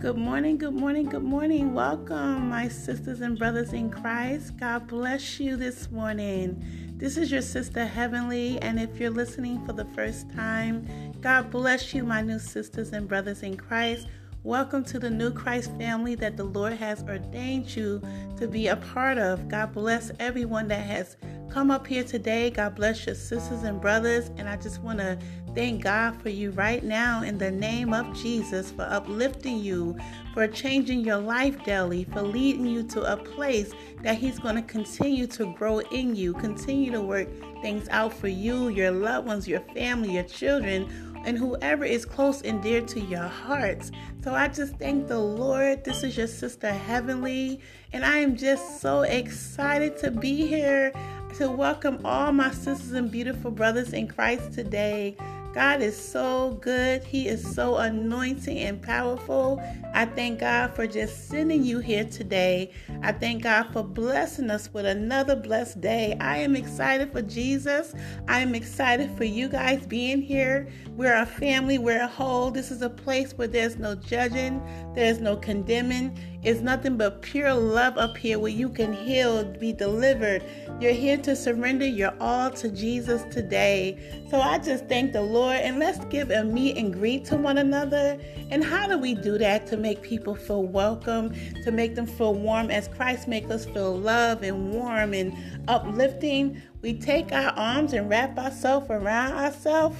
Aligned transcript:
Good 0.00 0.16
morning, 0.16 0.58
good 0.58 0.74
morning, 0.74 1.06
good 1.06 1.24
morning. 1.24 1.74
Welcome, 1.74 2.50
my 2.50 2.68
sisters 2.68 3.20
and 3.20 3.36
brothers 3.36 3.72
in 3.72 3.90
Christ. 3.90 4.56
God 4.56 4.86
bless 4.86 5.40
you 5.40 5.56
this 5.56 5.90
morning. 5.90 6.64
This 6.96 7.16
is 7.16 7.32
your 7.32 7.42
sister 7.42 7.84
Heavenly, 7.84 8.60
and 8.62 8.78
if 8.78 9.00
you're 9.00 9.10
listening 9.10 9.66
for 9.66 9.72
the 9.72 9.86
first 9.96 10.30
time, 10.30 10.86
God 11.20 11.50
bless 11.50 11.92
you, 11.94 12.04
my 12.04 12.22
new 12.22 12.38
sisters 12.38 12.92
and 12.92 13.08
brothers 13.08 13.42
in 13.42 13.56
Christ. 13.56 14.06
Welcome 14.44 14.84
to 14.84 15.00
the 15.00 15.10
new 15.10 15.32
Christ 15.32 15.72
family 15.78 16.14
that 16.14 16.36
the 16.36 16.44
Lord 16.44 16.74
has 16.74 17.02
ordained 17.02 17.74
you 17.74 18.00
to 18.36 18.46
be 18.46 18.68
a 18.68 18.76
part 18.76 19.18
of. 19.18 19.48
God 19.48 19.72
bless 19.72 20.12
everyone 20.20 20.68
that 20.68 20.86
has 20.86 21.16
come 21.50 21.70
up 21.70 21.86
here 21.86 22.04
today. 22.04 22.50
God 22.50 22.74
bless 22.74 23.06
your 23.06 23.14
sisters 23.14 23.62
and 23.62 23.80
brothers. 23.80 24.30
And 24.36 24.48
I 24.48 24.56
just 24.56 24.80
want 24.82 24.98
to 24.98 25.18
thank 25.54 25.82
God 25.82 26.20
for 26.20 26.28
you 26.28 26.50
right 26.52 26.84
now 26.84 27.22
in 27.22 27.38
the 27.38 27.50
name 27.50 27.92
of 27.92 28.14
Jesus 28.16 28.70
for 28.70 28.82
uplifting 28.82 29.58
you, 29.58 29.96
for 30.34 30.46
changing 30.46 31.00
your 31.00 31.18
life 31.18 31.62
daily, 31.64 32.04
for 32.04 32.22
leading 32.22 32.66
you 32.66 32.82
to 32.84 33.12
a 33.12 33.16
place 33.16 33.72
that 34.02 34.18
He's 34.18 34.38
going 34.38 34.56
to 34.56 34.62
continue 34.62 35.26
to 35.28 35.52
grow 35.54 35.78
in 35.78 36.14
you, 36.14 36.34
continue 36.34 36.92
to 36.92 37.00
work 37.00 37.28
things 37.62 37.88
out 37.88 38.12
for 38.12 38.28
you, 38.28 38.68
your 38.68 38.90
loved 38.90 39.26
ones, 39.26 39.48
your 39.48 39.60
family, 39.74 40.12
your 40.12 40.24
children 40.24 41.08
and 41.24 41.36
whoever 41.36 41.84
is 41.84 42.04
close 42.04 42.42
and 42.42 42.62
dear 42.62 42.80
to 42.80 43.00
your 43.00 43.26
hearts. 43.26 43.90
So 44.22 44.34
I 44.34 44.48
just 44.48 44.76
thank 44.76 45.08
the 45.08 45.18
Lord. 45.18 45.84
This 45.84 46.02
is 46.02 46.16
your 46.16 46.26
sister 46.26 46.72
Heavenly, 46.72 47.60
and 47.92 48.04
I 48.04 48.18
am 48.18 48.36
just 48.36 48.80
so 48.80 49.02
excited 49.02 49.98
to 49.98 50.10
be 50.10 50.46
here 50.46 50.92
to 51.34 51.50
welcome 51.50 52.00
all 52.04 52.32
my 52.32 52.50
sisters 52.50 52.92
and 52.92 53.10
beautiful 53.10 53.50
brothers 53.50 53.92
in 53.92 54.08
Christ 54.08 54.52
today. 54.52 55.16
God 55.54 55.82
is 55.82 55.96
so 55.96 56.58
good. 56.60 57.02
He 57.02 57.26
is 57.26 57.54
so 57.54 57.76
anointing 57.76 58.58
and 58.58 58.80
powerful. 58.80 59.60
I 59.94 60.04
thank 60.04 60.40
God 60.40 60.74
for 60.74 60.86
just 60.86 61.28
sending 61.28 61.64
you 61.64 61.78
here 61.78 62.04
today. 62.04 62.72
I 63.02 63.12
thank 63.12 63.42
God 63.42 63.72
for 63.72 63.82
blessing 63.82 64.50
us 64.50 64.72
with 64.72 64.86
another 64.86 65.34
blessed 65.34 65.80
day. 65.80 66.16
I 66.20 66.38
am 66.38 66.54
excited 66.54 67.12
for 67.12 67.22
Jesus. 67.22 67.94
I 68.28 68.40
am 68.40 68.54
excited 68.54 69.10
for 69.16 69.24
you 69.24 69.48
guys 69.48 69.86
being 69.86 70.20
here. 70.20 70.68
We're 70.90 71.16
a 71.16 71.26
family, 71.26 71.78
we're 71.78 72.02
a 72.02 72.08
whole. 72.08 72.50
This 72.50 72.70
is 72.70 72.82
a 72.82 72.90
place 72.90 73.32
where 73.32 73.48
there's 73.48 73.76
no 73.78 73.94
judging, 73.94 74.60
there's 74.98 75.20
no 75.20 75.36
condemning. 75.36 76.18
It's 76.42 76.60
nothing 76.60 76.96
but 76.96 77.22
pure 77.22 77.54
love 77.54 77.96
up 77.98 78.16
here 78.16 78.40
where 78.40 78.50
you 78.50 78.68
can 78.68 78.92
heal, 78.92 79.44
be 79.44 79.72
delivered. 79.72 80.42
You're 80.80 80.90
here 80.92 81.16
to 81.18 81.36
surrender 81.36 81.86
your 81.86 82.12
all 82.20 82.50
to 82.50 82.68
Jesus 82.68 83.22
today. 83.32 84.24
So 84.28 84.40
I 84.40 84.58
just 84.58 84.86
thank 84.86 85.12
the 85.12 85.22
Lord 85.22 85.54
and 85.54 85.78
let's 85.78 86.04
give 86.06 86.32
a 86.32 86.42
meet 86.42 86.76
and 86.76 86.92
greet 86.92 87.24
to 87.26 87.36
one 87.36 87.58
another. 87.58 88.18
And 88.50 88.64
how 88.64 88.88
do 88.88 88.98
we 88.98 89.14
do 89.14 89.38
that 89.38 89.68
to 89.68 89.76
make 89.76 90.02
people 90.02 90.34
feel 90.34 90.64
welcome, 90.64 91.32
to 91.62 91.70
make 91.70 91.94
them 91.94 92.06
feel 92.06 92.34
warm 92.34 92.72
as 92.72 92.88
Christ 92.88 93.28
makes 93.28 93.52
us 93.52 93.66
feel 93.66 93.96
love 93.96 94.42
and 94.42 94.72
warm 94.72 95.14
and 95.14 95.32
uplifting? 95.68 96.60
We 96.82 96.98
take 96.98 97.30
our 97.30 97.50
arms 97.50 97.92
and 97.92 98.10
wrap 98.10 98.36
ourselves 98.36 98.88
around 98.90 99.34
ourselves. 99.34 99.96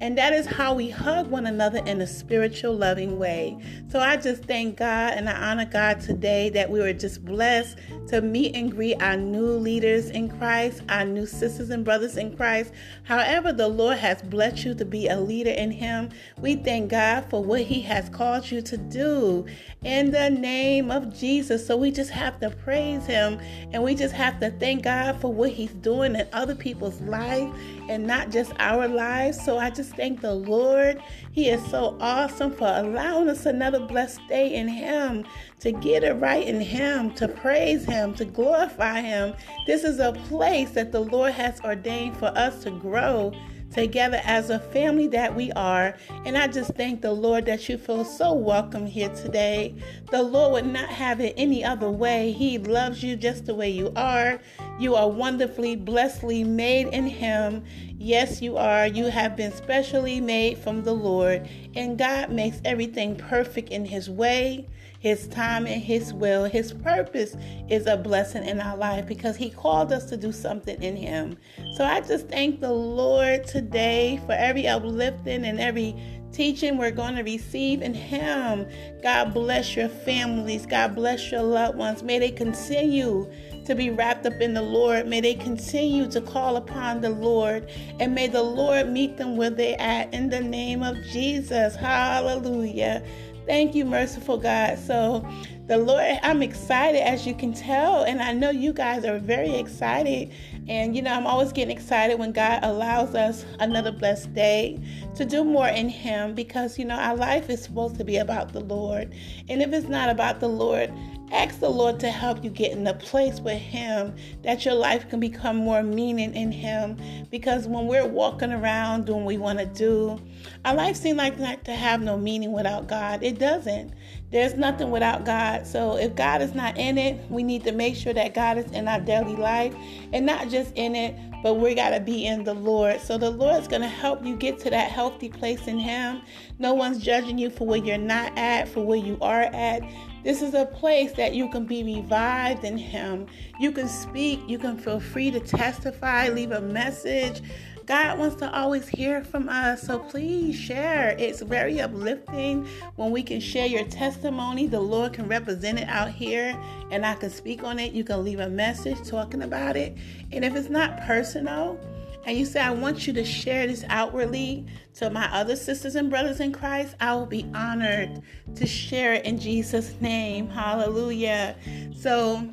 And 0.00 0.18
that 0.18 0.32
is 0.32 0.46
how 0.46 0.74
we 0.74 0.90
hug 0.90 1.28
one 1.30 1.46
another 1.46 1.78
in 1.86 2.00
a 2.00 2.06
spiritual, 2.06 2.74
loving 2.74 3.18
way. 3.18 3.56
So 3.88 4.00
I 4.00 4.16
just 4.16 4.44
thank 4.44 4.76
God 4.76 5.14
and 5.14 5.28
I 5.28 5.50
honor 5.50 5.64
God 5.64 6.00
today 6.00 6.50
that 6.50 6.68
we 6.70 6.80
were 6.80 6.92
just 6.92 7.24
blessed 7.24 7.78
to 8.08 8.20
meet 8.20 8.54
and 8.54 8.70
greet 8.70 9.00
our 9.00 9.16
new 9.16 9.46
leaders 9.46 10.10
in 10.10 10.28
Christ, 10.28 10.82
our 10.88 11.04
new 11.04 11.26
sisters 11.26 11.70
and 11.70 11.84
brothers 11.84 12.16
in 12.16 12.36
Christ. 12.36 12.72
However, 13.04 13.52
the 13.52 13.68
Lord 13.68 13.98
has 13.98 14.20
blessed 14.20 14.64
you 14.64 14.74
to 14.74 14.84
be 14.84 15.08
a 15.08 15.18
leader 15.18 15.50
in 15.50 15.70
Him. 15.70 16.10
We 16.40 16.56
thank 16.56 16.90
God 16.90 17.26
for 17.30 17.42
what 17.42 17.62
He 17.62 17.80
has 17.82 18.08
called 18.08 18.50
you 18.50 18.60
to 18.62 18.76
do 18.76 19.46
in 19.84 20.10
the 20.10 20.28
name 20.28 20.90
of 20.90 21.16
Jesus. 21.16 21.66
So 21.66 21.76
we 21.76 21.90
just 21.90 22.10
have 22.10 22.40
to 22.40 22.50
praise 22.50 23.06
Him 23.06 23.38
and 23.72 23.82
we 23.82 23.94
just 23.94 24.14
have 24.14 24.40
to 24.40 24.50
thank 24.50 24.82
God 24.84 25.20
for 25.20 25.32
what 25.32 25.50
He's 25.50 25.72
doing 25.72 26.14
in 26.16 26.28
other 26.32 26.54
people's 26.54 27.00
life 27.02 27.48
and 27.88 28.06
not 28.06 28.30
just 28.30 28.52
our 28.58 28.88
lives. 28.88 29.42
So 29.44 29.58
I 29.58 29.70
just 29.70 29.94
thank 29.96 30.20
the 30.20 30.34
Lord. 30.34 31.02
He 31.32 31.48
is 31.48 31.64
so 31.70 31.96
awesome 32.00 32.52
for 32.52 32.66
allowing 32.66 33.28
us 33.28 33.46
another 33.46 33.80
blessed 33.80 34.20
day 34.28 34.54
in 34.54 34.68
Him, 34.68 35.24
to 35.60 35.72
get 35.72 36.04
it 36.04 36.14
right 36.14 36.46
in 36.46 36.60
Him, 36.60 37.12
to 37.14 37.28
praise 37.28 37.84
Him, 37.84 38.14
to 38.14 38.24
glorify 38.24 39.00
Him. 39.00 39.34
This 39.66 39.84
is 39.84 39.98
a 39.98 40.12
place 40.28 40.70
that 40.72 40.92
the 40.92 41.00
Lord 41.00 41.32
has 41.32 41.60
ordained 41.60 42.16
for 42.16 42.26
us 42.36 42.62
to 42.64 42.70
grow 42.70 43.32
together 43.74 44.20
as 44.24 44.50
a 44.50 44.58
family 44.58 45.08
that 45.08 45.34
we 45.34 45.50
are. 45.52 45.96
And 46.24 46.38
I 46.38 46.46
just 46.46 46.74
thank 46.74 47.02
the 47.02 47.12
Lord 47.12 47.44
that 47.46 47.68
you 47.68 47.76
feel 47.76 48.04
so 48.04 48.32
welcome 48.32 48.86
here 48.86 49.08
today. 49.10 49.74
The 50.10 50.22
Lord 50.22 50.52
would 50.52 50.72
not 50.72 50.88
have 50.88 51.20
it 51.20 51.34
any 51.36 51.64
other 51.64 51.90
way. 51.90 52.32
He 52.32 52.58
loves 52.58 53.02
you 53.02 53.16
just 53.16 53.46
the 53.46 53.54
way 53.54 53.70
you 53.70 53.92
are. 53.96 54.38
You 54.78 54.94
are 54.94 55.10
wonderfully, 55.10 55.76
blessedly 55.76 56.44
made 56.44 56.88
in 56.88 57.06
Him. 57.06 57.64
Yes, 57.98 58.40
you 58.40 58.56
are. 58.56 58.86
You 58.86 59.06
have 59.06 59.36
been 59.36 59.52
specially 59.52 60.20
made 60.20 60.58
from 60.58 60.82
the 60.82 60.94
Lord. 60.94 61.48
And 61.74 61.98
God 61.98 62.30
makes 62.30 62.60
everything 62.64 63.16
perfect 63.16 63.70
in 63.70 63.84
His 63.84 64.08
way. 64.08 64.68
His 65.04 65.28
time 65.28 65.66
and 65.66 65.82
His 65.82 66.14
will. 66.14 66.44
His 66.44 66.72
purpose 66.72 67.36
is 67.68 67.86
a 67.86 67.94
blessing 67.94 68.42
in 68.42 68.58
our 68.58 68.74
life 68.74 69.06
because 69.06 69.36
He 69.36 69.50
called 69.50 69.92
us 69.92 70.06
to 70.06 70.16
do 70.16 70.32
something 70.32 70.82
in 70.82 70.96
Him. 70.96 71.36
So 71.76 71.84
I 71.84 72.00
just 72.00 72.28
thank 72.28 72.62
the 72.62 72.72
Lord 72.72 73.46
today 73.46 74.18
for 74.24 74.32
every 74.32 74.66
uplifting 74.66 75.44
and 75.44 75.60
every 75.60 75.94
teaching 76.32 76.78
we're 76.78 76.90
going 76.90 77.16
to 77.16 77.22
receive 77.22 77.82
in 77.82 77.92
Him. 77.92 78.66
God 79.02 79.34
bless 79.34 79.76
your 79.76 79.90
families. 79.90 80.64
God 80.64 80.94
bless 80.94 81.30
your 81.30 81.42
loved 81.42 81.76
ones. 81.76 82.02
May 82.02 82.18
they 82.18 82.30
continue 82.30 83.30
to 83.66 83.74
be 83.74 83.90
wrapped 83.90 84.24
up 84.24 84.40
in 84.40 84.54
the 84.54 84.62
Lord. 84.62 85.06
May 85.06 85.20
they 85.20 85.34
continue 85.34 86.10
to 86.12 86.22
call 86.22 86.56
upon 86.56 87.02
the 87.02 87.10
Lord. 87.10 87.70
And 88.00 88.14
may 88.14 88.28
the 88.28 88.42
Lord 88.42 88.88
meet 88.88 89.18
them 89.18 89.36
where 89.36 89.50
they're 89.50 89.78
at 89.78 90.14
in 90.14 90.30
the 90.30 90.40
name 90.40 90.82
of 90.82 90.96
Jesus. 91.12 91.76
Hallelujah. 91.76 93.04
Thank 93.46 93.74
you, 93.74 93.84
merciful 93.84 94.38
God. 94.38 94.78
So, 94.78 95.26
the 95.66 95.76
Lord, 95.76 96.18
I'm 96.22 96.42
excited 96.42 97.06
as 97.06 97.26
you 97.26 97.34
can 97.34 97.52
tell, 97.52 98.04
and 98.04 98.22
I 98.22 98.32
know 98.32 98.50
you 98.50 98.72
guys 98.72 99.04
are 99.04 99.18
very 99.18 99.54
excited. 99.54 100.30
And 100.66 100.96
you 100.96 101.02
know, 101.02 101.12
I'm 101.12 101.26
always 101.26 101.52
getting 101.52 101.76
excited 101.76 102.18
when 102.18 102.32
God 102.32 102.60
allows 102.62 103.14
us 103.14 103.44
another 103.60 103.92
blessed 103.92 104.32
day 104.34 104.80
to 105.14 105.24
do 105.26 105.44
more 105.44 105.68
in 105.68 105.88
Him 105.90 106.34
because 106.34 106.78
you 106.78 106.86
know, 106.86 106.96
our 106.96 107.16
life 107.16 107.50
is 107.50 107.62
supposed 107.62 107.96
to 107.96 108.04
be 108.04 108.16
about 108.16 108.52
the 108.52 108.60
Lord. 108.60 109.14
And 109.48 109.60
if 109.60 109.72
it's 109.72 109.88
not 109.88 110.08
about 110.08 110.40
the 110.40 110.48
Lord, 110.48 110.90
ask 111.32 111.60
the 111.60 111.68
Lord 111.68 111.98
to 112.00 112.10
help 112.10 112.44
you 112.44 112.50
get 112.50 112.72
in 112.72 112.86
a 112.86 112.94
place 112.94 113.40
with 113.40 113.58
Him 113.58 114.14
that 114.42 114.64
your 114.64 114.74
life 114.74 115.08
can 115.08 115.20
become 115.20 115.56
more 115.56 115.82
meaning 115.82 116.34
in 116.34 116.52
Him. 116.52 116.96
Because 117.30 117.66
when 117.66 117.86
we're 117.86 118.06
walking 118.06 118.52
around 118.52 119.06
doing 119.06 119.24
what 119.24 119.28
we 119.28 119.38
want 119.38 119.58
to 119.58 119.66
do, 119.66 120.20
our 120.64 120.74
life 120.74 120.96
seems 120.96 121.18
like, 121.18 121.38
not 121.38 121.64
to 121.64 121.74
have 121.74 122.00
no 122.02 122.16
meaning 122.16 122.52
without 122.52 122.86
God. 122.86 123.22
It 123.22 123.38
doesn't. 123.38 123.92
There's 124.30 124.54
nothing 124.54 124.90
without 124.90 125.24
God. 125.24 125.66
So 125.66 125.96
if 125.96 126.14
God 126.16 126.42
is 126.42 126.54
not 126.54 126.76
in 126.76 126.98
it, 126.98 127.20
we 127.30 127.42
need 127.42 127.64
to 127.64 127.72
make 127.72 127.94
sure 127.94 128.12
that 128.12 128.34
God 128.34 128.58
is 128.58 128.70
in 128.72 128.88
our 128.88 129.00
daily 129.00 129.36
life 129.36 129.74
and 130.12 130.26
not 130.26 130.48
just 130.48 130.72
in 130.74 130.96
it, 130.96 131.14
but 131.42 131.54
we 131.54 131.74
got 131.74 131.90
to 131.90 132.00
be 132.00 132.26
in 132.26 132.42
the 132.42 132.54
Lord. 132.54 133.00
So 133.00 133.18
the 133.18 133.30
Lord's 133.30 133.68
going 133.68 133.82
to 133.82 133.88
help 133.88 134.24
you 134.24 134.36
get 134.36 134.58
to 134.60 134.70
that 134.70 134.90
healthy 134.90 135.28
place 135.28 135.66
in 135.66 135.78
Him. 135.78 136.22
No 136.58 136.74
one's 136.74 136.98
judging 137.02 137.38
you 137.38 137.50
for 137.50 137.66
where 137.66 137.78
you're 137.78 137.98
not 137.98 138.36
at, 138.36 138.68
for 138.68 138.84
where 138.84 138.98
you 138.98 139.18
are 139.20 139.42
at. 139.42 139.82
This 140.24 140.40
is 140.40 140.54
a 140.54 140.64
place 140.64 141.12
that 141.12 141.34
you 141.34 141.50
can 141.50 141.66
be 141.66 141.84
revived 141.84 142.64
in 142.64 142.78
Him. 142.78 143.26
You 143.60 143.70
can 143.70 143.88
speak, 143.88 144.40
you 144.48 144.58
can 144.58 144.78
feel 144.78 144.98
free 144.98 145.30
to 145.30 145.38
testify, 145.38 146.30
leave 146.30 146.50
a 146.50 146.62
message. 146.62 147.42
God 147.84 148.18
wants 148.18 148.36
to 148.36 148.50
always 148.56 148.88
hear 148.88 149.22
from 149.22 149.50
us, 149.50 149.82
so 149.82 149.98
please 149.98 150.56
share. 150.56 151.14
It's 151.18 151.42
very 151.42 151.82
uplifting 151.82 152.66
when 152.96 153.10
we 153.10 153.22
can 153.22 153.40
share 153.40 153.66
your 153.66 153.84
testimony. 153.84 154.66
The 154.66 154.80
Lord 154.80 155.12
can 155.12 155.28
represent 155.28 155.78
it 155.78 155.88
out 155.88 156.10
here, 156.10 156.58
and 156.90 157.04
I 157.04 157.14
can 157.16 157.28
speak 157.28 157.62
on 157.62 157.78
it. 157.78 157.92
You 157.92 158.02
can 158.02 158.24
leave 158.24 158.40
a 158.40 158.48
message 158.48 159.06
talking 159.06 159.42
about 159.42 159.76
it. 159.76 159.94
And 160.32 160.42
if 160.42 160.56
it's 160.56 160.70
not 160.70 161.02
personal, 161.02 161.78
and 162.26 162.38
you 162.38 162.46
say, 162.46 162.60
I 162.60 162.70
want 162.70 163.06
you 163.06 163.12
to 163.14 163.24
share 163.24 163.66
this 163.66 163.84
outwardly 163.88 164.66
to 164.94 165.10
my 165.10 165.26
other 165.32 165.56
sisters 165.56 165.94
and 165.94 166.08
brothers 166.08 166.40
in 166.40 166.52
Christ, 166.52 166.94
I 167.00 167.14
will 167.14 167.26
be 167.26 167.46
honored 167.54 168.22
to 168.54 168.66
share 168.66 169.14
it 169.14 169.24
in 169.24 169.38
Jesus' 169.38 169.94
name. 170.00 170.48
Hallelujah. 170.48 171.56
So, 171.96 172.48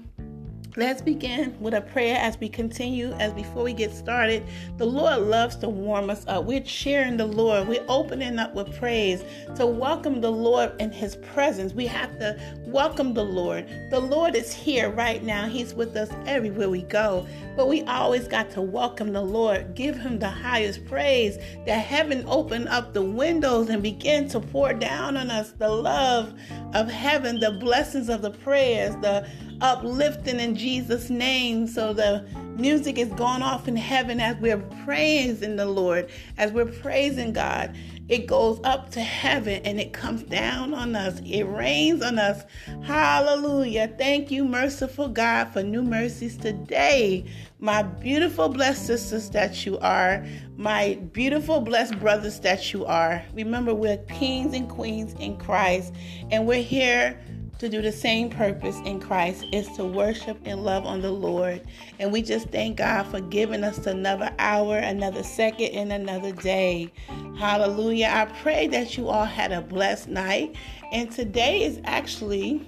Let's 0.77 1.01
begin 1.01 1.57
with 1.59 1.73
a 1.73 1.81
prayer 1.81 2.17
as 2.17 2.39
we 2.39 2.47
continue. 2.47 3.11
As 3.19 3.33
before 3.33 3.63
we 3.63 3.73
get 3.73 3.93
started, 3.93 4.45
the 4.77 4.85
Lord 4.85 5.19
loves 5.23 5.57
to 5.57 5.67
warm 5.67 6.09
us 6.09 6.23
up. 6.27 6.45
We're 6.45 6.61
cheering 6.61 7.17
the 7.17 7.25
Lord. 7.25 7.67
We're 7.67 7.83
opening 7.89 8.39
up 8.39 8.55
with 8.55 8.73
praise 8.77 9.21
to 9.57 9.65
welcome 9.65 10.21
the 10.21 10.31
Lord 10.31 10.71
in 10.79 10.89
His 10.89 11.17
presence. 11.17 11.73
We 11.73 11.87
have 11.87 12.17
to 12.19 12.39
welcome 12.65 13.13
the 13.13 13.25
Lord. 13.25 13.67
The 13.89 13.99
Lord 13.99 14.33
is 14.33 14.53
here 14.53 14.89
right 14.89 15.21
now. 15.21 15.49
He's 15.49 15.73
with 15.73 15.93
us 15.97 16.09
everywhere 16.25 16.69
we 16.69 16.83
go. 16.83 17.27
But 17.57 17.67
we 17.67 17.81
always 17.83 18.29
got 18.29 18.49
to 18.51 18.61
welcome 18.61 19.11
the 19.11 19.21
Lord, 19.21 19.75
give 19.75 19.97
Him 19.97 20.19
the 20.19 20.29
highest 20.29 20.85
praise. 20.85 21.37
That 21.65 21.79
heaven 21.79 22.23
open 22.29 22.69
up 22.69 22.93
the 22.93 23.03
windows 23.03 23.67
and 23.67 23.83
begin 23.83 24.29
to 24.29 24.39
pour 24.39 24.71
down 24.71 25.17
on 25.17 25.31
us 25.31 25.51
the 25.51 25.67
love 25.67 26.33
of 26.73 26.89
heaven, 26.89 27.41
the 27.41 27.51
blessings 27.51 28.07
of 28.07 28.21
the 28.21 28.31
prayers, 28.31 28.95
the 29.01 29.27
uplifting 29.61 30.39
in 30.39 30.55
Jesus' 30.55 31.09
name. 31.09 31.67
So 31.67 31.93
the 31.93 32.25
music 32.57 32.97
is 32.97 33.09
going 33.09 33.41
off 33.41 33.67
in 33.67 33.75
heaven 33.75 34.19
as 34.19 34.35
we're 34.37 34.57
praising 34.83 35.55
the 35.55 35.65
Lord, 35.65 36.09
as 36.37 36.51
we're 36.51 36.65
praising 36.65 37.33
God. 37.33 37.75
It 38.09 38.27
goes 38.27 38.59
up 38.65 38.89
to 38.91 38.99
heaven 38.99 39.61
and 39.63 39.79
it 39.79 39.93
comes 39.93 40.23
down 40.23 40.73
on 40.73 40.97
us. 40.97 41.21
It 41.23 41.43
rains 41.43 42.03
on 42.03 42.19
us. 42.19 42.43
Hallelujah. 42.83 43.93
Thank 43.97 44.31
you, 44.31 44.43
merciful 44.43 45.07
God, 45.07 45.53
for 45.53 45.63
new 45.63 45.81
mercies 45.81 46.35
today. 46.35 47.25
My 47.59 47.83
beautiful, 47.83 48.49
blessed 48.49 48.85
sisters 48.85 49.29
that 49.29 49.65
you 49.65 49.79
are, 49.79 50.25
my 50.57 50.95
beautiful, 51.13 51.61
blessed 51.61 51.99
brothers 51.99 52.39
that 52.41 52.73
you 52.73 52.85
are. 52.85 53.23
Remember, 53.33 53.73
we're 53.73 53.97
kings 54.09 54.53
and 54.53 54.67
queens 54.67 55.13
in 55.19 55.37
Christ, 55.37 55.93
and 56.31 56.45
we're 56.45 56.63
here 56.63 57.17
to 57.61 57.69
do 57.69 57.79
the 57.79 57.91
same 57.91 58.27
purpose 58.27 58.75
in 58.85 58.99
Christ 58.99 59.45
is 59.51 59.67
to 59.73 59.85
worship 59.85 60.39
and 60.45 60.63
love 60.63 60.83
on 60.87 60.99
the 60.99 61.11
Lord. 61.11 61.61
And 61.99 62.11
we 62.11 62.23
just 62.23 62.49
thank 62.49 62.77
God 62.77 63.03
for 63.03 63.21
giving 63.21 63.63
us 63.63 63.85
another 63.85 64.33
hour, 64.39 64.77
another 64.77 65.21
second, 65.21 65.67
and 65.67 65.93
another 65.93 66.31
day. 66.31 66.91
Hallelujah. 67.37 68.09
I 68.11 68.25
pray 68.41 68.65
that 68.69 68.97
you 68.97 69.09
all 69.09 69.25
had 69.25 69.51
a 69.51 69.61
blessed 69.61 70.07
night. 70.07 70.55
And 70.91 71.11
today 71.11 71.61
is 71.61 71.79
actually 71.83 72.67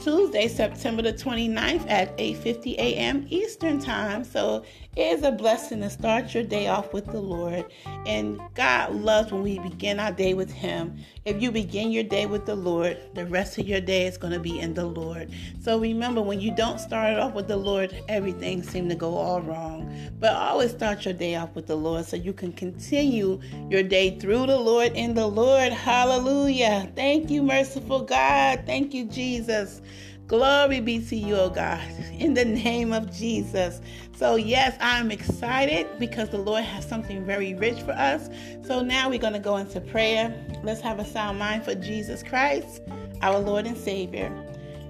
Tuesday, 0.00 0.46
September 0.48 1.02
the 1.02 1.12
29th 1.12 1.84
at 1.88 2.16
8:50 2.18 2.74
a.m. 2.74 3.26
Eastern 3.30 3.80
Time. 3.80 4.24
So 4.24 4.64
it 4.96 5.18
is 5.18 5.22
a 5.22 5.32
blessing 5.32 5.80
to 5.80 5.90
start 5.90 6.34
your 6.34 6.44
day 6.44 6.68
off 6.68 6.92
with 6.92 7.06
the 7.06 7.20
Lord. 7.20 7.66
And 8.06 8.40
God 8.54 8.94
loves 8.94 9.32
when 9.32 9.42
we 9.42 9.58
begin 9.58 9.98
our 10.00 10.12
day 10.12 10.34
with 10.34 10.50
Him. 10.52 10.98
If 11.24 11.42
you 11.42 11.50
begin 11.50 11.90
your 11.90 12.04
day 12.04 12.26
with 12.26 12.46
the 12.46 12.54
Lord, 12.54 12.98
the 13.14 13.26
rest 13.26 13.58
of 13.58 13.68
your 13.68 13.80
day 13.80 14.06
is 14.06 14.16
going 14.16 14.32
to 14.32 14.40
be 14.40 14.58
in 14.58 14.74
the 14.74 14.86
Lord. 14.86 15.30
So 15.60 15.78
remember, 15.78 16.22
when 16.22 16.40
you 16.40 16.52
don't 16.54 16.80
start 16.80 17.12
it 17.12 17.18
off 17.18 17.34
with 17.34 17.48
the 17.48 17.56
Lord, 17.56 17.94
everything 18.08 18.62
seems 18.62 18.88
to 18.90 18.96
go 18.96 19.16
all 19.16 19.42
wrong. 19.42 19.92
But 20.20 20.32
always 20.32 20.70
start 20.70 21.04
your 21.04 21.14
day 21.14 21.36
off 21.36 21.54
with 21.54 21.66
the 21.66 21.76
Lord 21.76 22.06
so 22.06 22.16
you 22.16 22.32
can 22.32 22.52
continue 22.52 23.40
your 23.68 23.82
day 23.82 24.18
through 24.18 24.46
the 24.46 24.58
Lord 24.58 24.92
in 24.92 25.14
the 25.14 25.26
Lord. 25.26 25.72
Hallelujah. 25.72 26.90
Thank 26.96 27.30
you, 27.30 27.42
merciful 27.42 28.02
God. 28.02 28.62
Thank 28.64 28.94
you, 28.94 29.04
Jesus. 29.04 29.82
Glory 30.28 30.80
be 30.80 30.98
to 31.06 31.16
you, 31.16 31.36
oh 31.36 31.48
God, 31.48 31.80
in 32.12 32.34
the 32.34 32.44
name 32.44 32.92
of 32.92 33.10
Jesus. 33.10 33.80
So, 34.14 34.36
yes, 34.36 34.76
I'm 34.78 35.10
excited 35.10 35.86
because 35.98 36.28
the 36.28 36.36
Lord 36.36 36.64
has 36.64 36.86
something 36.86 37.24
very 37.24 37.54
rich 37.54 37.80
for 37.80 37.92
us. 37.92 38.28
So, 38.62 38.82
now 38.82 39.08
we're 39.08 39.20
going 39.20 39.32
to 39.32 39.38
go 39.38 39.56
into 39.56 39.80
prayer. 39.80 40.34
Let's 40.62 40.82
have 40.82 40.98
a 40.98 41.06
sound 41.06 41.38
mind 41.38 41.64
for 41.64 41.74
Jesus 41.74 42.22
Christ, 42.22 42.82
our 43.22 43.38
Lord 43.38 43.66
and 43.66 43.76
Savior. 43.76 44.30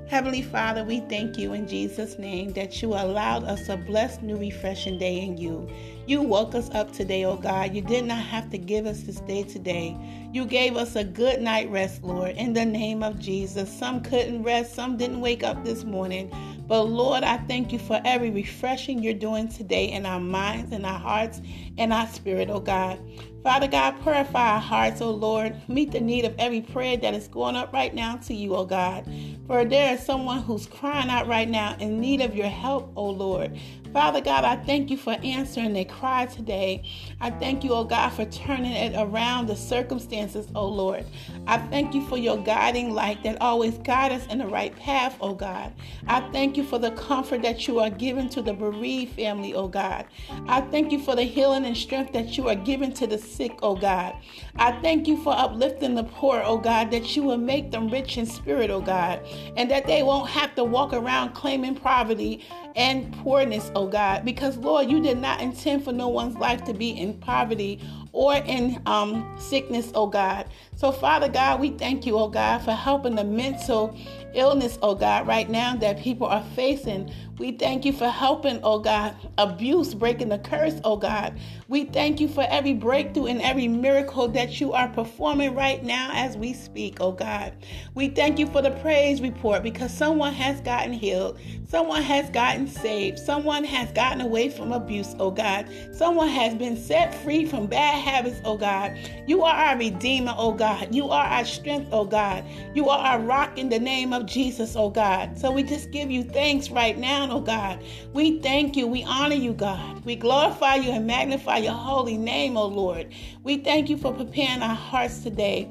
Heavenly 0.08 0.42
Father, 0.42 0.82
we 0.82 1.00
thank 1.00 1.38
you 1.38 1.52
in 1.52 1.68
Jesus' 1.68 2.18
name 2.18 2.54
that 2.54 2.82
you 2.82 2.94
allowed 2.94 3.44
us 3.44 3.68
a 3.68 3.76
blessed, 3.76 4.22
new, 4.22 4.36
refreshing 4.36 4.98
day 4.98 5.20
in 5.20 5.36
you. 5.36 5.68
You 6.06 6.22
woke 6.22 6.54
us 6.54 6.70
up 6.70 6.92
today, 6.92 7.26
oh 7.26 7.36
God. 7.36 7.74
You 7.76 7.82
did 7.82 8.06
not 8.06 8.24
have 8.24 8.50
to 8.50 8.58
give 8.58 8.86
us 8.86 9.02
this 9.02 9.20
day 9.20 9.44
today. 9.44 9.94
You 10.30 10.44
gave 10.44 10.76
us 10.76 10.94
a 10.94 11.04
good 11.04 11.40
night 11.40 11.70
rest, 11.70 12.04
Lord, 12.04 12.36
in 12.36 12.52
the 12.52 12.66
name 12.66 13.02
of 13.02 13.18
Jesus. 13.18 13.72
Some 13.72 14.02
couldn't 14.02 14.42
rest, 14.42 14.74
some 14.74 14.98
didn't 14.98 15.22
wake 15.22 15.42
up 15.42 15.64
this 15.64 15.84
morning. 15.84 16.30
But 16.66 16.82
Lord, 16.82 17.24
I 17.24 17.38
thank 17.38 17.72
you 17.72 17.78
for 17.78 17.98
every 18.04 18.28
refreshing 18.28 19.02
you're 19.02 19.14
doing 19.14 19.48
today 19.48 19.90
in 19.90 20.04
our 20.04 20.20
minds, 20.20 20.72
in 20.72 20.84
our 20.84 20.98
hearts, 20.98 21.40
and 21.78 21.94
our 21.94 22.06
spirit, 22.08 22.50
oh 22.50 22.60
God. 22.60 23.00
Father 23.42 23.68
God, 23.68 24.02
purify 24.02 24.50
our 24.54 24.60
hearts, 24.60 25.00
oh 25.00 25.12
Lord. 25.12 25.56
Meet 25.66 25.92
the 25.92 26.00
need 26.00 26.26
of 26.26 26.34
every 26.38 26.60
prayer 26.60 26.98
that 26.98 27.14
is 27.14 27.26
going 27.26 27.56
up 27.56 27.72
right 27.72 27.94
now 27.94 28.16
to 28.16 28.34
you, 28.34 28.54
oh 28.54 28.66
God. 28.66 29.10
For 29.46 29.64
there 29.64 29.94
is 29.94 30.04
someone 30.04 30.42
who's 30.42 30.66
crying 30.66 31.08
out 31.08 31.26
right 31.26 31.48
now 31.48 31.74
in 31.80 32.00
need 32.00 32.20
of 32.20 32.36
your 32.36 32.48
help, 32.48 32.92
oh 32.96 33.08
Lord. 33.08 33.58
Father 33.94 34.20
God, 34.20 34.44
I 34.44 34.56
thank 34.56 34.90
you 34.90 34.98
for 34.98 35.16
answering 35.24 35.72
their 35.72 35.86
cry 35.86 36.26
today. 36.26 36.84
I 37.20 37.30
thank 37.30 37.64
you, 37.64 37.72
oh 37.72 37.82
God, 37.82 38.10
for 38.10 38.24
turning 38.26 38.72
it 38.72 38.94
around 38.96 39.48
the 39.48 39.56
circumstances, 39.56 40.46
oh 40.54 40.68
Lord. 40.68 41.04
I 41.48 41.58
thank 41.58 41.92
you 41.92 42.06
for 42.06 42.16
your 42.16 42.38
guiding 42.38 42.94
light 42.94 43.24
that 43.24 43.40
always 43.40 43.76
guide 43.78 44.12
us 44.12 44.24
in 44.26 44.38
the 44.38 44.46
right 44.46 44.74
path, 44.76 45.16
oh 45.20 45.34
God. 45.34 45.72
I 46.06 46.20
thank 46.30 46.56
you 46.56 46.62
for 46.62 46.78
the 46.78 46.92
comfort 46.92 47.42
that 47.42 47.66
you 47.66 47.80
are 47.80 47.90
giving 47.90 48.28
to 48.30 48.42
the 48.42 48.52
bereaved 48.54 49.16
family, 49.16 49.52
oh 49.52 49.66
God. 49.66 50.06
I 50.46 50.60
thank 50.60 50.92
you 50.92 51.00
for 51.00 51.16
the 51.16 51.24
healing 51.24 51.64
and 51.64 51.76
strength 51.76 52.12
that 52.12 52.38
you 52.38 52.48
are 52.48 52.54
giving 52.54 52.92
to 52.94 53.06
the 53.08 53.18
sick, 53.18 53.58
oh 53.62 53.74
God. 53.74 54.14
I 54.54 54.80
thank 54.80 55.08
you 55.08 55.20
for 55.24 55.36
uplifting 55.36 55.96
the 55.96 56.04
poor, 56.04 56.40
oh 56.44 56.58
God, 56.58 56.92
that 56.92 57.16
you 57.16 57.24
will 57.24 57.36
make 57.36 57.72
them 57.72 57.88
rich 57.88 58.16
in 58.16 58.26
spirit, 58.26 58.70
oh 58.70 58.80
God, 58.80 59.20
and 59.56 59.68
that 59.72 59.88
they 59.88 60.04
won't 60.04 60.30
have 60.30 60.54
to 60.54 60.62
walk 60.62 60.92
around 60.92 61.34
claiming 61.34 61.74
poverty 61.74 62.46
and 62.78 63.12
poorness, 63.18 63.72
oh 63.74 63.88
God, 63.88 64.24
because 64.24 64.56
Lord, 64.56 64.88
you 64.88 65.02
did 65.02 65.18
not 65.18 65.40
intend 65.40 65.84
for 65.84 65.92
no 65.92 66.08
one's 66.08 66.36
life 66.36 66.64
to 66.64 66.72
be 66.72 66.90
in 66.90 67.14
poverty 67.14 67.80
or 68.12 68.34
in 68.34 68.80
um, 68.86 69.36
sickness, 69.38 69.90
oh 69.94 70.06
God. 70.06 70.46
So, 70.76 70.92
Father 70.92 71.28
God, 71.28 71.60
we 71.60 71.70
thank 71.70 72.06
you, 72.06 72.18
oh 72.18 72.28
God, 72.28 72.58
for 72.58 72.72
helping 72.72 73.14
the 73.14 73.24
mental 73.24 73.96
illness, 74.34 74.78
oh 74.82 74.94
God, 74.94 75.26
right 75.26 75.48
now 75.48 75.76
that 75.76 75.98
people 75.98 76.26
are 76.26 76.44
facing. 76.54 77.12
We 77.38 77.52
thank 77.52 77.84
you 77.84 77.92
for 77.92 78.08
helping, 78.08 78.60
oh 78.62 78.80
God, 78.80 79.14
abuse, 79.38 79.94
breaking 79.94 80.28
the 80.28 80.38
curse, 80.38 80.80
oh 80.84 80.96
God. 80.96 81.38
We 81.68 81.84
thank 81.84 82.20
you 82.20 82.28
for 82.28 82.46
every 82.48 82.74
breakthrough 82.74 83.26
and 83.26 83.40
every 83.42 83.68
miracle 83.68 84.28
that 84.28 84.60
you 84.60 84.72
are 84.72 84.88
performing 84.88 85.54
right 85.54 85.82
now 85.84 86.10
as 86.14 86.36
we 86.36 86.52
speak, 86.52 86.98
oh 87.00 87.12
God. 87.12 87.54
We 87.94 88.08
thank 88.08 88.38
you 88.38 88.46
for 88.46 88.62
the 88.62 88.72
praise 88.82 89.20
report 89.20 89.62
because 89.62 89.92
someone 89.92 90.32
has 90.34 90.60
gotten 90.60 90.92
healed, 90.92 91.38
someone 91.68 92.02
has 92.02 92.28
gotten 92.30 92.66
saved, 92.66 93.18
someone 93.18 93.64
has 93.64 93.92
gotten 93.92 94.20
away 94.20 94.48
from 94.48 94.72
abuse, 94.72 95.14
oh 95.18 95.30
God. 95.30 95.68
Someone 95.92 96.28
has 96.28 96.54
been 96.54 96.76
set 96.76 97.14
free 97.22 97.44
from 97.44 97.66
bad 97.66 97.97
habits, 97.98 98.40
oh 98.44 98.56
God. 98.56 98.96
You 99.26 99.42
are 99.44 99.54
our 99.54 99.76
Redeemer, 99.78 100.34
oh 100.36 100.52
God. 100.52 100.94
You 100.94 101.10
are 101.10 101.24
our 101.24 101.44
strength, 101.44 101.88
oh 101.92 102.04
God. 102.04 102.44
You 102.74 102.88
are 102.88 102.98
our 102.98 103.20
rock 103.20 103.58
in 103.58 103.68
the 103.68 103.78
name 103.78 104.12
of 104.12 104.26
Jesus, 104.26 104.76
oh 104.76 104.90
God. 104.90 105.38
So 105.38 105.50
we 105.50 105.62
just 105.62 105.90
give 105.90 106.10
you 106.10 106.22
thanks 106.24 106.70
right 106.70 106.96
now, 106.96 107.28
oh 107.30 107.40
God. 107.40 107.84
We 108.12 108.40
thank 108.40 108.76
you. 108.76 108.86
We 108.86 109.04
honor 109.04 109.34
you, 109.36 109.52
God. 109.52 110.04
We 110.04 110.16
glorify 110.16 110.76
you 110.76 110.92
and 110.92 111.06
magnify 111.06 111.58
your 111.58 111.74
holy 111.74 112.16
name, 112.16 112.56
oh 112.56 112.66
Lord. 112.66 113.12
We 113.42 113.58
thank 113.58 113.90
you 113.90 113.96
for 113.96 114.12
preparing 114.12 114.62
our 114.62 114.74
hearts 114.76 115.22
today 115.22 115.68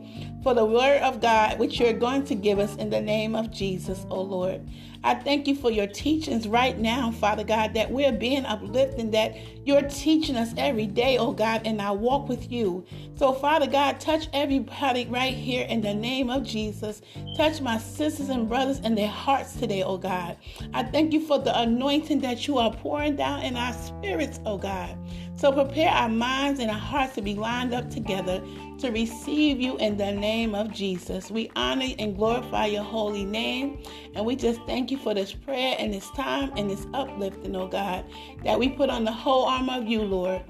for 0.47 0.53
the 0.53 0.63
word 0.63 1.01
of 1.01 1.19
God, 1.19 1.59
which 1.59 1.77
you're 1.77 1.91
going 1.91 2.23
to 2.23 2.33
give 2.33 2.57
us 2.57 2.73
in 2.77 2.89
the 2.89 3.01
name 3.01 3.35
of 3.35 3.51
Jesus, 3.51 4.05
oh 4.09 4.21
Lord. 4.21 4.65
I 5.03 5.13
thank 5.13 5.45
you 5.45 5.53
for 5.53 5.69
your 5.69 5.87
teachings 5.87 6.47
right 6.47 6.79
now, 6.79 7.11
Father 7.11 7.43
God, 7.43 7.73
that 7.73 7.91
we're 7.91 8.13
being 8.13 8.45
uplifted, 8.45 9.11
that 9.11 9.35
you're 9.65 9.81
teaching 9.89 10.37
us 10.37 10.53
every 10.55 10.87
day, 10.87 11.17
oh 11.17 11.33
God, 11.33 11.63
and 11.65 11.81
I 11.81 11.91
walk 11.91 12.29
with 12.29 12.49
you. 12.49 12.85
So, 13.15 13.33
Father 13.33 13.67
God, 13.67 13.99
touch 13.99 14.29
everybody 14.31 15.05
right 15.07 15.33
here 15.33 15.65
in 15.67 15.81
the 15.81 15.93
name 15.93 16.29
of 16.29 16.43
Jesus. 16.43 17.01
Touch 17.35 17.59
my 17.59 17.77
sisters 17.77 18.29
and 18.29 18.47
brothers 18.47 18.79
and 18.85 18.97
their 18.97 19.09
hearts 19.09 19.57
today, 19.57 19.83
oh 19.83 19.97
God. 19.97 20.37
I 20.73 20.83
thank 20.83 21.11
you 21.11 21.19
for 21.19 21.39
the 21.39 21.59
anointing 21.59 22.21
that 22.21 22.47
you 22.47 22.57
are 22.57 22.71
pouring 22.71 23.17
down 23.17 23.41
in 23.41 23.57
our 23.57 23.73
spirits, 23.73 24.39
oh 24.45 24.57
God. 24.57 24.97
So 25.35 25.51
prepare 25.51 25.89
our 25.89 26.09
minds 26.09 26.59
and 26.61 26.71
our 26.71 26.79
hearts 26.79 27.15
to 27.15 27.21
be 27.21 27.35
lined 27.35 27.73
up 27.73 27.91
together 27.91 28.41
to 28.79 28.91
receive 28.91 29.59
you 29.59 29.77
in 29.77 29.97
the 29.97 30.11
name 30.11 30.53
of 30.53 30.71
Jesus. 30.71 31.31
We 31.31 31.51
honor 31.55 31.87
and 31.97 32.15
glorify 32.15 32.67
your 32.67 32.83
holy 32.83 33.25
name. 33.25 33.81
And 34.15 34.25
we 34.25 34.35
just 34.35 34.61
thank 34.67 34.91
you 34.91 34.97
for 34.97 35.13
this 35.13 35.33
prayer 35.33 35.75
and 35.79 35.93
this 35.93 36.09
time 36.11 36.51
and 36.55 36.69
this 36.69 36.85
uplifting, 36.93 37.55
oh 37.55 37.67
God, 37.67 38.05
that 38.43 38.59
we 38.59 38.69
put 38.69 38.89
on 38.89 39.03
the 39.03 39.11
whole 39.11 39.45
armor 39.45 39.77
of 39.77 39.87
you, 39.87 40.01
Lord, 40.03 40.41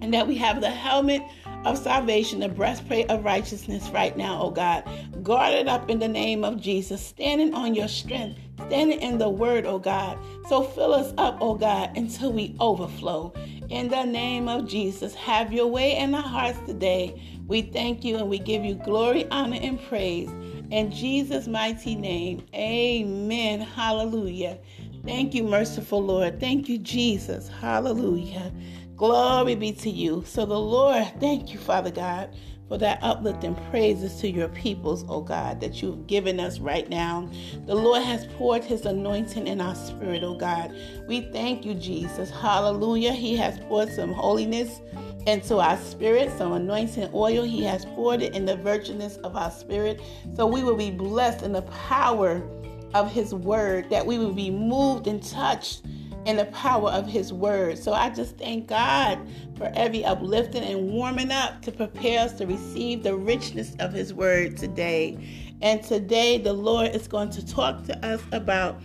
and 0.00 0.12
that 0.12 0.26
we 0.26 0.36
have 0.36 0.60
the 0.60 0.70
helmet 0.70 1.22
of 1.64 1.78
salvation, 1.78 2.40
the 2.40 2.48
breastplate 2.48 3.10
of 3.10 3.24
righteousness 3.24 3.88
right 3.88 4.16
now, 4.16 4.40
oh 4.40 4.50
God. 4.50 4.84
Guarded 5.22 5.66
up 5.66 5.90
in 5.90 5.98
the 5.98 6.08
name 6.08 6.44
of 6.44 6.60
Jesus, 6.60 7.04
standing 7.04 7.54
on 7.54 7.74
your 7.74 7.88
strength, 7.88 8.38
standing 8.66 9.00
in 9.00 9.18
the 9.18 9.28
word, 9.28 9.66
oh 9.66 9.78
God. 9.78 10.18
So 10.48 10.62
fill 10.62 10.92
us 10.94 11.12
up, 11.18 11.38
oh 11.40 11.54
God, 11.54 11.96
until 11.96 12.32
we 12.32 12.54
overflow. 12.60 13.32
In 13.68 13.88
the 13.88 14.04
name 14.04 14.48
of 14.48 14.68
Jesus, 14.68 15.12
have 15.14 15.52
your 15.52 15.66
way 15.66 15.96
in 15.96 16.14
our 16.14 16.22
hearts 16.22 16.58
today. 16.66 17.20
We 17.46 17.62
thank 17.62 18.04
you 18.04 18.16
and 18.16 18.28
we 18.28 18.38
give 18.38 18.64
you 18.64 18.74
glory, 18.74 19.26
honor, 19.30 19.58
and 19.60 19.80
praise. 19.88 20.28
In 20.70 20.90
Jesus' 20.90 21.46
mighty 21.46 21.94
name, 21.94 22.44
amen. 22.54 23.60
Hallelujah. 23.60 24.58
Thank 25.04 25.34
you, 25.34 25.44
merciful 25.44 26.02
Lord. 26.02 26.40
Thank 26.40 26.68
you, 26.68 26.78
Jesus. 26.78 27.48
Hallelujah. 27.48 28.52
Glory 28.96 29.54
be 29.54 29.72
to 29.72 29.90
you. 29.90 30.24
So, 30.26 30.44
the 30.44 30.58
Lord, 30.58 31.06
thank 31.20 31.52
you, 31.52 31.60
Father 31.60 31.90
God, 31.92 32.34
for 32.68 32.78
that 32.78 32.98
uplifting 33.02 33.54
praises 33.70 34.20
to 34.20 34.30
your 34.30 34.48
peoples, 34.48 35.04
oh 35.08 35.20
God, 35.20 35.60
that 35.60 35.82
you've 35.82 36.06
given 36.06 36.40
us 36.40 36.58
right 36.58 36.88
now. 36.88 37.30
The 37.66 37.74
Lord 37.74 38.02
has 38.02 38.26
poured 38.38 38.64
his 38.64 38.86
anointing 38.86 39.46
in 39.46 39.60
our 39.60 39.74
spirit, 39.74 40.22
oh 40.24 40.34
God. 40.34 40.74
We 41.06 41.22
thank 41.32 41.64
you, 41.64 41.74
Jesus. 41.74 42.30
Hallelujah. 42.30 43.12
He 43.12 43.36
has 43.36 43.58
poured 43.60 43.92
some 43.92 44.12
holiness 44.12 44.80
into 45.26 45.58
our 45.58 45.76
spirit, 45.76 46.30
some 46.36 46.52
anointing 46.52 47.10
oil. 47.12 47.44
He 47.44 47.62
has 47.64 47.84
poured 47.84 48.22
it 48.22 48.34
in 48.34 48.44
the 48.44 48.56
virginness 48.56 49.16
of 49.18 49.36
our 49.36 49.50
spirit. 49.50 50.00
So 50.34 50.46
we 50.46 50.62
will 50.62 50.76
be 50.76 50.90
blessed 50.90 51.42
in 51.42 51.52
the 51.52 51.62
power 51.62 52.42
of 52.94 53.10
his 53.10 53.34
word, 53.34 53.90
that 53.90 54.06
we 54.06 54.18
will 54.18 54.32
be 54.32 54.50
moved 54.50 55.06
and 55.06 55.22
touched 55.22 55.82
in 56.26 56.36
the 56.36 56.44
power 56.46 56.90
of 56.90 57.06
his 57.06 57.32
word. 57.32 57.78
So 57.78 57.92
I 57.92 58.10
just 58.10 58.36
thank 58.36 58.66
God 58.66 59.18
for 59.56 59.70
every 59.74 60.04
uplifting 60.04 60.64
and 60.64 60.90
warming 60.90 61.30
up 61.30 61.62
to 61.62 61.72
prepare 61.72 62.24
us 62.24 62.32
to 62.34 62.46
receive 62.46 63.04
the 63.04 63.14
richness 63.14 63.76
of 63.78 63.92
his 63.92 64.12
word 64.12 64.56
today. 64.56 65.16
And 65.62 65.82
today 65.82 66.38
the 66.38 66.52
Lord 66.52 66.94
is 66.94 67.06
going 67.06 67.30
to 67.30 67.46
talk 67.46 67.84
to 67.84 68.04
us 68.04 68.20
about 68.32 68.82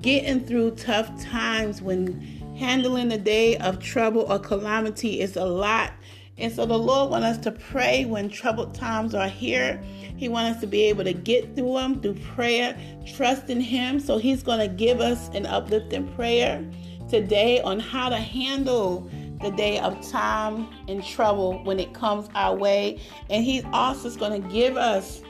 getting 0.00 0.44
through 0.44 0.72
tough 0.72 1.22
times 1.22 1.82
when 1.82 2.20
handling 2.56 3.12
a 3.12 3.18
day 3.18 3.56
of 3.58 3.78
trouble 3.78 4.22
or 4.22 4.38
calamity 4.38 5.20
is 5.20 5.36
a 5.36 5.44
lot. 5.44 5.92
And 6.38 6.52
so 6.52 6.64
the 6.66 6.78
Lord 6.78 7.10
wants 7.10 7.26
us 7.26 7.38
to 7.38 7.50
pray 7.50 8.04
when 8.04 8.28
troubled 8.28 8.74
times 8.74 9.14
are 9.14 9.28
here. 9.28 9.82
He 10.16 10.28
wants 10.28 10.56
us 10.56 10.60
to 10.60 10.66
be 10.66 10.82
able 10.84 11.04
to 11.04 11.12
get 11.12 11.56
through 11.56 11.74
them 11.74 12.00
through 12.00 12.14
prayer, 12.34 12.78
trust 13.14 13.50
in 13.50 13.60
Him. 13.60 13.98
So 13.98 14.18
He's 14.18 14.42
going 14.42 14.60
to 14.60 14.68
give 14.68 15.00
us 15.00 15.28
an 15.30 15.46
uplifting 15.46 16.12
prayer 16.14 16.64
today 17.08 17.60
on 17.62 17.80
how 17.80 18.08
to 18.08 18.16
handle 18.16 19.10
the 19.40 19.50
day 19.50 19.78
of 19.80 20.00
time 20.08 20.68
and 20.88 21.04
trouble 21.04 21.62
when 21.64 21.80
it 21.80 21.92
comes 21.92 22.28
our 22.34 22.54
way. 22.54 23.00
And 23.30 23.44
He 23.44 23.62
also 23.72 24.08
going 24.16 24.40
to 24.40 24.48
give 24.48 24.76
us 24.76 25.22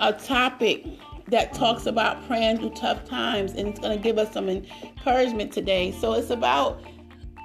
a 0.00 0.12
topic 0.12 0.84
that 1.28 1.54
talks 1.54 1.86
about 1.86 2.26
praying 2.26 2.58
through 2.58 2.70
tough 2.70 3.04
times 3.04 3.52
and 3.52 3.68
it's 3.68 3.78
going 3.80 3.96
to 3.96 4.02
give 4.02 4.18
us 4.18 4.32
some 4.32 4.48
encouragement 4.48 5.52
today. 5.52 5.92
So 5.92 6.12
it's 6.12 6.30
about 6.30 6.82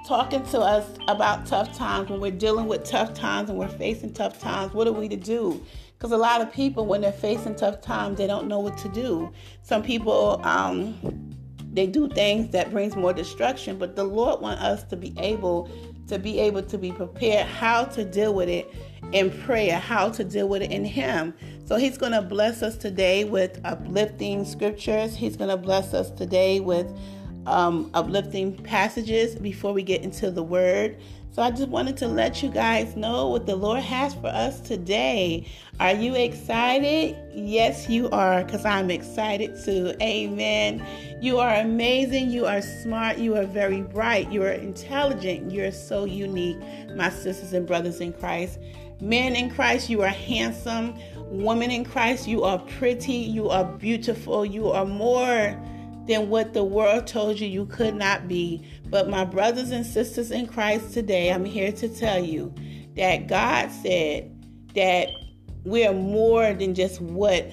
talking 0.08 0.42
to 0.42 0.58
us 0.58 0.86
about 1.06 1.44
tough 1.44 1.76
times 1.76 2.08
when 2.08 2.18
we're 2.18 2.30
dealing 2.30 2.66
with 2.66 2.82
tough 2.82 3.12
times 3.12 3.50
and 3.50 3.58
we're 3.58 3.68
facing 3.68 4.10
tough 4.10 4.40
times. 4.40 4.72
What 4.72 4.88
are 4.88 4.92
we 4.92 5.06
to 5.10 5.16
do? 5.16 5.62
Because 5.92 6.12
a 6.12 6.16
lot 6.16 6.40
of 6.40 6.50
people, 6.50 6.86
when 6.86 7.02
they're 7.02 7.12
facing 7.12 7.54
tough 7.56 7.82
times, 7.82 8.16
they 8.16 8.26
don't 8.26 8.48
know 8.48 8.58
what 8.58 8.78
to 8.78 8.88
do. 8.88 9.30
Some 9.60 9.82
people, 9.82 10.40
um, 10.44 10.98
they 11.74 11.86
do 11.86 12.08
things 12.08 12.50
that 12.52 12.70
brings 12.70 12.96
more 12.96 13.12
destruction. 13.12 13.76
But 13.76 13.96
the 13.96 14.04
Lord 14.04 14.40
wants 14.40 14.62
us 14.62 14.82
to 14.84 14.96
be 14.96 15.12
able 15.18 15.70
to 16.06 16.18
be 16.18 16.40
able 16.40 16.62
to 16.62 16.78
be 16.78 16.90
prepared 16.90 17.46
how 17.46 17.84
to 17.84 18.02
deal 18.02 18.32
with 18.32 18.48
it 18.48 18.74
in 19.12 19.30
prayer, 19.42 19.78
how 19.78 20.08
to 20.08 20.24
deal 20.24 20.48
with 20.48 20.62
it 20.62 20.70
in 20.70 20.86
Him. 20.86 21.34
So 21.66 21.76
He's 21.76 21.98
going 21.98 22.12
to 22.12 22.22
bless 22.22 22.62
us 22.62 22.78
today 22.78 23.24
with 23.24 23.60
uplifting 23.62 24.46
scriptures. 24.46 25.14
He's 25.14 25.36
going 25.36 25.50
to 25.50 25.58
bless 25.58 25.92
us 25.92 26.10
today 26.10 26.60
with 26.60 26.90
um, 27.48 27.90
uplifting 27.94 28.56
passages 28.56 29.34
before 29.34 29.72
we 29.72 29.82
get 29.82 30.02
into 30.02 30.30
the 30.30 30.42
Word. 30.42 30.98
So 31.30 31.42
I 31.42 31.50
just 31.50 31.68
wanted 31.68 31.96
to 31.98 32.08
let 32.08 32.42
you 32.42 32.48
guys 32.48 32.96
know 32.96 33.28
what 33.28 33.46
the 33.46 33.54
Lord 33.54 33.80
has 33.80 34.12
for 34.14 34.26
us 34.26 34.60
today. 34.60 35.46
Are 35.78 35.92
you 35.92 36.16
excited? 36.16 37.16
Yes, 37.32 37.88
you 37.88 38.10
are, 38.10 38.42
because 38.42 38.64
I'm 38.64 38.90
excited 38.90 39.54
too. 39.64 39.94
Amen. 40.02 40.84
You 41.20 41.38
are 41.38 41.54
amazing. 41.54 42.30
You 42.30 42.46
are 42.46 42.60
smart. 42.60 43.18
You 43.18 43.36
are 43.36 43.46
very 43.46 43.82
bright. 43.82 44.32
You 44.32 44.42
are 44.42 44.50
intelligent. 44.50 45.52
You're 45.52 45.70
so 45.70 46.06
unique, 46.06 46.58
my 46.96 47.10
sisters 47.10 47.52
and 47.52 47.66
brothers 47.66 48.00
in 48.00 48.14
Christ. 48.14 48.58
Men 49.00 49.36
in 49.36 49.48
Christ, 49.48 49.88
you 49.88 50.02
are 50.02 50.08
handsome. 50.08 50.98
Women 51.30 51.70
in 51.70 51.84
Christ, 51.84 52.26
you 52.26 52.42
are 52.42 52.58
pretty. 52.58 53.12
You 53.12 53.48
are 53.48 53.64
beautiful. 53.64 54.44
You 54.44 54.70
are 54.70 54.86
more 54.86 55.56
than 56.08 56.30
what 56.30 56.54
the 56.54 56.64
world 56.64 57.06
told 57.06 57.38
you 57.38 57.46
you 57.46 57.66
could 57.66 57.94
not 57.94 58.26
be. 58.26 58.66
But 58.86 59.08
my 59.08 59.24
brothers 59.24 59.70
and 59.70 59.86
sisters 59.86 60.30
in 60.30 60.46
Christ 60.46 60.92
today, 60.92 61.30
I'm 61.32 61.44
here 61.44 61.70
to 61.72 61.88
tell 61.88 62.18
you 62.18 62.52
that 62.96 63.28
God 63.28 63.70
said 63.70 64.34
that 64.74 65.10
we 65.64 65.86
are 65.86 65.92
more 65.92 66.52
than 66.54 66.74
just 66.74 67.00
what 67.00 67.50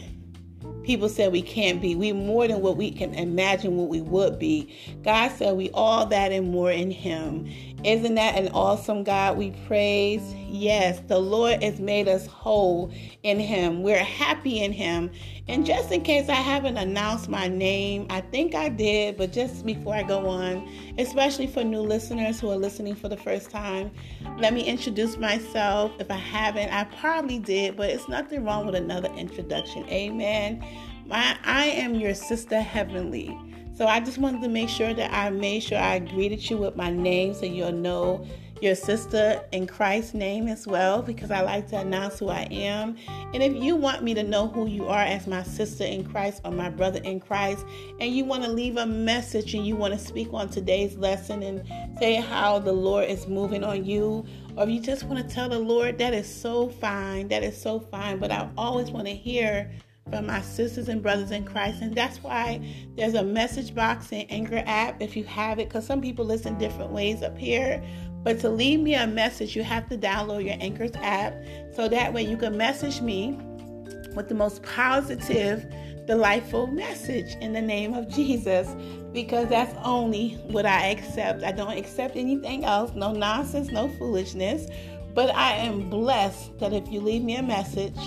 people 0.83 1.09
said 1.09 1.31
we 1.31 1.41
can't 1.41 1.81
be. 1.81 1.95
We 1.95 2.13
more 2.13 2.47
than 2.47 2.61
what 2.61 2.77
we 2.77 2.91
can 2.91 3.13
imagine 3.13 3.75
what 3.75 3.89
we 3.89 4.01
would 4.01 4.39
be. 4.39 4.73
God 5.03 5.31
said 5.31 5.55
we 5.55 5.69
all 5.71 6.05
that 6.05 6.31
and 6.31 6.49
more 6.49 6.71
in 6.71 6.91
him. 6.91 7.47
Isn't 7.85 8.15
that 8.15 8.35
an 8.35 8.47
awesome 8.51 9.03
God 9.03 9.37
we 9.37 9.51
praise? 9.67 10.33
Yes, 10.47 11.01
the 11.07 11.19
Lord 11.19 11.61
has 11.61 11.79
made 11.79 12.07
us 12.07 12.25
whole 12.25 12.91
in 13.21 13.39
him. 13.39 13.83
We're 13.83 14.03
happy 14.03 14.63
in 14.63 14.71
him. 14.71 15.11
And 15.47 15.67
just 15.67 15.91
in 15.91 16.01
case 16.01 16.27
I 16.27 16.33
haven't 16.33 16.77
announced 16.77 17.29
my 17.29 17.47
name, 17.47 18.07
I 18.09 18.21
think 18.21 18.55
I 18.55 18.69
did, 18.69 19.17
but 19.17 19.31
just 19.31 19.63
before 19.67 19.93
I 19.93 20.01
go 20.01 20.27
on, 20.27 20.67
especially 20.97 21.45
for 21.45 21.63
new 21.63 21.81
listeners 21.81 22.39
who 22.39 22.49
are 22.49 22.57
listening 22.57 22.95
for 22.95 23.07
the 23.07 23.17
first 23.17 23.51
time, 23.51 23.91
let 24.39 24.55
me 24.55 24.63
introduce 24.63 25.17
myself. 25.17 25.91
If 25.99 26.09
I 26.09 26.17
haven't, 26.17 26.73
I 26.73 26.85
probably 26.85 27.37
did, 27.37 27.77
but 27.77 27.91
it's 27.91 28.09
nothing 28.09 28.43
wrong 28.45 28.65
with 28.65 28.73
another 28.73 29.13
introduction. 29.13 29.87
Amen. 29.89 30.65
My, 31.05 31.37
I 31.43 31.65
am 31.65 31.93
your 31.93 32.15
sister 32.15 32.59
heavenly. 32.59 33.37
So 33.75 33.87
I 33.87 33.99
just 33.99 34.17
wanted 34.17 34.41
to 34.41 34.47
make 34.47 34.69
sure 34.69 34.93
that 34.93 35.13
I 35.13 35.29
made 35.29 35.61
sure 35.61 35.77
I 35.77 35.99
greeted 35.99 36.49
you 36.49 36.57
with 36.57 36.77
my 36.77 36.89
name 36.89 37.33
so 37.33 37.45
you'll 37.45 37.73
know 37.73 38.25
your 38.61 38.73
sister 38.73 39.43
in 39.51 39.67
Christ's 39.67 40.13
name 40.13 40.47
as 40.47 40.65
well 40.65 41.01
because 41.01 41.29
I 41.29 41.41
like 41.41 41.67
to 41.71 41.77
announce 41.79 42.19
who 42.19 42.29
I 42.29 42.47
am. 42.51 42.95
And 43.33 43.43
if 43.43 43.53
you 43.53 43.75
want 43.75 44.01
me 44.01 44.13
to 44.13 44.23
know 44.23 44.47
who 44.47 44.65
you 44.65 44.87
are 44.87 45.01
as 45.01 45.27
my 45.27 45.43
sister 45.43 45.83
in 45.83 46.05
Christ 46.05 46.39
or 46.45 46.51
my 46.51 46.69
brother 46.69 47.01
in 47.03 47.19
Christ, 47.19 47.65
and 47.99 48.15
you 48.15 48.23
want 48.23 48.45
to 48.45 48.49
leave 48.49 48.77
a 48.77 48.85
message 48.85 49.53
and 49.53 49.67
you 49.67 49.75
want 49.75 49.93
to 49.93 49.99
speak 49.99 50.29
on 50.31 50.47
today's 50.47 50.95
lesson 50.95 51.43
and 51.43 51.63
say 51.99 52.15
how 52.15 52.59
the 52.59 52.71
Lord 52.71 53.09
is 53.09 53.27
moving 53.27 53.65
on 53.65 53.83
you, 53.83 54.25
or 54.55 54.63
if 54.63 54.69
you 54.69 54.79
just 54.79 55.03
want 55.03 55.27
to 55.27 55.35
tell 55.35 55.49
the 55.49 55.59
Lord, 55.59 55.97
that 55.97 56.13
is 56.13 56.33
so 56.33 56.69
fine. 56.69 57.27
That 57.27 57.43
is 57.43 57.61
so 57.61 57.81
fine. 57.81 58.19
But 58.19 58.31
I 58.31 58.49
always 58.57 58.89
want 58.89 59.07
to 59.07 59.13
hear 59.13 59.69
from 60.11 60.27
my 60.27 60.39
sisters 60.41 60.87
and 60.87 61.01
brothers 61.01 61.31
in 61.31 61.43
Christ. 61.43 61.81
And 61.81 61.95
that's 61.95 62.21
why 62.21 62.61
there's 62.95 63.15
a 63.15 63.23
message 63.23 63.73
box 63.73 64.11
in 64.11 64.21
Anchor 64.29 64.63
app 64.65 65.01
if 65.01 65.15
you 65.15 65.23
have 65.23 65.57
it, 65.57 65.67
because 65.67 65.85
some 65.85 65.99
people 65.99 66.25
listen 66.25 66.57
different 66.57 66.91
ways 66.91 67.23
up 67.23 67.37
here. 67.37 67.83
But 68.23 68.39
to 68.41 68.49
leave 68.49 68.79
me 68.79 68.93
a 68.93 69.07
message, 69.07 69.55
you 69.55 69.63
have 69.63 69.89
to 69.89 69.97
download 69.97 70.45
your 70.45 70.57
Anchor's 70.59 70.95
app 70.95 71.33
so 71.75 71.87
that 71.87 72.13
way 72.13 72.23
you 72.23 72.37
can 72.37 72.55
message 72.55 73.01
me 73.01 73.37
with 74.15 74.29
the 74.29 74.35
most 74.35 74.61
positive, 74.63 75.65
delightful 76.05 76.67
message 76.67 77.35
in 77.41 77.53
the 77.53 77.61
name 77.61 77.93
of 77.93 78.07
Jesus 78.07 78.67
because 79.11 79.49
that's 79.49 79.75
only 79.83 80.35
what 80.47 80.67
I 80.67 80.87
accept. 80.87 81.43
I 81.43 81.51
don't 81.51 81.77
accept 81.77 82.15
anything 82.15 82.63
else, 82.63 82.91
no 82.93 83.11
nonsense, 83.11 83.69
no 83.71 83.89
foolishness. 83.89 84.69
But 85.15 85.33
I 85.33 85.53
am 85.53 85.89
blessed 85.89 86.59
that 86.59 86.73
if 86.73 86.91
you 86.91 86.99
leave 86.99 87.23
me 87.23 87.37
a 87.37 87.43
message, 87.43 87.97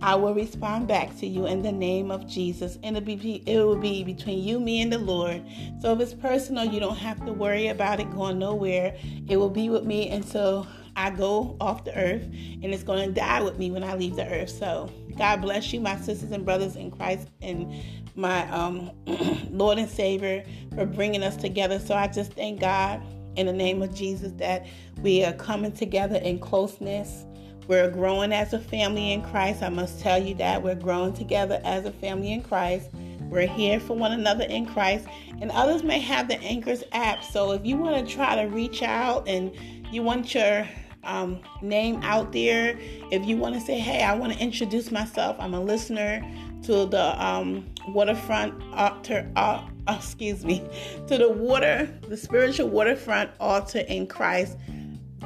I 0.00 0.14
will 0.14 0.34
respond 0.34 0.86
back 0.86 1.16
to 1.18 1.26
you 1.26 1.46
in 1.46 1.62
the 1.62 1.72
name 1.72 2.10
of 2.10 2.26
Jesus. 2.26 2.78
And 2.82 2.96
it'll 2.96 3.06
be, 3.06 3.42
it 3.46 3.58
will 3.58 3.76
be 3.76 4.04
between 4.04 4.42
you, 4.42 4.60
me, 4.60 4.80
and 4.80 4.92
the 4.92 4.98
Lord. 4.98 5.42
So 5.80 5.92
if 5.92 6.00
it's 6.00 6.14
personal, 6.14 6.64
you 6.64 6.78
don't 6.78 6.96
have 6.96 7.24
to 7.26 7.32
worry 7.32 7.68
about 7.68 7.98
it 7.98 8.10
going 8.12 8.38
nowhere. 8.38 8.96
It 9.28 9.36
will 9.36 9.50
be 9.50 9.70
with 9.70 9.84
me 9.84 10.08
until 10.10 10.66
I 10.94 11.10
go 11.10 11.56
off 11.60 11.84
the 11.84 11.96
earth, 11.96 12.24
and 12.24 12.66
it's 12.66 12.82
going 12.82 13.06
to 13.06 13.14
die 13.14 13.40
with 13.40 13.56
me 13.56 13.70
when 13.70 13.84
I 13.84 13.94
leave 13.94 14.16
the 14.16 14.26
earth. 14.26 14.50
So 14.50 14.90
God 15.16 15.40
bless 15.40 15.72
you, 15.72 15.80
my 15.80 15.96
sisters 15.96 16.32
and 16.32 16.44
brothers 16.44 16.74
in 16.74 16.90
Christ, 16.90 17.28
and 17.40 17.72
my 18.16 18.48
um, 18.50 18.90
Lord 19.50 19.78
and 19.78 19.88
Savior 19.88 20.44
for 20.74 20.86
bringing 20.86 21.22
us 21.22 21.36
together. 21.36 21.78
So 21.78 21.94
I 21.94 22.08
just 22.08 22.32
thank 22.32 22.60
God 22.60 23.00
in 23.36 23.46
the 23.46 23.52
name 23.52 23.82
of 23.82 23.94
Jesus 23.94 24.32
that 24.38 24.66
we 25.00 25.24
are 25.24 25.32
coming 25.34 25.70
together 25.70 26.16
in 26.16 26.40
closeness 26.40 27.24
we're 27.68 27.90
growing 27.90 28.32
as 28.32 28.54
a 28.54 28.58
family 28.58 29.12
in 29.12 29.22
Christ. 29.22 29.62
I 29.62 29.68
must 29.68 30.00
tell 30.00 30.20
you 30.20 30.34
that 30.36 30.62
we're 30.62 30.74
growing 30.74 31.12
together 31.12 31.60
as 31.64 31.84
a 31.84 31.92
family 31.92 32.32
in 32.32 32.42
Christ. 32.42 32.88
We're 33.24 33.46
here 33.46 33.78
for 33.78 33.94
one 33.94 34.12
another 34.12 34.44
in 34.44 34.64
Christ. 34.64 35.06
And 35.42 35.50
others 35.50 35.82
may 35.82 36.00
have 36.00 36.28
the 36.28 36.40
Anchors 36.40 36.82
app. 36.92 37.22
So 37.22 37.52
if 37.52 37.66
you 37.66 37.76
want 37.76 38.08
to 38.08 38.12
try 38.12 38.42
to 38.42 38.48
reach 38.48 38.82
out 38.82 39.28
and 39.28 39.52
you 39.92 40.02
want 40.02 40.34
your 40.34 40.66
um, 41.04 41.40
name 41.60 42.00
out 42.02 42.32
there, 42.32 42.78
if 43.12 43.26
you 43.26 43.36
want 43.36 43.54
to 43.54 43.60
say, 43.60 43.78
hey, 43.78 44.02
I 44.02 44.14
want 44.14 44.32
to 44.32 44.38
introduce 44.38 44.90
myself, 44.90 45.36
I'm 45.38 45.52
a 45.52 45.60
listener 45.60 46.26
to 46.62 46.86
the 46.86 47.22
um, 47.22 47.66
waterfront 47.88 48.54
altar, 48.72 49.30
uh, 49.36 49.62
excuse 49.86 50.42
me, 50.42 50.66
to 51.06 51.18
the 51.18 51.28
water, 51.28 51.86
the 52.08 52.16
spiritual 52.16 52.70
waterfront 52.70 53.30
altar 53.38 53.80
in 53.80 54.06
Christ 54.06 54.56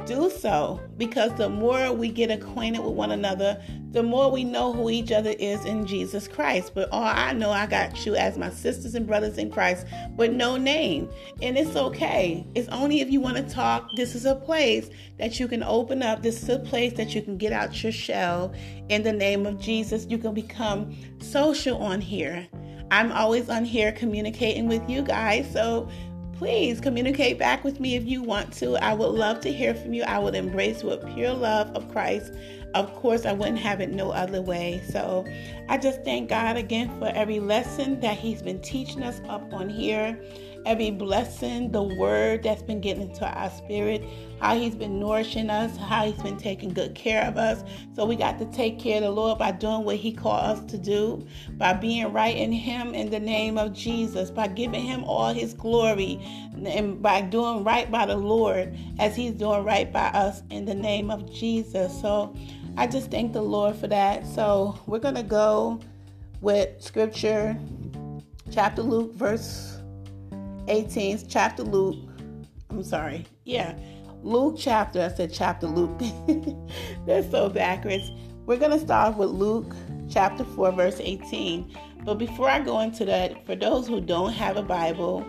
do 0.05 0.29
so 0.29 0.81
because 0.97 1.33
the 1.35 1.49
more 1.49 1.91
we 1.93 2.09
get 2.09 2.31
acquainted 2.31 2.83
with 2.83 2.93
one 2.93 3.11
another, 3.11 3.61
the 3.91 4.03
more 4.03 4.31
we 4.31 4.43
know 4.43 4.73
who 4.73 4.89
each 4.89 5.11
other 5.11 5.33
is 5.37 5.63
in 5.65 5.85
Jesus 5.85 6.27
Christ. 6.27 6.73
But 6.73 6.89
all 6.91 7.03
I 7.03 7.33
know, 7.33 7.51
I 7.51 7.67
got 7.67 8.05
you 8.05 8.15
as 8.15 8.37
my 8.37 8.49
sisters 8.49 8.95
and 8.95 9.05
brothers 9.05 9.37
in 9.37 9.51
Christ 9.51 9.85
with 10.17 10.31
no 10.31 10.57
name. 10.57 11.09
And 11.41 11.57
it's 11.57 11.75
okay. 11.75 12.45
It's 12.55 12.67
only 12.69 13.01
if 13.01 13.09
you 13.09 13.21
want 13.21 13.37
to 13.37 13.43
talk. 13.43 13.87
This 13.95 14.15
is 14.15 14.25
a 14.25 14.35
place 14.35 14.89
that 15.19 15.39
you 15.39 15.47
can 15.47 15.63
open 15.63 16.01
up. 16.01 16.23
This 16.23 16.41
is 16.41 16.49
a 16.49 16.59
place 16.59 16.93
that 16.93 17.13
you 17.13 17.21
can 17.21 17.37
get 17.37 17.53
out 17.53 17.83
your 17.83 17.91
shell 17.91 18.53
in 18.89 19.03
the 19.03 19.13
name 19.13 19.45
of 19.45 19.59
Jesus. 19.59 20.07
You 20.09 20.17
can 20.17 20.33
become 20.33 20.95
social 21.19 21.77
on 21.77 22.01
here. 22.01 22.47
I'm 22.91 23.11
always 23.11 23.49
on 23.49 23.65
here 23.65 23.91
communicating 23.91 24.67
with 24.67 24.87
you 24.89 25.01
guys. 25.01 25.51
So 25.51 25.89
please 26.43 26.81
communicate 26.81 27.39
back 27.39 27.63
with 27.63 27.79
me 27.79 27.95
if 27.95 28.03
you 28.03 28.21
want 28.21 28.51
to. 28.51 28.75
I 28.83 28.93
would 28.93 29.11
love 29.11 29.39
to 29.39 29.49
hear 29.49 29.73
from 29.73 29.93
you. 29.93 30.03
I 30.03 30.19
would 30.19 30.35
embrace 30.35 30.83
with 30.83 31.01
pure 31.15 31.33
love 31.33 31.73
of 31.73 31.89
Christ. 31.89 32.33
Of 32.73 32.93
course, 32.95 33.25
I 33.25 33.31
wouldn't 33.31 33.59
have 33.59 33.79
it 33.79 33.91
no 33.91 34.11
other 34.11 34.41
way. 34.41 34.83
So 34.89 35.25
I 35.69 35.77
just 35.77 36.03
thank 36.03 36.27
God 36.27 36.57
again 36.57 36.89
for 36.99 37.07
every 37.15 37.39
lesson 37.39 37.97
that 38.01 38.17
He's 38.17 38.41
been 38.41 38.59
teaching 38.59 39.03
us 39.03 39.21
up 39.29 39.53
on 39.53 39.69
here 39.69 40.19
every 40.65 40.91
blessing, 40.91 41.71
the 41.71 41.83
word 41.83 42.43
that's 42.43 42.63
been 42.63 42.81
getting 42.81 43.03
into 43.09 43.25
our 43.25 43.49
spirit, 43.49 44.03
how 44.39 44.57
He's 44.57 44.75
been 44.75 44.99
nourishing 44.99 45.49
us, 45.49 45.75
how 45.77 46.05
He's 46.05 46.21
been 46.21 46.37
taking 46.37 46.73
good 46.73 46.95
care 46.95 47.23
of 47.25 47.37
us. 47.37 47.63
So 47.95 48.05
we 48.05 48.15
got 48.15 48.39
to 48.39 48.45
take 48.45 48.79
care 48.79 48.97
of 48.97 49.03
the 49.03 49.11
Lord 49.11 49.39
by 49.39 49.51
doing 49.51 49.83
what 49.83 49.97
He 49.97 50.11
called 50.11 50.43
us 50.43 50.71
to 50.71 50.77
do, 50.77 51.25
by 51.57 51.73
being 51.73 52.11
right 52.11 52.35
in 52.35 52.51
Him 52.51 52.93
in 52.93 53.09
the 53.09 53.19
name 53.19 53.57
of 53.57 53.73
Jesus, 53.73 54.31
by 54.31 54.47
giving 54.47 54.81
Him 54.81 55.03
all 55.03 55.33
His 55.33 55.53
glory, 55.53 56.19
and 56.65 57.01
by 57.01 57.21
doing 57.21 57.63
right 57.63 57.89
by 57.91 58.05
the 58.05 58.15
Lord 58.15 58.77
as 58.99 59.15
He's 59.15 59.33
doing 59.33 59.63
right 59.63 59.91
by 59.91 60.07
us 60.07 60.43
in 60.49 60.65
the 60.65 60.75
name 60.75 61.11
of 61.11 61.31
Jesus. 61.31 61.99
So 62.01 62.35
I 62.77 62.87
just 62.87 63.11
thank 63.11 63.33
the 63.33 63.41
Lord 63.41 63.75
for 63.75 63.87
that. 63.87 64.25
So 64.25 64.79
we're 64.87 64.99
going 64.99 65.15
to 65.15 65.23
go 65.23 65.79
with 66.41 66.81
scripture, 66.81 67.57
chapter 68.51 68.81
Luke, 68.81 69.13
verse 69.13 69.79
18th 70.67 71.25
chapter 71.29 71.63
Luke. 71.63 71.97
I'm 72.69 72.83
sorry. 72.83 73.25
Yeah. 73.43 73.77
Luke 74.21 74.55
chapter. 74.57 75.01
I 75.01 75.09
said 75.09 75.33
chapter 75.33 75.67
Luke. 75.67 76.01
That's 77.05 77.29
so 77.29 77.49
backwards. 77.49 78.11
We're 78.45 78.57
going 78.57 78.71
to 78.71 78.79
start 78.79 79.17
with 79.17 79.29
Luke 79.29 79.73
chapter 80.09 80.43
4, 80.43 80.71
verse 80.71 80.99
18. 80.99 81.77
But 82.03 82.15
before 82.15 82.49
I 82.49 82.59
go 82.59 82.79
into 82.79 83.05
that, 83.05 83.45
for 83.45 83.55
those 83.55 83.87
who 83.87 84.01
don't 84.01 84.33
have 84.33 84.57
a 84.57 84.63
Bible, 84.63 85.25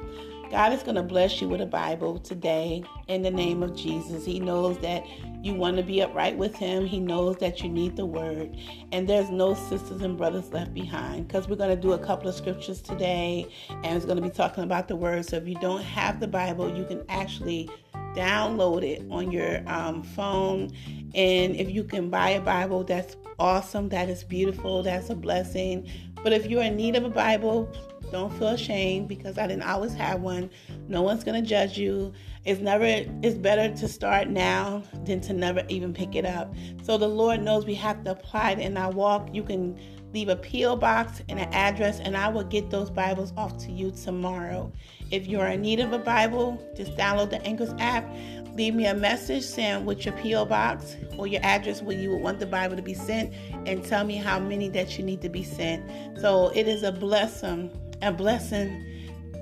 God 0.51 0.73
is 0.73 0.83
going 0.83 0.97
to 0.97 1.03
bless 1.03 1.41
you 1.41 1.49
with 1.49 1.61
a 1.61 1.67
Bible 1.67 2.19
today 2.19 2.85
in 3.09 3.23
the 3.23 3.31
name 3.31 3.63
of 3.63 3.77
Jesus. 3.77 4.25
He 4.25 4.41
knows 4.41 4.79
that 4.79 5.05
you 5.45 5.55
want 5.55 5.77
to 5.77 5.83
be 5.83 6.01
upright 6.01 6.37
with 6.39 6.57
Him. 6.57 6.87
He 6.87 6.99
knows 6.99 7.37
that 7.37 7.63
you 7.63 7.69
need 7.69 7.97
the 7.97 8.07
Word. 8.07 8.57
And 8.93 9.07
there's 9.07 9.31
no 9.31 9.55
sisters 9.55 10.01
and 10.01 10.17
brothers 10.17 10.53
left 10.53 10.73
behind 10.73 11.29
because 11.29 11.49
we're 11.49 11.57
going 11.57 11.75
to 11.75 11.81
do 11.81 11.93
a 11.93 11.99
couple 11.99 12.29
of 12.29 12.35
scriptures 12.35 12.81
today 12.81 13.47
and 13.69 13.97
it's 13.97 14.07
going 14.07 14.17
to 14.17 14.23
be 14.23 14.31
talking 14.31 14.65
about 14.65 14.89
the 14.89 14.97
Word. 14.97 15.27
So 15.27 15.37
if 15.37 15.47
you 15.47 15.57
don't 15.57 15.83
have 15.83 16.19
the 16.19 16.29
Bible, 16.29 16.75
you 16.75 16.85
can 16.87 17.05
actually 17.11 17.69
download 18.15 18.83
it 18.85 19.05
on 19.11 19.31
your 19.31 19.63
um, 19.69 20.03
phone. 20.03 20.71
And 21.15 21.55
if 21.57 21.71
you 21.71 21.85
can 21.85 22.09
buy 22.09 22.31
a 22.31 22.41
Bible, 22.41 22.83
that's 22.83 23.17
awesome. 23.39 23.91
That 23.91 24.09
is 24.09 24.25
beautiful. 24.25 24.83
That's 24.83 25.11
a 25.11 25.15
blessing. 25.15 25.87
But 26.23 26.33
if 26.33 26.47
you're 26.47 26.63
in 26.63 26.77
need 26.77 26.97
of 26.97 27.05
a 27.05 27.11
Bible, 27.11 27.71
don't 28.11 28.33
feel 28.39 28.49
ashamed 28.49 29.09
because 29.09 29.39
I 29.39 29.47
didn't 29.47 29.65
always 29.65 29.95
have 29.95 30.21
one. 30.21 30.51
No 30.89 31.03
one's 31.03 31.25
gonna 31.25 31.43
judge 31.43 31.79
you. 31.79 32.13
It's 32.45 32.61
never 32.61 32.85
it's 32.85 33.37
better 33.37 33.75
to 33.75 33.89
start 33.89 34.29
now 34.29 34.83
than 35.05 35.21
to 35.23 35.33
never 35.33 35.65
even 35.69 35.93
pick 35.93 36.15
it 36.15 36.27
up. 36.27 36.55
So 36.83 36.99
the 36.99 37.09
Lord 37.09 37.43
knows 37.43 37.65
we 37.65 37.75
have 37.75 38.05
to 38.05 38.13
apply 38.13 38.53
it 38.53 38.59
in 38.59 38.77
our 38.77 38.93
walk. 38.93 39.29
You 39.33 39.43
can 39.43 39.79
leave 40.15 40.29
a 40.29 40.37
P.O. 40.37 40.77
box 40.77 41.23
and 41.29 41.41
an 41.41 41.53
address, 41.53 41.99
and 41.99 42.17
I 42.17 42.29
will 42.29 42.45
get 42.45 42.71
those 42.71 42.89
Bibles 42.89 43.33
off 43.37 43.59
to 43.65 43.73
you 43.73 43.91
tomorrow. 43.91 44.73
If 45.11 45.27
you're 45.27 45.47
in 45.49 45.63
need 45.63 45.81
of 45.81 45.93
a 45.93 45.99
Bible, 45.99 46.63
just 46.77 46.97
download 46.97 47.31
the 47.31 47.43
Anchors 47.43 47.75
app. 47.79 48.09
Leave 48.55 48.77
me 48.77 48.87
a 48.87 48.95
message 48.95 49.43
saying 49.43 49.85
what 49.85 50.05
your 50.05 50.15
P.O. 50.15 50.45
box 50.45 50.95
or 51.19 51.27
your 51.27 51.41
address 51.43 51.83
where 51.83 51.99
you 51.99 52.11
would 52.11 52.21
want 52.21 52.39
the 52.39 52.47
Bible 52.47 52.77
to 52.77 52.83
be 52.83 52.95
sent, 52.95 53.35
and 53.67 53.85
tell 53.85 54.05
me 54.05 54.15
how 54.17 54.39
many 54.39 54.69
that 54.69 54.97
you 54.97 55.05
need 55.05 55.21
to 55.21 55.29
be 55.29 55.43
sent. 55.43 55.85
So 56.21 56.53
it 56.55 56.69
is 56.69 56.85
a 56.85 56.93
blessing 56.93 57.77
a 58.05 58.13
blessing 58.13 58.85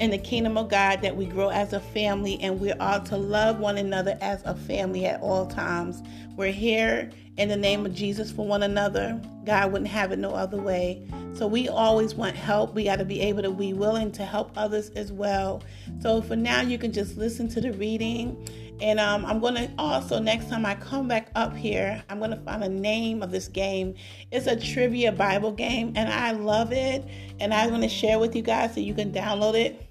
in 0.00 0.10
the 0.10 0.18
kingdom 0.18 0.56
of 0.56 0.68
God 0.68 1.02
that 1.02 1.16
we 1.16 1.26
grow 1.26 1.48
as 1.50 1.72
a 1.72 1.80
family 1.80 2.40
and 2.40 2.60
we 2.60 2.72
are 2.72 2.80
all 2.80 3.00
to 3.04 3.16
love 3.16 3.58
one 3.58 3.78
another 3.78 4.16
as 4.20 4.42
a 4.44 4.54
family 4.54 5.06
at 5.06 5.20
all 5.20 5.46
times. 5.46 6.02
We're 6.36 6.52
here 6.52 7.10
in 7.36 7.48
the 7.48 7.56
name 7.56 7.86
of 7.86 7.94
Jesus 7.94 8.30
for 8.30 8.46
one 8.46 8.62
another. 8.62 9.20
God 9.44 9.72
wouldn't 9.72 9.90
have 9.90 10.12
it 10.12 10.18
no 10.18 10.30
other 10.30 10.60
way. 10.60 11.06
So 11.34 11.46
we 11.46 11.68
always 11.68 12.14
want 12.14 12.36
help. 12.36 12.74
We 12.74 12.84
got 12.84 12.96
to 12.96 13.04
be 13.04 13.20
able 13.20 13.42
to 13.42 13.50
be 13.50 13.72
willing 13.72 14.12
to 14.12 14.24
help 14.24 14.52
others 14.56 14.90
as 14.90 15.12
well. 15.12 15.62
So 16.00 16.20
for 16.22 16.36
now, 16.36 16.60
you 16.60 16.78
can 16.78 16.92
just 16.92 17.16
listen 17.16 17.48
to 17.50 17.60
the 17.60 17.72
reading 17.72 18.48
and 18.82 18.98
um, 18.98 19.24
I'm 19.24 19.38
going 19.38 19.54
to 19.54 19.70
also, 19.78 20.18
next 20.18 20.48
time 20.48 20.66
I 20.66 20.74
come 20.74 21.06
back 21.06 21.30
up 21.36 21.56
here, 21.56 22.02
I'm 22.08 22.18
going 22.18 22.32
to 22.32 22.36
find 22.38 22.64
a 22.64 22.68
name 22.68 23.22
of 23.22 23.30
this 23.30 23.46
game. 23.46 23.94
It's 24.32 24.48
a 24.48 24.56
trivia 24.56 25.12
Bible 25.12 25.52
game, 25.52 25.92
and 25.94 26.12
I 26.12 26.32
love 26.32 26.72
it. 26.72 27.04
And 27.38 27.54
I'm 27.54 27.80
to 27.80 27.88
share 27.88 28.18
with 28.18 28.34
you 28.34 28.42
guys 28.42 28.74
so 28.74 28.80
you 28.80 28.92
can 28.92 29.12
download 29.12 29.54
it 29.54 29.86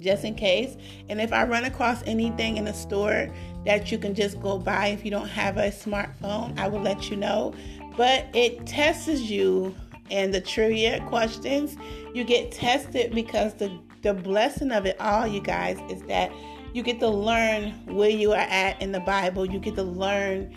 just 0.00 0.24
in 0.24 0.34
case. 0.34 0.76
And 1.08 1.20
if 1.20 1.32
I 1.32 1.44
run 1.44 1.64
across 1.64 2.02
anything 2.06 2.56
in 2.56 2.64
the 2.64 2.72
store 2.72 3.32
that 3.64 3.92
you 3.92 3.98
can 3.98 4.16
just 4.16 4.40
go 4.42 4.58
buy 4.58 4.88
if 4.88 5.04
you 5.04 5.12
don't 5.12 5.28
have 5.28 5.56
a 5.56 5.70
smartphone, 5.70 6.58
I 6.58 6.66
will 6.66 6.80
let 6.80 7.10
you 7.10 7.16
know. 7.16 7.54
But 7.96 8.26
it 8.34 8.66
tests 8.66 9.08
you 9.08 9.76
and 10.10 10.34
the 10.34 10.40
trivia 10.40 11.04
questions. 11.06 11.76
You 12.14 12.24
get 12.24 12.50
tested 12.50 13.14
because 13.14 13.54
the 13.54 13.78
the 14.02 14.14
blessing 14.14 14.70
of 14.70 14.86
it 14.86 15.00
all, 15.00 15.26
you 15.26 15.40
guys, 15.40 15.78
is 15.90 16.02
that 16.02 16.30
you 16.72 16.82
get 16.82 17.00
to 17.00 17.08
learn 17.08 17.70
where 17.86 18.10
you 18.10 18.32
are 18.32 18.36
at 18.36 18.80
in 18.80 18.92
the 18.92 19.00
Bible. 19.00 19.46
You 19.46 19.58
get 19.58 19.74
to 19.76 19.82
learn 19.82 20.54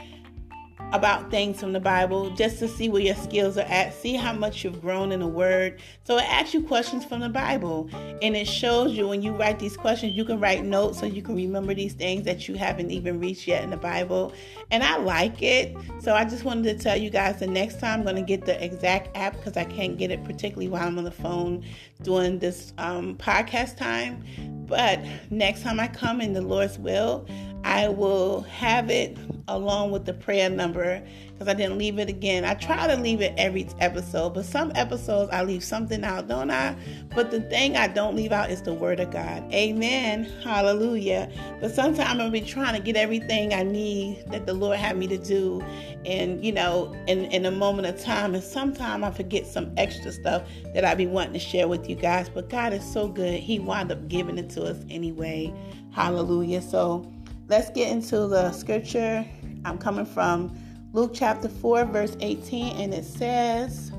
about 0.93 1.31
things 1.31 1.59
from 1.59 1.71
the 1.71 1.79
Bible 1.79 2.29
just 2.31 2.59
to 2.59 2.67
see 2.67 2.89
where 2.89 3.01
your 3.01 3.15
skills 3.15 3.57
are 3.57 3.67
at, 3.67 3.93
see 3.93 4.15
how 4.15 4.33
much 4.33 4.63
you've 4.63 4.81
grown 4.81 5.11
in 5.11 5.21
the 5.21 5.27
Word. 5.27 5.81
So 6.03 6.17
it 6.17 6.25
asks 6.29 6.53
you 6.53 6.63
questions 6.63 7.05
from 7.05 7.21
the 7.21 7.29
Bible 7.29 7.89
and 8.21 8.35
it 8.35 8.45
shows 8.45 8.91
you 8.91 9.07
when 9.07 9.21
you 9.21 9.31
write 9.31 9.57
these 9.59 9.77
questions, 9.77 10.15
you 10.15 10.25
can 10.25 10.39
write 10.39 10.65
notes 10.65 10.99
so 10.99 11.05
you 11.05 11.21
can 11.21 11.35
remember 11.35 11.73
these 11.73 11.93
things 11.93 12.25
that 12.25 12.47
you 12.47 12.55
haven't 12.55 12.91
even 12.91 13.19
reached 13.19 13.47
yet 13.47 13.63
in 13.63 13.69
the 13.69 13.77
Bible. 13.77 14.33
And 14.69 14.83
I 14.83 14.97
like 14.97 15.41
it. 15.41 15.75
So 16.01 16.13
I 16.13 16.25
just 16.25 16.43
wanted 16.43 16.77
to 16.77 16.83
tell 16.83 16.97
you 16.97 17.09
guys 17.09 17.39
the 17.39 17.47
next 17.47 17.79
time 17.79 17.99
I'm 17.99 18.03
going 18.03 18.15
to 18.17 18.21
get 18.21 18.45
the 18.45 18.61
exact 18.63 19.15
app 19.15 19.37
because 19.37 19.55
I 19.55 19.63
can't 19.63 19.97
get 19.97 20.11
it, 20.11 20.23
particularly 20.25 20.67
while 20.67 20.85
I'm 20.85 20.97
on 20.97 21.05
the 21.05 21.11
phone 21.11 21.63
doing 22.03 22.39
this 22.39 22.73
um, 22.77 23.15
podcast 23.15 23.77
time. 23.77 24.60
But 24.71 25.01
next 25.29 25.63
time 25.63 25.81
I 25.81 25.89
come 25.89 26.21
in 26.21 26.31
the 26.31 26.41
Lord's 26.41 26.79
will, 26.79 27.27
I 27.63 27.89
will 27.89 28.41
have 28.43 28.89
it 28.89 29.17
along 29.47 29.91
with 29.91 30.05
the 30.05 30.13
prayer 30.13 30.49
number 30.49 31.03
because 31.41 31.47
I 31.47 31.53
didn't 31.53 31.77
leave 31.77 31.99
it 31.99 32.09
again. 32.09 32.45
I 32.45 32.53
try 32.53 32.87
to 32.87 32.95
leave 32.95 33.21
it 33.21 33.33
every 33.37 33.67
episode, 33.79 34.35
but 34.35 34.45
some 34.45 34.71
episodes 34.75 35.31
I 35.33 35.43
leave 35.43 35.63
something 35.63 36.03
out, 36.03 36.27
don't 36.27 36.51
I? 36.51 36.75
But 37.15 37.31
the 37.31 37.41
thing 37.41 37.75
I 37.75 37.87
don't 37.87 38.15
leave 38.15 38.31
out 38.31 38.51
is 38.51 38.61
the 38.61 38.73
Word 38.73 38.99
of 38.99 39.11
God. 39.11 39.51
Amen. 39.51 40.25
Hallelujah. 40.43 41.31
But 41.59 41.73
sometimes 41.73 42.09
I'm 42.09 42.17
going 42.17 42.31
to 42.31 42.39
be 42.39 42.45
trying 42.45 42.75
to 42.75 42.81
get 42.81 42.95
everything 42.95 43.53
I 43.53 43.63
need 43.63 44.23
that 44.27 44.45
the 44.45 44.53
Lord 44.53 44.77
had 44.77 44.97
me 44.97 45.07
to 45.07 45.17
do, 45.17 45.61
and 46.05 46.43
you 46.45 46.51
know, 46.51 46.95
in, 47.07 47.25
in 47.25 47.45
a 47.45 47.51
moment 47.51 47.87
of 47.87 47.99
time. 47.99 48.35
And 48.35 48.43
sometimes 48.43 49.03
I 49.03 49.11
forget 49.11 49.45
some 49.47 49.71
extra 49.77 50.11
stuff 50.11 50.43
that 50.73 50.85
I 50.85 50.95
be 50.95 51.07
wanting 51.07 51.33
to 51.33 51.39
share 51.39 51.67
with 51.67 51.89
you 51.89 51.95
guys. 51.95 52.29
But 52.29 52.49
God 52.49 52.73
is 52.73 52.83
so 52.83 53.07
good. 53.07 53.39
He 53.39 53.59
wound 53.59 53.91
up 53.91 54.07
giving 54.07 54.37
it 54.37 54.49
to 54.51 54.63
us 54.63 54.77
anyway. 54.89 55.53
Hallelujah. 55.91 56.61
So, 56.61 57.10
let's 57.51 57.69
get 57.69 57.91
into 57.91 58.27
the 58.27 58.49
scripture. 58.53 59.25
I'm 59.65 59.77
coming 59.77 60.05
from 60.05 60.57
Luke 60.93 61.11
chapter 61.13 61.49
4, 61.49 61.83
verse 61.83 62.15
18, 62.21 62.77
and 62.77 62.93
it 62.93 63.03
says, 63.03 63.91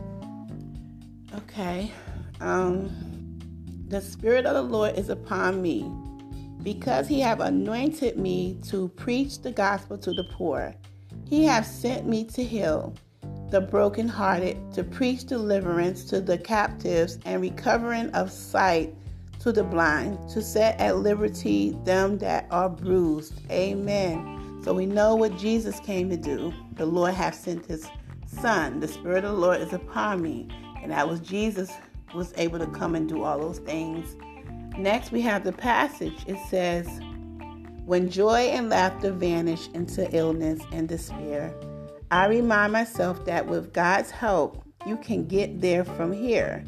okay, 1.37 1.93
um, 2.41 2.91
the 3.89 4.01
Spirit 4.01 4.47
of 4.47 4.55
the 4.55 4.63
Lord 4.63 4.99
is 4.99 5.11
upon 5.11 5.61
me 5.61 5.93
because 6.63 7.07
he 7.07 7.21
have 7.21 7.41
anointed 7.41 8.17
me 8.17 8.59
to 8.69 8.89
preach 8.89 9.43
the 9.43 9.53
gospel 9.53 9.99
to 9.99 10.15
the 10.15 10.25
poor. 10.33 10.75
He 11.29 11.45
have 11.45 11.67
sent 11.67 12.07
me 12.07 12.25
to 12.29 12.43
heal 12.43 12.95
the 13.51 13.61
brokenhearted, 13.61 14.73
to 14.73 14.83
preach 14.83 15.27
deliverance 15.27 16.05
to 16.05 16.23
the 16.23 16.39
captives 16.39 17.19
and 17.27 17.43
recovering 17.43 18.09
of 18.13 18.33
sight 18.33 18.95
to 19.43 19.53
the 19.53 19.65
blind, 19.65 20.19
to 20.31 20.41
set 20.41 20.79
at 20.79 20.99
liberty 20.99 21.77
them 21.85 22.19
that 22.19 22.47
are 22.51 22.69
bruised. 22.69 23.35
Amen. 23.51 24.61
So 24.65 24.73
we 24.73 24.87
know 24.87 25.17
what 25.17 25.37
Jesus 25.37 25.81
came 25.81 26.09
to 26.11 26.17
do. 26.17 26.53
The 26.75 26.87
Lord 26.87 27.15
hath 27.15 27.35
sent 27.35 27.67
his 27.67 27.89
son. 28.27 28.79
The 28.79 28.89
Spirit 28.89 29.25
of 29.25 29.33
the 29.33 29.39
Lord 29.39 29.61
is 29.61 29.73
upon 29.73 30.23
me. 30.23 30.49
And 30.81 30.93
that 30.93 31.09
was 31.09 31.21
Jesus 31.21 31.73
was 32.15 32.33
able 32.37 32.61
to 32.61 32.67
come 32.67 32.95
and 32.95 33.09
do 33.09 33.25
all 33.25 33.39
those 33.39 33.59
things. 33.59 34.17
Next 34.79 35.11
we 35.11 35.21
have 35.23 35.43
the 35.43 35.53
passage. 35.53 36.25
It 36.27 36.39
says, 36.49 36.87
when 37.85 38.09
joy 38.09 38.43
and 38.43 38.69
laughter 38.69 39.11
vanish 39.11 39.69
into 39.75 40.09
illness 40.15 40.63
and 40.71 40.89
despair. 40.89 41.53
I 42.13 42.27
remind 42.27 42.73
myself 42.73 43.25
that 43.25 43.47
with 43.47 43.73
God's 43.73 44.11
help, 44.11 44.63
you 44.87 44.97
can 44.97 45.27
get 45.27 45.61
there 45.61 45.85
from 45.85 46.13
here. 46.13 46.65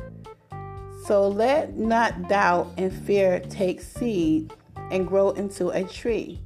So 1.07 1.29
let 1.29 1.77
not 1.77 2.31
doubt 2.31 2.73
and 2.79 2.91
fear 2.91 3.41
take 3.51 3.83
seed 3.83 4.55
and 4.91 5.07
grow 5.07 5.33
into 5.33 5.69
a 5.69 5.85
tree, 5.85 6.41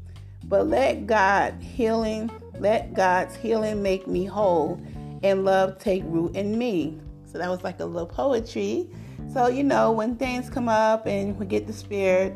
but 0.44 0.66
let 0.66 1.06
God 1.06 1.54
healing, 1.62 2.28
let 2.58 2.92
God's 2.92 3.36
healing 3.36 3.84
make 3.84 4.08
me 4.08 4.24
whole 4.24 4.82
and 5.22 5.44
love 5.44 5.78
take 5.78 6.02
root 6.06 6.34
in 6.34 6.58
me. 6.58 6.98
So 7.24 7.38
that 7.38 7.48
was 7.48 7.62
like 7.62 7.78
a 7.78 7.84
little 7.84 8.08
poetry. 8.08 8.90
So, 9.32 9.46
you 9.46 9.62
know, 9.62 9.92
when 9.92 10.16
things 10.16 10.50
come 10.50 10.68
up 10.68 11.06
and 11.06 11.38
we 11.38 11.46
get 11.46 11.68
the 11.68 11.72
spirit, 11.72 12.34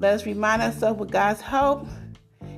let 0.00 0.14
us 0.14 0.26
remind 0.26 0.62
ourselves 0.62 0.98
with 0.98 1.12
God's 1.12 1.40
help, 1.40 1.86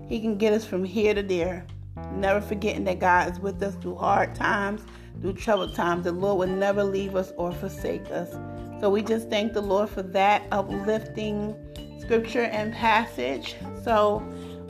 He 0.09 0.21
can 0.21 0.39
get 0.39 0.55
us 0.55 0.65
from 0.65 0.85
here 0.85 1.13
to 1.13 1.23
there. 1.23 1.67
Never 2.15 2.41
forgetting 2.41 2.85
that 2.85 2.99
God 2.99 3.31
is 3.31 3.41
with 3.41 3.63
us 3.63 3.75
through 3.75 3.97
hard 3.97 4.35
times, 4.35 4.81
through 5.21 5.35
troubled 5.35 5.75
times. 5.75 6.05
The 6.05 6.13
Lord 6.13 6.39
will 6.39 6.57
never 6.57 6.83
leave 6.83 7.15
us 7.15 7.31
or 7.37 7.53
forsake 7.53 8.11
us. 8.11 8.35
So 8.83 8.91
we 8.91 9.01
just 9.01 9.31
thank 9.31 9.53
the 9.53 9.63
Lord 9.63 9.91
for 9.91 10.03
that 10.03 10.43
uplifting 10.51 11.55
scripture 12.01 12.43
and 12.43 12.73
passage. 12.75 13.55
So 13.85 14.21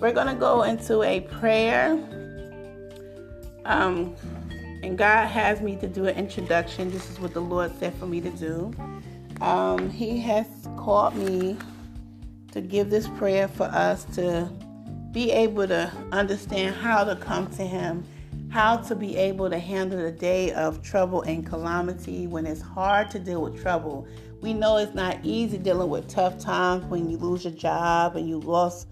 we're 0.01 0.12
going 0.12 0.27
to 0.27 0.35
go 0.35 0.64
into 0.64 1.03
a 1.03 1.20
prayer. 1.20 1.92
Um, 3.64 4.14
and 4.83 4.98
God 4.98 5.29
has 5.29 5.62
me 5.62 5.77
to 5.77 5.88
do 5.88 6.09
an 6.09 6.14
introduction. 6.18 6.90
This 6.90 7.09
is 7.09 7.20
what 7.20 7.33
the 7.33 7.40
Lord 7.40 7.72
said 7.79 7.94
for 7.94 8.07
me 8.07 8.20
to 8.20 8.29
do. 8.29 8.70
Um, 9.40 9.88
he 9.88 10.18
has 10.18 10.46
called 10.77 11.16
me 11.16 11.57
to 12.51 12.61
give 12.61 12.90
this 12.90 13.09
prayer 13.09 13.48
for 13.48 13.64
us 13.64 14.05
to 14.16 14.46
be 15.12 15.31
able 15.31 15.66
to 15.68 15.90
understand 16.12 16.77
how 16.77 17.03
to 17.03 17.16
come 17.16 17.46
to 17.53 17.62
Him, 17.62 18.05
how 18.53 18.77
to 18.77 18.95
be 18.95 19.17
able 19.17 19.49
to 19.49 19.59
handle 19.59 19.99
the 19.99 20.12
day 20.12 20.53
of 20.53 20.83
trouble 20.83 21.23
and 21.23 21.47
calamity 21.47 22.27
when 22.27 22.45
it's 22.45 22.61
hard 22.61 23.11
to 23.11 23.19
deal 23.19 23.41
with 23.41 23.59
trouble. 23.62 24.07
We 24.43 24.53
know 24.53 24.77
it's 24.77 24.95
not 24.95 25.19
easy 25.23 25.57
dealing 25.57 25.88
with 25.88 26.07
tough 26.07 26.38
times 26.38 26.85
when 26.85 27.09
you 27.09 27.17
lose 27.17 27.45
your 27.45 27.55
job 27.55 28.15
and 28.15 28.29
you 28.29 28.41
lost 28.41 28.88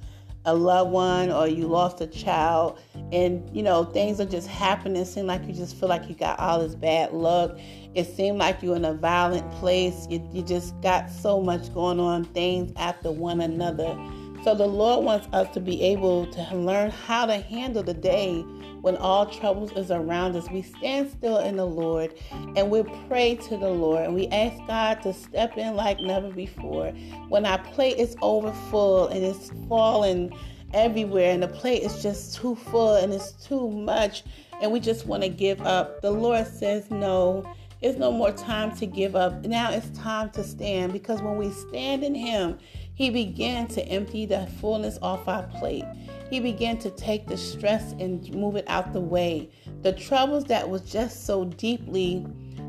a 0.46 0.54
loved 0.54 0.92
one 0.92 1.30
or 1.30 1.46
you 1.46 1.66
lost 1.66 2.00
a 2.00 2.06
child. 2.06 2.80
And 3.12 3.54
you 3.54 3.62
know 3.62 3.84
things 3.84 4.18
are 4.18 4.24
just 4.24 4.48
happening. 4.48 5.04
Seem 5.04 5.26
like 5.26 5.46
you 5.46 5.52
just 5.52 5.76
feel 5.76 5.90
like 5.90 6.08
you 6.08 6.14
got 6.14 6.38
all 6.38 6.60
this 6.60 6.74
bad 6.74 7.12
luck. 7.12 7.58
It 7.94 8.04
seemed 8.04 8.38
like 8.38 8.62
you're 8.62 8.76
in 8.76 8.86
a 8.86 8.94
violent 8.94 9.50
place. 9.52 10.06
You, 10.08 10.26
you 10.32 10.42
just 10.42 10.80
got 10.80 11.10
so 11.10 11.38
much 11.38 11.74
going 11.74 12.00
on 12.00 12.24
things 12.24 12.72
after 12.76 13.12
one 13.12 13.42
another 13.42 13.94
so 14.42 14.54
the 14.54 14.66
lord 14.66 15.04
wants 15.04 15.28
us 15.32 15.52
to 15.52 15.60
be 15.60 15.82
able 15.82 16.26
to 16.26 16.42
learn 16.54 16.90
how 16.90 17.26
to 17.26 17.38
handle 17.38 17.82
the 17.82 17.94
day 17.94 18.40
when 18.80 18.96
all 18.96 19.26
troubles 19.26 19.72
is 19.72 19.90
around 19.90 20.34
us 20.34 20.50
we 20.50 20.62
stand 20.62 21.10
still 21.10 21.38
in 21.38 21.56
the 21.56 21.64
lord 21.64 22.14
and 22.56 22.70
we 22.70 22.82
pray 23.08 23.34
to 23.36 23.56
the 23.56 23.68
lord 23.68 24.04
and 24.04 24.14
we 24.14 24.26
ask 24.28 24.56
god 24.66 24.94
to 25.02 25.12
step 25.12 25.56
in 25.56 25.76
like 25.76 25.98
never 26.00 26.30
before 26.30 26.90
when 27.28 27.44
our 27.44 27.58
plate 27.58 27.98
is 27.98 28.16
over 28.22 28.52
full 28.70 29.08
and 29.08 29.24
it's 29.24 29.50
falling 29.68 30.32
everywhere 30.72 31.32
and 31.32 31.42
the 31.42 31.48
plate 31.48 31.82
is 31.82 32.02
just 32.02 32.36
too 32.36 32.54
full 32.54 32.94
and 32.94 33.12
it's 33.12 33.32
too 33.32 33.70
much 33.70 34.22
and 34.60 34.70
we 34.70 34.80
just 34.80 35.06
want 35.06 35.22
to 35.22 35.28
give 35.28 35.60
up. 35.62 36.00
The 36.02 36.10
Lord 36.10 36.46
says, 36.46 36.90
No, 36.90 37.44
it's 37.80 37.98
no 37.98 38.12
more 38.12 38.32
time 38.32 38.76
to 38.76 38.86
give 38.86 39.16
up. 39.16 39.44
Now 39.44 39.70
it's 39.70 39.88
time 39.98 40.30
to 40.30 40.44
stand 40.44 40.92
because 40.92 41.22
when 41.22 41.36
we 41.36 41.50
stand 41.50 42.04
in 42.04 42.14
Him, 42.14 42.58
He 43.00 43.08
began 43.08 43.66
to 43.68 43.82
empty 43.88 44.26
the 44.26 44.46
fullness 44.60 44.98
off 45.00 45.26
our 45.26 45.44
plate. 45.44 45.86
He 46.28 46.38
began 46.38 46.76
to 46.80 46.90
take 46.90 47.26
the 47.26 47.38
stress 47.38 47.92
and 47.92 48.30
move 48.34 48.56
it 48.56 48.66
out 48.68 48.92
the 48.92 49.00
way. 49.00 49.48
The 49.80 49.94
troubles 49.94 50.44
that 50.44 50.68
was 50.68 50.82
just 50.82 51.24
so 51.24 51.46
deeply 51.46 52.26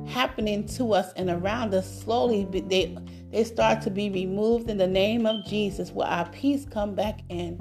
happening 0.07 0.65
to 0.67 0.93
us 0.93 1.11
and 1.17 1.29
around 1.29 1.73
us 1.73 2.01
slowly 2.01 2.45
they 2.45 2.97
they 3.29 3.43
start 3.43 3.81
to 3.81 3.89
be 3.89 4.09
removed 4.09 4.69
in 4.69 4.77
the 4.77 4.87
name 4.87 5.25
of 5.25 5.45
Jesus 5.45 5.91
where 5.91 6.07
our 6.07 6.29
peace 6.29 6.65
come 6.65 6.95
back 6.95 7.19
in 7.27 7.57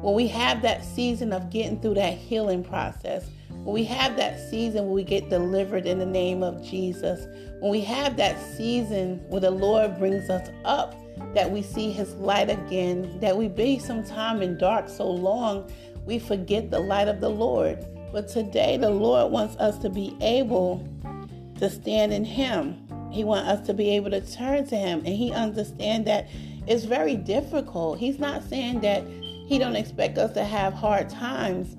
when 0.00 0.14
we 0.14 0.26
have 0.28 0.62
that 0.62 0.82
season 0.82 1.30
of 1.30 1.50
getting 1.50 1.78
through 1.78 1.94
that 1.94 2.14
healing 2.16 2.64
process, 2.64 3.28
when 3.50 3.74
we 3.74 3.84
have 3.84 4.16
that 4.16 4.40
season 4.48 4.86
where 4.86 4.94
we 4.94 5.04
get 5.04 5.28
delivered 5.28 5.84
in 5.84 5.98
the 5.98 6.06
name 6.06 6.42
of 6.42 6.64
Jesus, 6.64 7.26
when 7.60 7.70
we 7.70 7.82
have 7.82 8.16
that 8.16 8.40
season 8.56 9.22
where 9.28 9.42
the 9.42 9.50
Lord 9.50 9.98
brings 9.98 10.30
us 10.30 10.48
up, 10.64 10.94
that 11.34 11.50
we 11.50 11.62
see 11.62 11.90
his 11.90 12.14
light 12.14 12.50
again, 12.50 13.18
that 13.20 13.36
we 13.36 13.48
be 13.48 13.78
some 13.78 14.04
time 14.04 14.42
in 14.42 14.56
dark 14.58 14.88
so 14.88 15.10
long, 15.10 15.70
we 16.06 16.18
forget 16.18 16.70
the 16.70 16.80
light 16.80 17.08
of 17.08 17.20
the 17.20 17.30
Lord. 17.30 17.84
But 18.12 18.28
today, 18.28 18.76
the 18.76 18.90
Lord 18.90 19.32
wants 19.32 19.56
us 19.56 19.78
to 19.78 19.90
be 19.90 20.16
able 20.20 20.86
to 21.58 21.68
stand 21.70 22.12
in 22.12 22.24
him. 22.24 22.80
He 23.10 23.24
wants 23.24 23.48
us 23.48 23.66
to 23.66 23.74
be 23.74 23.90
able 23.96 24.10
to 24.10 24.20
turn 24.20 24.66
to 24.66 24.76
him, 24.76 24.98
and 25.00 25.08
he 25.08 25.32
understands 25.32 26.06
that 26.06 26.28
it's 26.66 26.84
very 26.84 27.16
difficult. 27.16 27.98
He's 27.98 28.18
not 28.18 28.42
saying 28.44 28.80
that 28.80 29.04
he 29.46 29.58
don't 29.58 29.76
expect 29.76 30.18
us 30.18 30.32
to 30.34 30.44
have 30.44 30.72
hard 30.72 31.10
times 31.10 31.76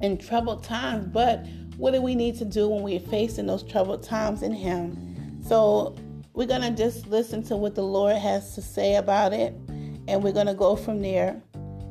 and 0.00 0.20
troubled 0.20 0.62
times, 0.62 1.06
but 1.06 1.46
what 1.76 1.92
do 1.92 2.00
we 2.00 2.14
need 2.14 2.36
to 2.38 2.44
do 2.44 2.68
when 2.68 2.82
we're 2.82 3.00
facing 3.00 3.46
those 3.46 3.62
troubled 3.62 4.02
times 4.02 4.42
in 4.42 4.52
him? 4.52 5.42
So 5.42 5.96
we're 6.36 6.46
going 6.46 6.60
to 6.60 6.70
just 6.70 7.06
listen 7.06 7.42
to 7.42 7.56
what 7.56 7.74
the 7.74 7.82
Lord 7.82 8.14
has 8.14 8.54
to 8.54 8.62
say 8.62 8.96
about 8.96 9.32
it 9.32 9.54
and 10.06 10.22
we're 10.22 10.34
going 10.34 10.46
to 10.46 10.54
go 10.54 10.76
from 10.76 11.00
there. 11.00 11.40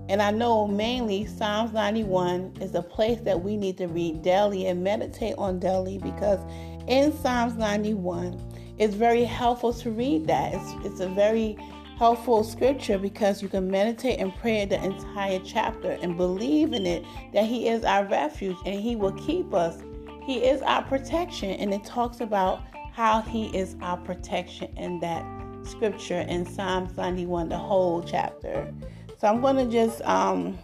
And 0.07 0.21
I 0.21 0.29
know 0.29 0.67
mainly 0.67 1.25
Psalms 1.25 1.73
91 1.73 2.57
is 2.61 2.75
a 2.75 2.83
place 2.83 3.19
that 3.21 3.43
we 3.43 3.57
need 3.57 3.75
to 3.79 3.87
read 3.87 4.21
daily 4.21 4.67
and 4.67 4.83
meditate 4.83 5.33
on 5.39 5.59
daily 5.59 5.97
because 5.97 6.39
in 6.87 7.11
Psalms 7.11 7.55
91, 7.55 8.39
it's 8.77 8.93
very 8.93 9.23
helpful 9.23 9.73
to 9.73 9.89
read 9.89 10.27
that. 10.27 10.53
It's, 10.53 10.85
it's 10.85 10.99
a 10.99 11.09
very 11.09 11.57
helpful 11.97 12.43
scripture 12.43 12.99
because 12.99 13.41
you 13.41 13.49
can 13.49 13.71
meditate 13.71 14.19
and 14.19 14.31
pray 14.35 14.63
the 14.65 14.81
entire 14.83 15.39
chapter 15.39 15.97
and 16.03 16.17
believe 16.17 16.73
in 16.73 16.85
it 16.85 17.03
that 17.33 17.45
He 17.45 17.67
is 17.67 17.83
our 17.83 18.05
refuge 18.05 18.57
and 18.63 18.79
He 18.79 18.95
will 18.95 19.13
keep 19.13 19.55
us. 19.55 19.81
He 20.23 20.43
is 20.43 20.61
our 20.61 20.83
protection, 20.83 21.51
and 21.51 21.73
it 21.73 21.83
talks 21.83 22.19
about 22.19 22.61
how 22.95 23.21
He 23.21 23.47
is 23.47 23.75
our 23.81 23.97
protection 23.97 24.73
in 24.77 25.01
that 25.01 25.25
scripture 25.63 26.21
in 26.21 26.45
Psalms 26.45 26.95
91, 26.95 27.49
the 27.49 27.57
whole 27.57 28.01
chapter. 28.01 28.73
So 29.19 29.27
I'm 29.27 29.41
going 29.41 29.57
to 29.57 29.69
just 29.69 30.01
um, 30.03 30.57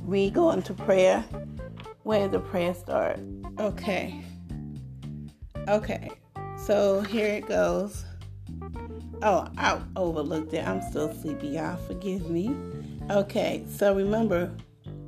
read, 0.00 0.34
go 0.34 0.50
into 0.50 0.74
prayer. 0.74 1.24
Where 2.02 2.26
the 2.26 2.40
prayer 2.40 2.74
start? 2.74 3.20
Okay. 3.60 4.20
Okay. 5.68 6.10
So 6.56 7.00
here 7.02 7.34
it 7.34 7.46
goes. 7.46 8.04
Oh, 9.22 9.46
I 9.56 9.80
overlooked 9.94 10.52
it. 10.52 10.66
I'm 10.66 10.82
still 10.82 11.12
sleepy, 11.14 11.48
y'all. 11.48 11.76
Forgive 11.86 12.28
me. 12.28 12.54
Okay, 13.10 13.64
so 13.68 13.94
remember, 13.94 14.52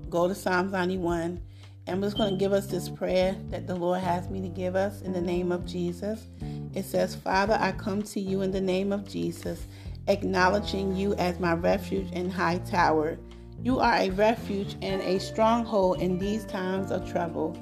go 0.09 0.29
to 0.29 0.35
Psalms 0.35 0.73
91. 0.73 1.41
I'm 1.89 2.03
just 2.03 2.17
going 2.17 2.31
to 2.31 2.37
give 2.37 2.53
us 2.53 2.67
this 2.67 2.89
prayer 2.89 3.37
that 3.51 3.67
the 3.67 3.75
Lord 3.75 4.01
has 4.01 4.29
me 4.29 4.41
to 4.43 4.49
give 4.49 4.77
us 4.77 5.01
in 5.03 5.13
the 5.13 5.21
name 5.21 5.51
of 5.51 5.65
Jesus. 5.65 6.29
It 6.75 6.85
says, 6.85 7.15
Father, 7.15 7.57
I 7.59 7.73
come 7.73 8.03
to 8.03 8.21
you 8.21 8.43
in 8.43 8.51
the 8.51 8.61
name 8.61 8.93
of 8.93 9.09
Jesus, 9.09 9.67
acknowledging 10.07 10.95
you 10.95 11.15
as 11.15 11.41
my 11.41 11.55
refuge 11.55 12.09
and 12.13 12.33
high 12.33 12.59
tower. 12.59 13.19
You 13.63 13.81
are 13.81 13.95
a 13.95 14.11
refuge 14.11 14.77
and 14.83 15.01
a 15.03 15.19
stronghold 15.19 16.01
in 16.01 16.19
these 16.19 16.45
times 16.45 16.91
of 16.91 17.11
trouble, 17.11 17.57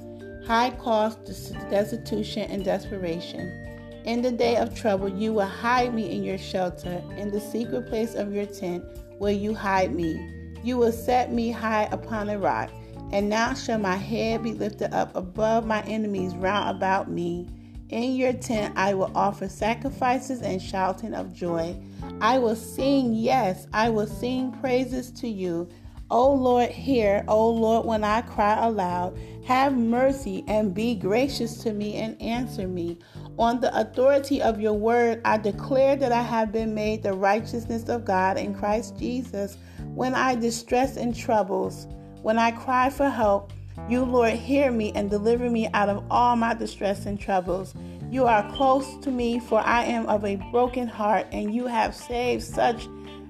high 0.45 0.71
cost, 0.71 1.25
destitution, 1.69 2.51
and 2.51 2.63
desperation. 2.63 3.63
In 4.05 4.21
the 4.21 4.31
day 4.31 4.57
of 4.57 4.75
trouble, 4.75 5.09
you 5.09 5.33
will 5.33 5.47
hide 5.47 5.93
me 5.93 6.11
in 6.11 6.23
your 6.23 6.37
shelter, 6.37 7.01
in 7.17 7.31
the 7.31 7.41
secret 7.41 7.87
place 7.87 8.13
of 8.13 8.33
your 8.33 8.45
tent, 8.45 8.83
where 9.17 9.33
you 9.33 9.53
hide 9.53 9.93
me. 9.93 10.17
You 10.63 10.77
will 10.77 10.91
set 10.91 11.31
me 11.31 11.51
high 11.51 11.89
upon 11.91 12.29
a 12.29 12.37
rock. 12.37 12.69
And 13.11 13.29
now 13.29 13.53
shall 13.53 13.79
my 13.79 13.95
head 13.95 14.43
be 14.43 14.53
lifted 14.53 14.93
up 14.93 15.15
above 15.15 15.65
my 15.65 15.81
enemies 15.83 16.35
round 16.35 16.75
about 16.75 17.09
me. 17.09 17.47
In 17.89 18.15
your 18.15 18.33
tent 18.33 18.73
I 18.75 18.93
will 18.93 19.11
offer 19.15 19.47
sacrifices 19.47 20.41
and 20.41 20.61
shouting 20.61 21.13
of 21.13 21.33
joy. 21.33 21.75
I 22.19 22.37
will 22.37 22.55
sing, 22.55 23.13
yes, 23.13 23.67
I 23.71 23.89
will 23.89 24.07
sing 24.07 24.51
praises 24.59 25.09
to 25.11 25.27
you. 25.27 25.69
O 26.09 26.33
Lord, 26.33 26.69
hear, 26.69 27.25
O 27.27 27.49
Lord, 27.49 27.85
when 27.85 28.03
I 28.03 28.21
cry 28.21 28.65
aloud. 28.65 29.17
Have 29.45 29.77
mercy 29.77 30.43
and 30.47 30.73
be 30.73 30.95
gracious 30.95 31.57
to 31.63 31.73
me 31.73 31.95
and 31.95 32.21
answer 32.21 32.67
me. 32.67 32.97
On 33.37 33.59
the 33.59 33.77
authority 33.77 34.41
of 34.41 34.59
your 34.59 34.73
word, 34.73 35.21
I 35.25 35.37
declare 35.37 35.95
that 35.97 36.11
I 36.11 36.21
have 36.21 36.51
been 36.51 36.73
made 36.73 37.03
the 37.03 37.13
righteousness 37.13 37.87
of 37.89 38.05
God 38.05 38.37
in 38.37 38.53
Christ 38.53 38.97
Jesus. 38.97 39.57
When 39.95 40.13
I 40.13 40.35
distress 40.35 40.97
and 40.97 41.15
troubles, 41.15 41.87
when 42.21 42.37
I 42.39 42.51
cry 42.51 42.89
for 42.89 43.09
help, 43.09 43.53
you, 43.89 44.03
Lord, 44.03 44.33
hear 44.33 44.71
me 44.71 44.91
and 44.95 45.09
deliver 45.09 45.49
me 45.49 45.69
out 45.73 45.89
of 45.89 46.03
all 46.09 46.35
my 46.35 46.53
distress 46.53 47.05
and 47.05 47.19
troubles. 47.19 47.73
You 48.09 48.25
are 48.25 48.49
close 48.53 48.97
to 49.03 49.11
me, 49.11 49.39
for 49.39 49.59
I 49.59 49.83
am 49.83 50.07
of 50.07 50.25
a 50.25 50.37
broken 50.51 50.87
heart, 50.87 51.27
and 51.31 51.53
you 51.53 51.67
have 51.67 51.95
saved 51.95 52.43
such 52.43 52.87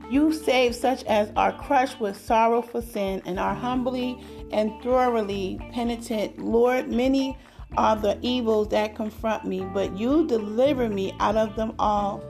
You 0.09 0.31
save 0.31 0.73
such 0.73 1.03
as 1.03 1.31
are 1.35 1.51
crushed 1.51 1.99
with 1.99 2.15
sorrow 2.15 2.61
for 2.61 2.81
sin 2.81 3.21
and 3.25 3.37
are 3.37 3.53
humbly 3.53 4.17
and 4.51 4.71
thoroughly 4.81 5.59
penitent. 5.73 6.39
Lord, 6.39 6.89
many 6.89 7.37
are 7.75 7.97
the 7.97 8.17
evils 8.21 8.69
that 8.69 8.95
confront 8.95 9.43
me, 9.43 9.67
but 9.73 9.97
you 9.97 10.25
deliver 10.25 10.87
me 10.87 11.13
out 11.19 11.35
of 11.35 11.57
them 11.57 11.73
all. 11.77 12.23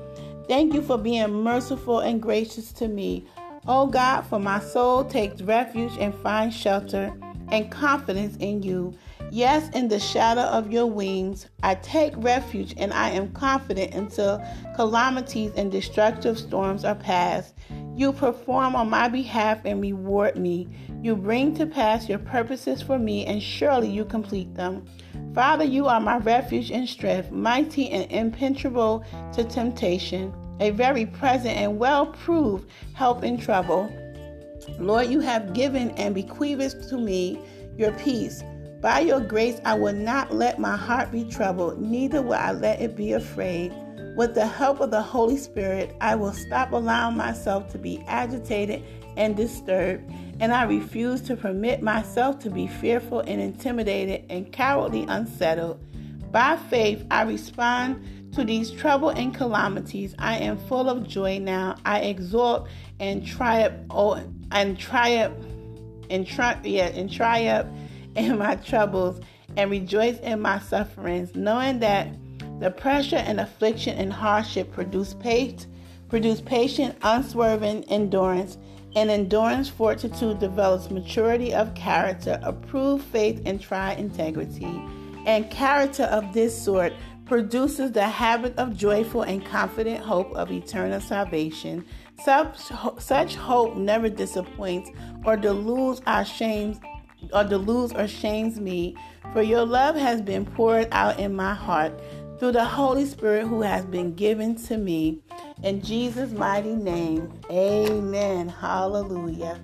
Thank 0.47 0.73
you 0.73 0.81
for 0.81 0.97
being 0.97 1.31
merciful 1.31 1.99
and 1.99 2.19
gracious 2.19 2.71
to 2.73 2.87
me. 2.87 3.27
O 3.65 3.81
oh 3.83 3.87
God, 3.87 4.21
for 4.21 4.39
my 4.39 4.59
soul 4.59 5.03
takes 5.03 5.41
refuge 5.41 5.97
and 5.99 6.13
finds 6.15 6.55
shelter 6.55 7.13
and 7.51 7.71
confidence 7.71 8.37
in 8.37 8.63
you. 8.63 8.93
Yes, 9.29 9.69
in 9.71 9.89
the 9.89 9.99
shadow 9.99 10.41
of 10.41 10.71
your 10.71 10.85
wings, 10.85 11.47
I 11.61 11.75
take 11.75 12.13
refuge 12.15 12.73
and 12.77 12.93
I 12.93 13.09
am 13.09 13.33
confident 13.33 13.93
until 13.93 14.41
calamities 14.75 15.51
and 15.57 15.69
destructive 15.71 16.37
storms 16.37 16.85
are 16.85 16.95
past. 16.95 17.53
You 17.95 18.13
perform 18.13 18.75
on 18.75 18.89
my 18.89 19.09
behalf 19.09 19.59
and 19.65 19.81
reward 19.81 20.37
me. 20.37 20.69
You 21.01 21.15
bring 21.15 21.55
to 21.55 21.65
pass 21.65 22.07
your 22.07 22.19
purposes 22.19 22.81
for 22.81 22.99
me, 22.99 23.25
and 23.25 23.41
surely 23.41 23.89
you 23.89 24.05
complete 24.05 24.53
them. 24.55 24.85
Father, 25.33 25.65
you 25.65 25.87
are 25.87 25.99
my 25.99 26.17
refuge 26.17 26.71
and 26.71 26.87
strength, 26.87 27.31
mighty 27.31 27.89
and 27.89 28.09
impenetrable 28.11 29.03
to 29.33 29.43
temptation, 29.43 30.31
a 30.59 30.71
very 30.71 31.05
present 31.05 31.57
and 31.57 31.79
well 31.79 32.07
proved 32.07 32.69
help 32.93 33.23
in 33.23 33.37
trouble. 33.37 33.91
Lord, 34.79 35.07
you 35.07 35.19
have 35.19 35.53
given 35.53 35.91
and 35.91 36.13
bequeathed 36.13 36.89
to 36.89 36.97
me 36.97 37.39
your 37.77 37.91
peace. 37.93 38.43
By 38.81 38.99
your 38.99 39.21
grace, 39.21 39.59
I 39.65 39.73
will 39.73 39.93
not 39.93 40.33
let 40.33 40.59
my 40.59 40.75
heart 40.75 41.11
be 41.11 41.23
troubled, 41.23 41.81
neither 41.81 42.21
will 42.21 42.33
I 42.33 42.51
let 42.51 42.81
it 42.81 42.95
be 42.95 43.13
afraid. 43.13 43.73
With 44.15 44.33
the 44.33 44.47
help 44.47 44.79
of 44.79 44.91
the 44.91 45.01
Holy 45.01 45.37
Spirit, 45.37 45.95
I 46.01 46.15
will 46.15 46.33
stop 46.33 46.71
allowing 46.71 47.17
myself 47.17 47.71
to 47.71 47.77
be 47.77 48.03
agitated 48.07 48.83
and 49.15 49.35
disturbed, 49.35 50.11
and 50.39 50.53
I 50.53 50.63
refuse 50.63 51.21
to 51.21 51.35
permit 51.35 51.81
myself 51.81 52.39
to 52.39 52.49
be 52.49 52.67
fearful 52.67 53.21
and 53.21 53.41
intimidated 53.41 54.25
and 54.29 54.51
cowardly 54.51 55.05
unsettled. 55.07 55.79
By 56.31 56.57
faith, 56.69 57.05
I 57.09 57.23
respond 57.23 58.16
to 58.37 58.43
these 58.43 58.69
trouble 58.69 59.09
and 59.09 59.33
calamities. 59.33 60.13
I 60.19 60.37
am 60.37 60.59
full 60.59 60.91
of 60.91 61.07
joy 61.07 61.39
now. 61.39 61.75
I 61.83 62.01
exult 62.01 62.67
and 62.99 63.25
triumph 63.25 63.73
oh, 63.89 64.23
and 64.51 64.77
triumph 64.77 65.35
and 66.11 66.25
tri- 66.25 66.59
yeah, 66.63 66.85
and 66.85 67.11
triumph 67.11 67.67
in 68.15 68.37
my 68.37 68.55
troubles 68.55 69.19
and 69.55 69.71
rejoice 69.71 70.19
in 70.19 70.39
my 70.39 70.59
sufferings, 70.59 71.33
knowing 71.35 71.79
that 71.79 72.09
the 72.59 72.69
pressure 72.69 73.15
and 73.15 73.39
affliction 73.39 73.97
and 73.97 74.13
hardship 74.13 74.71
produce 74.71 75.15
patience, 75.15 75.65
produce 76.07 76.39
patient, 76.39 76.95
unswerving 77.01 77.85
endurance, 77.85 78.59
and 78.95 79.09
endurance 79.09 79.67
fortitude 79.67 80.37
develops 80.37 80.91
maturity 80.91 81.55
of 81.55 81.73
character, 81.73 82.39
approved 82.43 83.03
faith, 83.05 83.41
and 83.45 83.59
tried 83.59 83.97
integrity. 83.97 84.79
And 85.25 85.49
character 85.49 86.03
of 86.03 86.33
this 86.33 86.55
sort 86.55 86.93
produces 87.27 87.91
the 87.91 88.07
habit 88.07 88.57
of 88.57 88.75
joyful 88.75 89.23
and 89.23 89.45
confident 89.45 90.03
hope 90.03 90.31
of 90.33 90.51
eternal 90.51 91.01
salvation. 91.01 91.85
Such, 92.23 92.57
such 92.99 93.35
hope 93.35 93.75
never 93.75 94.09
disappoints 94.09 94.89
or 95.25 95.37
deludes 95.37 96.01
our 96.07 96.25
shames 96.25 96.79
or 97.33 97.43
deludes 97.43 97.93
or 97.93 98.07
shames 98.07 98.59
me, 98.59 98.95
for 99.33 99.41
your 99.41 99.65
love 99.65 99.95
has 99.95 100.21
been 100.21 100.45
poured 100.45 100.87
out 100.91 101.19
in 101.19 101.35
my 101.35 101.53
heart 101.53 101.99
through 102.39 102.51
the 102.51 102.63
Holy 102.63 103.05
Spirit 103.05 103.47
who 103.47 103.61
has 103.61 103.85
been 103.85 104.13
given 104.13 104.55
to 104.55 104.77
me. 104.77 105.21
In 105.63 105.81
Jesus' 105.81 106.31
mighty 106.31 106.75
name, 106.75 107.33
amen. 107.49 108.47
Hallelujah. 108.47 109.59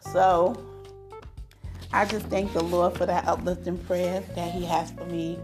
So, 0.00 0.67
I 1.92 2.04
just 2.04 2.26
thank 2.26 2.52
the 2.52 2.62
Lord 2.62 2.96
for 2.96 3.06
that 3.06 3.26
uplifting 3.26 3.78
prayer 3.78 4.22
that 4.34 4.52
He 4.52 4.64
has 4.66 4.90
for 4.90 5.06
me 5.06 5.38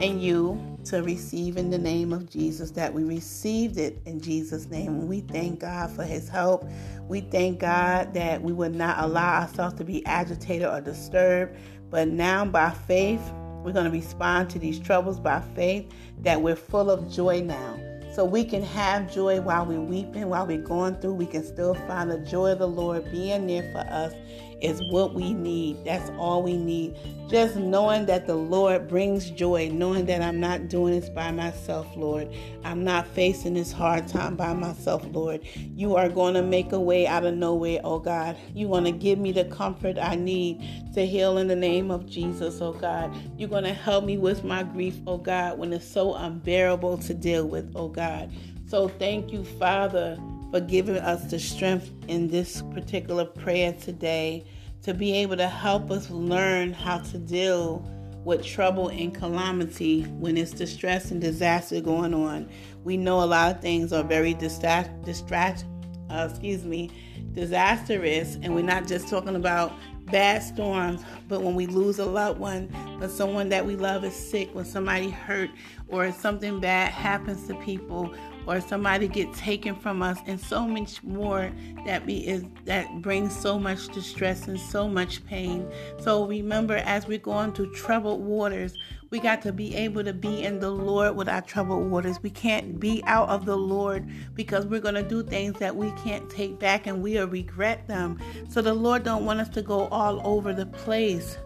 and 0.00 0.20
you 0.20 0.78
to 0.84 1.02
receive 1.02 1.56
in 1.56 1.70
the 1.70 1.78
name 1.78 2.12
of 2.12 2.28
Jesus, 2.28 2.70
that 2.72 2.92
we 2.92 3.04
received 3.04 3.78
it 3.78 4.00
in 4.06 4.20
Jesus' 4.20 4.66
name. 4.66 4.88
And 4.88 5.08
we 5.08 5.20
thank 5.20 5.60
God 5.60 5.90
for 5.90 6.02
His 6.02 6.28
help. 6.28 6.66
We 7.06 7.20
thank 7.20 7.60
God 7.60 8.14
that 8.14 8.42
we 8.42 8.52
would 8.52 8.74
not 8.74 9.04
allow 9.04 9.42
ourselves 9.42 9.74
to 9.74 9.84
be 9.84 10.04
agitated 10.06 10.66
or 10.66 10.80
disturbed, 10.80 11.56
but 11.90 12.08
now 12.08 12.44
by 12.44 12.70
faith, 12.70 13.22
we're 13.62 13.72
going 13.72 13.84
to 13.84 13.90
respond 13.90 14.48
to 14.50 14.58
these 14.58 14.78
troubles 14.78 15.20
by 15.20 15.40
faith, 15.54 15.92
that 16.22 16.40
we're 16.40 16.56
full 16.56 16.90
of 16.90 17.10
joy 17.12 17.42
now. 17.42 17.78
So 18.12 18.24
we 18.24 18.42
can 18.42 18.62
have 18.62 19.12
joy 19.12 19.40
while 19.40 19.64
we're 19.64 19.80
weeping, 19.80 20.28
while 20.28 20.46
we're 20.46 20.58
going 20.62 20.96
through. 20.96 21.14
We 21.14 21.26
can 21.26 21.44
still 21.44 21.74
find 21.74 22.10
the 22.10 22.18
joy 22.18 22.52
of 22.52 22.58
the 22.58 22.66
Lord 22.66 23.08
being 23.12 23.46
there 23.46 23.70
for 23.70 23.78
us 23.78 24.14
is 24.62 24.82
what 24.90 25.14
we 25.14 25.32
need. 25.32 25.84
That's 25.84 26.10
all 26.18 26.42
we 26.42 26.56
need. 26.56 26.96
Just 27.28 27.54
knowing 27.54 28.06
that 28.06 28.26
the 28.26 28.34
Lord 28.34 28.88
brings 28.88 29.30
joy, 29.30 29.70
knowing 29.72 30.06
that 30.06 30.20
I'm 30.20 30.40
not 30.40 30.68
doing 30.68 30.98
this 30.98 31.08
by 31.08 31.30
myself, 31.30 31.86
Lord. 31.96 32.28
I'm 32.64 32.82
not 32.82 33.06
facing 33.06 33.54
this 33.54 33.70
hard 33.70 34.08
time 34.08 34.34
by 34.34 34.52
myself, 34.52 35.06
Lord. 35.12 35.42
You 35.54 35.94
are 35.94 36.08
going 36.08 36.34
to 36.34 36.42
make 36.42 36.72
a 36.72 36.80
way 36.80 37.06
out 37.06 37.24
of 37.24 37.34
nowhere, 37.34 37.80
oh 37.84 38.00
God. 38.00 38.36
You 38.52 38.66
want 38.66 38.86
to 38.86 38.92
give 38.92 39.18
me 39.18 39.30
the 39.30 39.44
comfort 39.44 39.96
I 39.96 40.16
need 40.16 40.60
to 40.94 41.06
heal 41.06 41.38
in 41.38 41.46
the 41.46 41.56
name 41.56 41.90
of 41.90 42.06
Jesus, 42.08 42.60
oh 42.60 42.72
God. 42.72 43.14
You're 43.38 43.48
going 43.48 43.64
to 43.64 43.72
help 43.72 44.04
me 44.04 44.18
with 44.18 44.42
my 44.42 44.64
grief, 44.64 44.96
oh 45.06 45.18
God, 45.18 45.58
when 45.58 45.72
it's 45.72 45.86
so 45.86 46.14
unbearable 46.14 46.98
to 46.98 47.14
deal 47.14 47.46
with, 47.46 47.70
oh 47.76 47.88
God. 47.88 48.32
So 48.66 48.88
thank 48.88 49.32
you, 49.32 49.44
Father 49.44 50.18
for 50.50 50.60
giving 50.60 50.96
us 50.96 51.30
the 51.30 51.38
strength 51.38 51.90
in 52.08 52.28
this 52.28 52.62
particular 52.72 53.24
prayer 53.24 53.72
today 53.72 54.44
to 54.82 54.94
be 54.94 55.12
able 55.12 55.36
to 55.36 55.48
help 55.48 55.90
us 55.90 56.10
learn 56.10 56.72
how 56.72 56.98
to 56.98 57.18
deal 57.18 57.88
with 58.24 58.44
trouble 58.44 58.88
and 58.88 59.14
calamity 59.14 60.02
when 60.02 60.36
it's 60.36 60.52
distress 60.52 61.10
and 61.10 61.20
disaster 61.20 61.80
going 61.80 62.12
on. 62.12 62.48
We 62.84 62.96
know 62.96 63.22
a 63.22 63.24
lot 63.24 63.56
of 63.56 63.62
things 63.62 63.92
are 63.92 64.02
very 64.02 64.34
distract, 64.34 65.04
distract, 65.04 65.64
uh, 66.10 66.28
excuse 66.30 66.64
me, 66.64 66.90
disastrous, 67.32 68.36
and 68.42 68.54
we're 68.54 68.62
not 68.62 68.86
just 68.86 69.08
talking 69.08 69.36
about 69.36 69.72
bad 70.10 70.42
storms, 70.42 71.02
but 71.28 71.42
when 71.42 71.54
we 71.54 71.66
lose 71.66 71.98
a 71.98 72.04
loved 72.04 72.38
one, 72.38 72.68
when 72.98 73.08
someone 73.08 73.48
that 73.50 73.64
we 73.64 73.76
love 73.76 74.04
is 74.04 74.14
sick, 74.14 74.52
when 74.54 74.64
somebody 74.64 75.08
hurt, 75.08 75.50
or 75.88 76.10
something 76.12 76.60
bad 76.60 76.90
happens 76.90 77.46
to 77.46 77.54
people, 77.56 78.12
or 78.46 78.60
somebody 78.60 79.08
get 79.08 79.32
taken 79.34 79.74
from 79.74 80.02
us 80.02 80.18
and 80.26 80.40
so 80.40 80.66
much 80.66 81.02
more 81.02 81.50
that 81.86 82.06
be 82.06 82.26
is 82.26 82.44
that 82.64 83.02
brings 83.02 83.34
so 83.34 83.58
much 83.58 83.88
distress 83.88 84.48
and 84.48 84.58
so 84.58 84.88
much 84.88 85.24
pain. 85.26 85.70
So 86.00 86.26
remember 86.26 86.76
as 86.76 87.06
we're 87.06 87.18
going 87.18 87.52
through 87.52 87.72
troubled 87.72 88.20
waters 88.20 88.74
we 89.10 89.18
got 89.18 89.42
to 89.42 89.52
be 89.52 89.74
able 89.74 90.04
to 90.04 90.12
be 90.12 90.44
in 90.44 90.60
the 90.60 90.70
lord 90.70 91.16
with 91.16 91.28
our 91.28 91.42
troubled 91.42 91.90
waters. 91.90 92.22
We 92.22 92.30
can't 92.30 92.78
be 92.78 93.02
out 93.06 93.28
of 93.28 93.44
the 93.44 93.56
lord 93.56 94.08
because 94.34 94.66
we're 94.66 94.80
going 94.80 94.94
to 94.94 95.02
do 95.02 95.24
things 95.24 95.58
that 95.58 95.74
we 95.74 95.90
can't 95.92 96.30
take 96.30 96.60
back 96.60 96.86
and 96.86 97.02
we'll 97.02 97.26
regret 97.26 97.86
them. 97.88 98.20
So 98.48 98.62
the 98.62 98.72
lord 98.72 99.02
don't 99.02 99.24
want 99.24 99.40
us 99.40 99.48
to 99.50 99.62
go 99.62 99.88
all 99.88 100.24
over 100.24 100.54
the 100.54 100.66
place. 100.66 101.38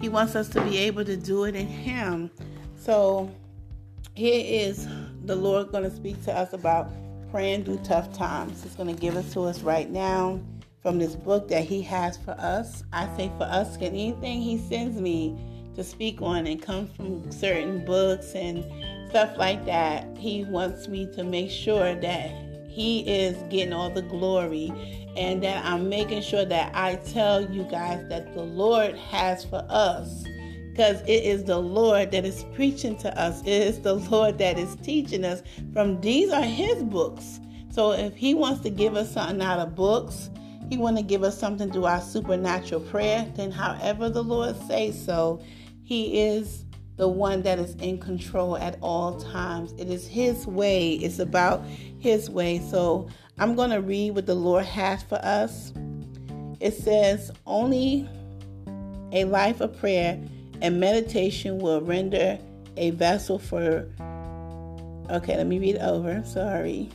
He 0.00 0.08
wants 0.08 0.36
us 0.36 0.48
to 0.50 0.62
be 0.62 0.78
able 0.78 1.04
to 1.04 1.16
do 1.16 1.44
it 1.44 1.56
in 1.56 1.66
him. 1.66 2.30
So 2.76 3.30
here 4.18 4.42
is 4.44 4.88
the 5.26 5.36
Lord 5.36 5.70
going 5.70 5.84
to 5.84 5.94
speak 5.94 6.20
to 6.24 6.36
us 6.36 6.52
about 6.52 6.90
praying 7.30 7.64
through 7.64 7.78
tough 7.84 8.12
times. 8.12 8.64
He's 8.64 8.74
going 8.74 8.92
to 8.92 9.00
give 9.00 9.14
it 9.14 9.30
to 9.30 9.42
us 9.42 9.60
right 9.60 9.88
now 9.88 10.40
from 10.82 10.98
this 10.98 11.14
book 11.14 11.46
that 11.48 11.62
He 11.62 11.80
has 11.82 12.16
for 12.16 12.32
us. 12.32 12.82
I 12.92 13.06
say 13.16 13.30
for 13.38 13.44
us, 13.44 13.76
can 13.76 13.88
anything 13.88 14.42
He 14.42 14.58
sends 14.58 15.00
me 15.00 15.38
to 15.76 15.84
speak 15.84 16.20
on 16.20 16.48
and 16.48 16.60
comes 16.60 16.90
from 16.96 17.30
certain 17.30 17.84
books 17.84 18.34
and 18.34 18.64
stuff 19.08 19.38
like 19.38 19.64
that, 19.66 20.04
He 20.18 20.44
wants 20.46 20.88
me 20.88 21.06
to 21.14 21.22
make 21.22 21.52
sure 21.52 21.94
that 21.94 22.30
He 22.68 23.08
is 23.08 23.36
getting 23.50 23.72
all 23.72 23.90
the 23.90 24.02
glory 24.02 24.72
and 25.16 25.40
that 25.44 25.64
I'm 25.64 25.88
making 25.88 26.22
sure 26.22 26.44
that 26.44 26.74
I 26.74 26.96
tell 26.96 27.40
you 27.40 27.62
guys 27.62 28.04
that 28.08 28.34
the 28.34 28.42
Lord 28.42 28.96
has 28.96 29.44
for 29.44 29.64
us 29.68 30.24
because 30.78 31.00
it 31.08 31.24
is 31.24 31.42
the 31.42 31.58
Lord 31.58 32.12
that 32.12 32.24
is 32.24 32.44
preaching 32.54 32.96
to 32.98 33.20
us. 33.20 33.40
It 33.40 33.48
is 33.48 33.80
the 33.80 33.94
Lord 33.94 34.38
that 34.38 34.60
is 34.60 34.76
teaching 34.76 35.24
us 35.24 35.42
from 35.72 36.00
these 36.00 36.30
are 36.30 36.40
his 36.40 36.84
books. 36.84 37.40
So 37.68 37.90
if 37.90 38.14
he 38.14 38.32
wants 38.32 38.60
to 38.60 38.70
give 38.70 38.94
us 38.94 39.12
something 39.12 39.42
out 39.42 39.58
of 39.58 39.74
books, 39.74 40.30
he 40.70 40.78
want 40.78 40.96
to 40.96 41.02
give 41.02 41.24
us 41.24 41.36
something 41.36 41.72
through 41.72 41.86
our 41.86 42.00
supernatural 42.00 42.82
prayer, 42.82 43.28
then 43.34 43.50
however 43.50 44.08
the 44.08 44.22
Lord 44.22 44.54
says 44.68 45.04
so, 45.04 45.42
he 45.82 46.20
is 46.20 46.64
the 46.94 47.08
one 47.08 47.42
that 47.42 47.58
is 47.58 47.74
in 47.80 47.98
control 47.98 48.56
at 48.56 48.78
all 48.80 49.18
times. 49.18 49.74
It 49.78 49.90
is 49.90 50.06
his 50.06 50.46
way. 50.46 50.92
It's 50.92 51.18
about 51.18 51.64
his 51.98 52.30
way. 52.30 52.60
So 52.60 53.08
I'm 53.40 53.56
going 53.56 53.70
to 53.70 53.80
read 53.80 54.14
what 54.14 54.26
the 54.26 54.36
Lord 54.36 54.64
has 54.66 55.02
for 55.02 55.18
us. 55.24 55.72
It 56.60 56.74
says, 56.74 57.32
only 57.46 58.08
a 59.10 59.24
life 59.24 59.60
of 59.60 59.76
prayer 59.76 60.20
and 60.60 60.80
meditation 60.80 61.58
will 61.58 61.80
render 61.80 62.38
a 62.76 62.90
vessel 62.90 63.38
for. 63.38 63.88
Okay, 65.10 65.36
let 65.36 65.46
me 65.46 65.58
read 65.58 65.78
over. 65.78 66.22
Sorry. 66.24 66.90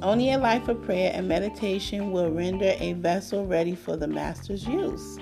Only 0.00 0.32
a 0.32 0.38
life 0.38 0.68
of 0.68 0.82
prayer 0.82 1.10
and 1.12 1.26
meditation 1.26 2.12
will 2.12 2.30
render 2.30 2.74
a 2.78 2.92
vessel 2.94 3.46
ready 3.46 3.74
for 3.74 3.96
the 3.96 4.06
Master's 4.06 4.66
use. 4.66 5.18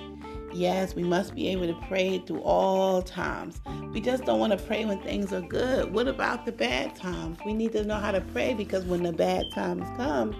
Yes, 0.53 0.95
we 0.95 1.03
must 1.03 1.35
be 1.35 1.49
able 1.49 1.67
to 1.67 1.87
pray 1.87 2.19
through 2.27 2.41
all 2.41 3.03
times. 3.03 3.61
We 3.93 4.01
just 4.01 4.25
don't 4.25 4.39
want 4.39 4.59
to 4.59 4.59
pray 4.59 4.85
when 4.85 5.01
things 5.01 5.33
are 5.33 5.43
good. 5.43 5.93
What 5.93 6.09
about 6.09 6.47
the 6.47 6.53
bad 6.53 6.97
times? 6.97 7.39
We 7.45 7.53
need 7.53 7.73
to 7.73 7.85
know 7.85 7.97
how 7.97 8.11
to 8.11 8.21
pray 8.21 8.55
because 8.55 8.85
when 8.85 9.03
the 9.03 9.13
bad 9.13 9.45
times 9.55 9.87
come, 9.97 10.35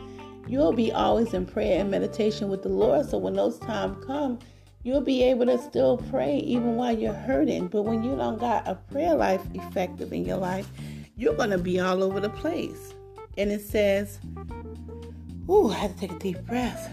you'll 0.47 0.73
be 0.73 0.93
always 0.93 1.35
in 1.35 1.45
prayer 1.45 1.81
and 1.81 1.91
meditation 1.91 2.49
with 2.49 2.63
the 2.63 2.69
Lord. 2.71 3.09
So 3.09 3.19
when 3.19 3.35
those 3.35 3.59
times 3.59 4.03
come, 4.07 4.39
you'll 4.87 5.01
be 5.01 5.23
able 5.25 5.47
to 5.47 5.59
still 5.59 5.99
pray 6.11 6.39
even 6.39 6.77
while 6.77 6.97
you're 6.97 7.13
hurting. 7.13 7.67
But 7.67 7.83
when 7.83 8.05
you 8.05 8.15
don't 8.15 8.39
got 8.39 8.69
a 8.69 8.77
prayer 8.93 9.17
life 9.17 9.43
effective 9.53 10.13
in 10.13 10.25
your 10.25 10.37
life, 10.37 10.69
you're 11.17 11.35
going 11.35 11.51
to 11.51 11.59
be 11.59 11.81
all 11.81 12.05
over 12.05 12.21
the 12.21 12.31
place. 12.31 12.95
And 13.37 13.51
it 13.51 13.63
says, 13.63 14.21
Ooh, 15.51 15.71
I 15.71 15.75
had 15.75 15.95
to 15.95 15.99
take 15.99 16.13
a 16.13 16.19
deep 16.19 16.41
breath. 16.47 16.91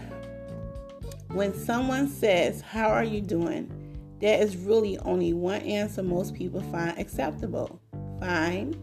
When 1.28 1.54
someone 1.54 2.08
says, 2.08 2.60
How 2.60 2.88
are 2.88 3.04
you 3.04 3.20
doing? 3.20 3.70
there 4.20 4.40
is 4.40 4.56
really 4.56 4.96
only 5.00 5.34
one 5.34 5.60
answer 5.62 6.02
most 6.02 6.34
people 6.34 6.62
find 6.72 6.98
acceptable 6.98 7.78
fine. 8.18 8.74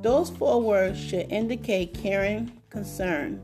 Those 0.00 0.30
four 0.30 0.62
words 0.62 0.98
should 0.98 1.30
indicate 1.30 1.92
caring, 1.92 2.50
concern, 2.70 3.42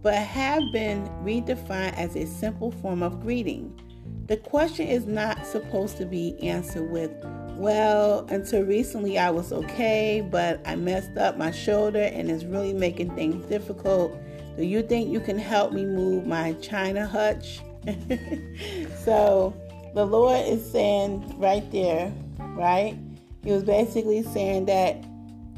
but 0.00 0.14
have 0.14 0.62
been 0.72 1.04
redefined 1.22 1.98
as 1.98 2.16
a 2.16 2.26
simple 2.26 2.70
form 2.70 3.02
of 3.02 3.20
greeting. 3.20 3.78
The 4.30 4.36
question 4.36 4.86
is 4.86 5.06
not 5.06 5.44
supposed 5.44 5.96
to 5.96 6.06
be 6.06 6.40
answered 6.40 6.88
with, 6.88 7.10
Well, 7.56 8.24
until 8.28 8.62
recently 8.62 9.18
I 9.18 9.28
was 9.28 9.52
okay, 9.52 10.24
but 10.30 10.60
I 10.64 10.76
messed 10.76 11.16
up 11.16 11.36
my 11.36 11.50
shoulder 11.50 11.98
and 11.98 12.30
it's 12.30 12.44
really 12.44 12.72
making 12.72 13.16
things 13.16 13.44
difficult. 13.46 14.16
Do 14.56 14.64
you 14.64 14.82
think 14.82 15.10
you 15.10 15.18
can 15.18 15.36
help 15.36 15.72
me 15.72 15.84
move 15.84 16.28
my 16.28 16.52
china 16.62 17.08
hutch? 17.08 17.58
so 19.04 19.52
the 19.96 20.06
Lord 20.06 20.46
is 20.46 20.64
saying 20.70 21.36
right 21.36 21.68
there, 21.72 22.12
right? 22.54 22.96
He 23.42 23.50
was 23.50 23.64
basically 23.64 24.22
saying 24.22 24.66
that, 24.66 25.02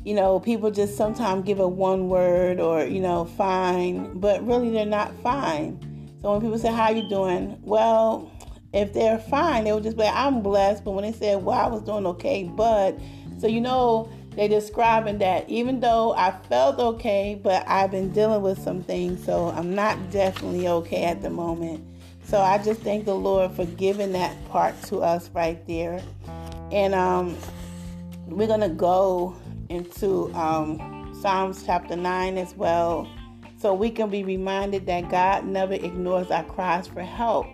you 0.03 0.15
know, 0.15 0.41
people 0.41 0.71
just 0.71 0.97
sometimes 0.97 1.45
give 1.45 1.61
a 1.61 1.69
one 1.69 2.09
word 2.09 2.59
or, 2.59 2.87
you 2.87 3.01
know, 3.01 3.27
fine, 3.27 4.19
but 4.19 4.43
really 4.47 4.71
they're 4.71 4.87
not 4.87 5.15
fine. 5.23 5.79
So 6.23 6.33
when 6.33 6.41
people 6.41 6.59
say, 6.59 6.73
How 6.73 6.85
are 6.85 6.95
you 6.95 7.07
doing? 7.11 7.59
Well, 7.61 8.33
if 8.73 8.93
they're 8.93 9.19
fine, 9.19 9.65
they 9.65 9.73
would 9.73 9.83
just 9.83 9.97
be 9.97 10.05
like, 10.05 10.15
I'm 10.15 10.43
blessed. 10.43 10.85
But 10.85 10.93
when 10.93 11.05
they 11.05 11.13
said, 11.13 11.45
Well, 11.45 11.59
I 11.59 11.67
was 11.67 11.83
doing 11.83 12.07
okay, 12.07 12.45
but 12.45 12.99
so 13.39 13.47
you 13.47 13.61
know, 13.61 14.09
they're 14.37 14.49
describing 14.49 15.19
that 15.19 15.49
even 15.51 15.81
though 15.81 16.15
I 16.15 16.33
felt 16.49 16.79
okay, 16.79 17.39
but 17.43 17.65
I've 17.69 17.91
been 17.91 18.13
dealing 18.13 18.43
with 18.43 18.59
some 18.63 18.83
things, 18.83 19.25
so 19.25 19.49
I'm 19.49 19.75
not 19.75 20.11
definitely 20.11 20.69
okay 20.69 21.05
at 21.05 21.21
the 21.21 21.31
moment. 21.31 21.85
So 22.25 22.41
I 22.41 22.59
just 22.59 22.81
thank 22.81 23.05
the 23.05 23.15
Lord 23.15 23.53
for 23.53 23.67
giving 23.67 24.13
that 24.13 24.37
part 24.49 24.81
to 24.85 25.01
us 25.01 25.29
right 25.35 25.65
there. 25.67 26.03
And 26.71 26.95
um, 26.95 27.37
we're 28.27 28.47
going 28.47 28.61
to 28.61 28.69
go 28.71 29.37
into 29.69 30.33
um, 30.35 31.15
Psalms 31.21 31.65
chapter 31.67 31.97
9 31.97 32.39
as 32.39 32.55
well. 32.55 33.09
So 33.59 33.75
we 33.75 33.91
can 33.91 34.09
be 34.09 34.25
reminded 34.25 34.87
that 34.87 35.11
God 35.11 35.47
never 35.47 35.75
ignores 35.75 36.31
our 36.31 36.45
cries 36.45 36.87
for 36.87 37.03
help. 37.03 37.47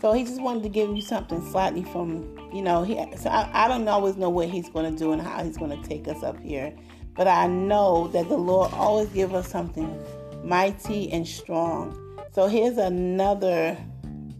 So 0.00 0.12
he 0.12 0.24
just 0.24 0.40
wanted 0.40 0.62
to 0.64 0.68
give 0.68 0.94
you 0.94 1.00
something 1.00 1.44
slightly 1.50 1.82
from, 1.82 2.36
you 2.52 2.62
know, 2.62 2.82
he, 2.82 2.94
so 3.16 3.30
I, 3.30 3.64
I 3.64 3.68
don't 3.68 3.88
always 3.88 4.16
know 4.16 4.28
what 4.28 4.48
he's 4.48 4.68
going 4.68 4.92
to 4.92 4.98
do 4.98 5.12
and 5.12 5.22
how 5.22 5.42
he's 5.42 5.56
going 5.56 5.70
to 5.70 5.88
take 5.88 6.06
us 6.06 6.22
up 6.22 6.38
here. 6.40 6.76
But 7.14 7.28
I 7.28 7.46
know 7.46 8.08
that 8.08 8.28
the 8.28 8.36
Lord 8.36 8.72
always 8.74 9.08
give 9.08 9.34
us 9.34 9.48
something 9.48 9.98
mighty 10.44 11.10
and 11.12 11.26
strong. 11.26 11.98
So 12.32 12.46
here's 12.46 12.76
another 12.76 13.78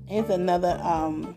Here's 0.07 0.31
another 0.31 0.79
um 0.85 1.37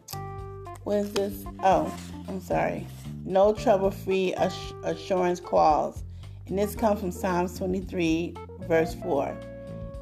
what 0.83 0.97
is 0.97 1.11
this? 1.13 1.43
Oh, 1.63 1.93
I'm 2.27 2.39
sorry. 2.39 2.85
No 3.25 3.53
trouble 3.53 3.91
free 3.91 4.33
assurance 4.35 5.39
clause. 5.39 6.03
And 6.47 6.57
this 6.57 6.75
comes 6.75 6.99
from 6.99 7.11
Psalms 7.11 7.57
23, 7.57 8.35
verse 8.67 8.95
4. 8.95 9.37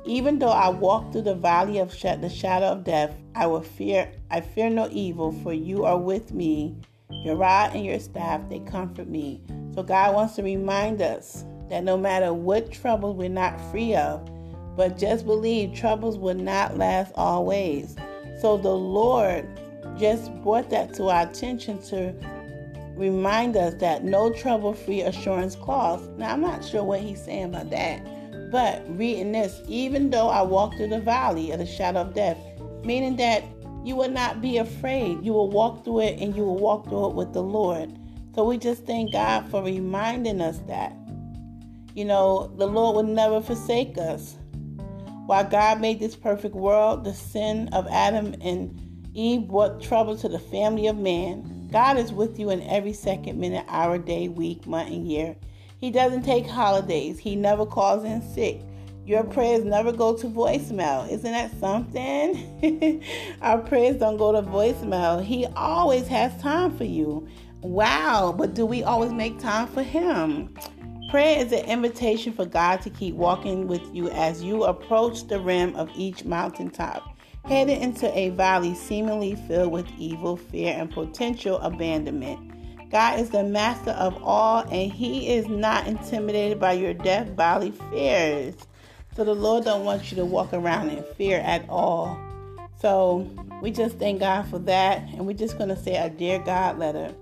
Even 0.07 0.39
though 0.39 0.47
I 0.47 0.69
walk 0.69 1.11
through 1.11 1.23
the 1.23 1.35
valley 1.35 1.79
of 1.79 1.91
the 1.91 2.29
shadow 2.29 2.67
of 2.67 2.85
death, 2.85 3.13
I 3.35 3.45
will 3.45 3.61
fear 3.61 4.09
I 4.31 4.39
fear 4.39 4.69
no 4.69 4.87
evil, 4.89 5.33
for 5.43 5.51
you 5.53 5.83
are 5.83 5.97
with 5.97 6.33
me. 6.33 6.77
Your 7.25 7.35
rod 7.35 7.75
and 7.75 7.85
your 7.85 7.99
staff, 7.99 8.41
they 8.49 8.59
comfort 8.59 9.09
me. 9.09 9.41
So 9.75 9.83
God 9.83 10.15
wants 10.15 10.35
to 10.35 10.43
remind 10.43 11.01
us 11.01 11.43
that 11.69 11.83
no 11.83 11.97
matter 11.97 12.33
what 12.33 12.71
troubles 12.71 13.17
we're 13.17 13.27
not 13.27 13.59
free 13.69 13.95
of, 13.95 14.27
but 14.77 14.97
just 14.97 15.25
believe 15.25 15.73
troubles 15.73 16.17
will 16.17 16.35
not 16.35 16.77
last 16.77 17.11
always. 17.15 17.97
So 18.39 18.57
the 18.57 18.69
Lord 18.69 19.45
just 19.97 20.31
brought 20.41 20.69
that 20.69 20.93
to 20.93 21.09
our 21.09 21.27
attention 21.27 21.81
to 21.83 22.13
remind 22.95 23.57
us 23.57 23.73
that 23.75 24.03
no 24.03 24.31
trouble 24.31 24.73
free 24.73 25.01
assurance 25.01 25.55
clause. 25.55 26.07
Now, 26.17 26.31
I'm 26.31 26.41
not 26.41 26.63
sure 26.63 26.83
what 26.83 27.01
he's 27.01 27.21
saying 27.21 27.45
about 27.45 27.69
that, 27.71 28.05
but 28.49 28.83
reading 28.87 29.31
this, 29.31 29.61
even 29.67 30.09
though 30.09 30.29
I 30.29 30.41
walk 30.41 30.75
through 30.75 30.89
the 30.89 30.99
valley 30.99 31.51
of 31.51 31.59
the 31.59 31.65
shadow 31.65 32.01
of 32.01 32.13
death, 32.13 32.37
meaning 32.83 33.15
that 33.17 33.43
you 33.83 33.95
will 33.95 34.09
not 34.09 34.41
be 34.41 34.57
afraid. 34.57 35.23
You 35.23 35.33
will 35.33 35.49
walk 35.49 35.83
through 35.83 36.01
it 36.01 36.19
and 36.19 36.35
you 36.35 36.43
will 36.43 36.57
walk 36.57 36.87
through 36.87 37.09
it 37.09 37.15
with 37.15 37.33
the 37.33 37.43
Lord. 37.43 37.97
So 38.35 38.43
we 38.43 38.57
just 38.57 38.85
thank 38.85 39.13
God 39.13 39.49
for 39.49 39.63
reminding 39.63 40.41
us 40.41 40.59
that. 40.67 40.93
You 41.95 42.05
know, 42.05 42.53
the 42.57 42.67
Lord 42.67 42.95
will 42.95 43.13
never 43.13 43.41
forsake 43.41 43.97
us. 43.97 44.35
While 45.25 45.45
God 45.45 45.81
made 45.81 45.99
this 45.99 46.15
perfect 46.15 46.53
world, 46.53 47.03
the 47.03 47.13
sin 47.13 47.69
of 47.73 47.87
Adam 47.87 48.35
and 48.41 48.79
Eve 49.13 49.47
brought 49.47 49.81
trouble 49.81 50.15
to 50.17 50.29
the 50.29 50.39
family 50.39 50.87
of 50.87 50.97
man. 50.97 51.67
God 51.71 51.97
is 51.97 52.13
with 52.13 52.39
you 52.39 52.49
in 52.49 52.61
every 52.63 52.93
second, 52.93 53.39
minute, 53.39 53.65
hour, 53.67 53.97
day, 53.97 54.27
week, 54.29 54.67
month, 54.67 54.89
and 54.89 55.07
year. 55.07 55.35
He 55.79 55.91
doesn't 55.91 56.23
take 56.23 56.47
holidays. 56.47 57.19
He 57.19 57.35
never 57.35 57.65
calls 57.65 58.03
in 58.03 58.21
sick. 58.21 58.61
Your 59.05 59.23
prayers 59.23 59.63
never 59.63 59.91
go 59.93 60.17
to 60.17 60.27
voicemail. 60.27 61.09
Isn't 61.09 61.31
that 61.31 61.57
something? 61.59 63.03
Our 63.41 63.59
prayers 63.59 63.97
don't 63.97 64.17
go 64.17 64.33
to 64.33 64.41
voicemail. 64.41 65.23
He 65.23 65.45
always 65.55 66.07
has 66.07 66.35
time 66.41 66.75
for 66.75 66.83
you. 66.83 67.27
Wow, 67.61 68.35
but 68.37 68.53
do 68.53 68.65
we 68.65 68.83
always 68.83 69.13
make 69.13 69.39
time 69.39 69.67
for 69.67 69.81
Him? 69.81 70.53
Prayer 71.09 71.39
is 71.39 71.53
an 71.53 71.63
invitation 71.65 72.33
for 72.33 72.45
God 72.45 72.81
to 72.81 72.89
keep 72.89 73.15
walking 73.15 73.67
with 73.67 73.81
you 73.95 74.09
as 74.09 74.43
you 74.43 74.65
approach 74.65 75.27
the 75.27 75.39
rim 75.39 75.73
of 75.77 75.89
each 75.95 76.25
mountaintop, 76.25 77.17
headed 77.45 77.81
into 77.81 78.15
a 78.17 78.29
valley 78.31 78.75
seemingly 78.75 79.35
filled 79.47 79.71
with 79.71 79.87
evil, 79.97 80.35
fear, 80.35 80.75
and 80.77 80.91
potential 80.91 81.59
abandonment. 81.59 82.46
God 82.89 83.19
is 83.19 83.29
the 83.29 83.43
master 83.43 83.91
of 83.91 84.21
all, 84.23 84.61
and 84.71 84.91
He 84.91 85.33
is 85.33 85.47
not 85.47 85.87
intimidated 85.87 86.59
by 86.59 86.73
your 86.73 86.93
death 86.93 87.27
valley 87.29 87.71
fears. 87.91 88.55
So 89.15 89.23
the 89.23 89.35
Lord 89.35 89.65
don't 89.65 89.83
want 89.83 90.11
you 90.11 90.17
to 90.17 90.25
walk 90.25 90.53
around 90.53 90.89
in 90.91 91.03
fear 91.15 91.39
at 91.39 91.65
all. 91.67 92.17
So 92.79 93.27
we 93.61 93.71
just 93.71 93.97
thank 93.97 94.19
God 94.19 94.47
for 94.47 94.59
that, 94.59 95.01
and 95.13 95.25
we're 95.25 95.33
just 95.33 95.57
to 95.57 95.75
say 95.75 95.95
a 95.95 96.09
dear 96.09 96.39
God 96.39 96.77
letter. 96.77 97.13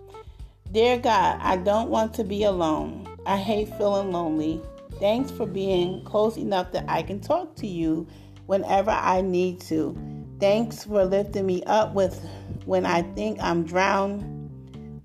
Dear 0.72 1.00
God, 1.00 1.40
I 1.42 1.58
don't 1.58 1.90
want 1.90 2.14
to 2.16 2.24
be 2.24 2.44
alone. 2.44 3.08
I 3.26 3.38
hate 3.38 3.70
feeling 3.78 4.12
lonely. 4.12 4.62
Thanks 5.00 5.32
for 5.32 5.46
being 5.46 6.04
close 6.04 6.38
enough 6.38 6.72
that 6.74 6.86
I 6.88 7.02
can 7.02 7.22
talk 7.22 7.56
to 7.56 7.68
you 7.68 8.06
whenever 8.46 8.92
I 8.92 9.22
need 9.22 9.62
to. 9.62 9.98
Thanks 10.40 10.84
for 10.84 11.06
lifting 11.06 11.46
me 11.46 11.64
up 11.64 11.94
with 11.94 12.20
when 12.66 12.86
I 12.86 13.04
think 13.14 13.40
I'm 13.42 13.64
drowned. 13.64 14.35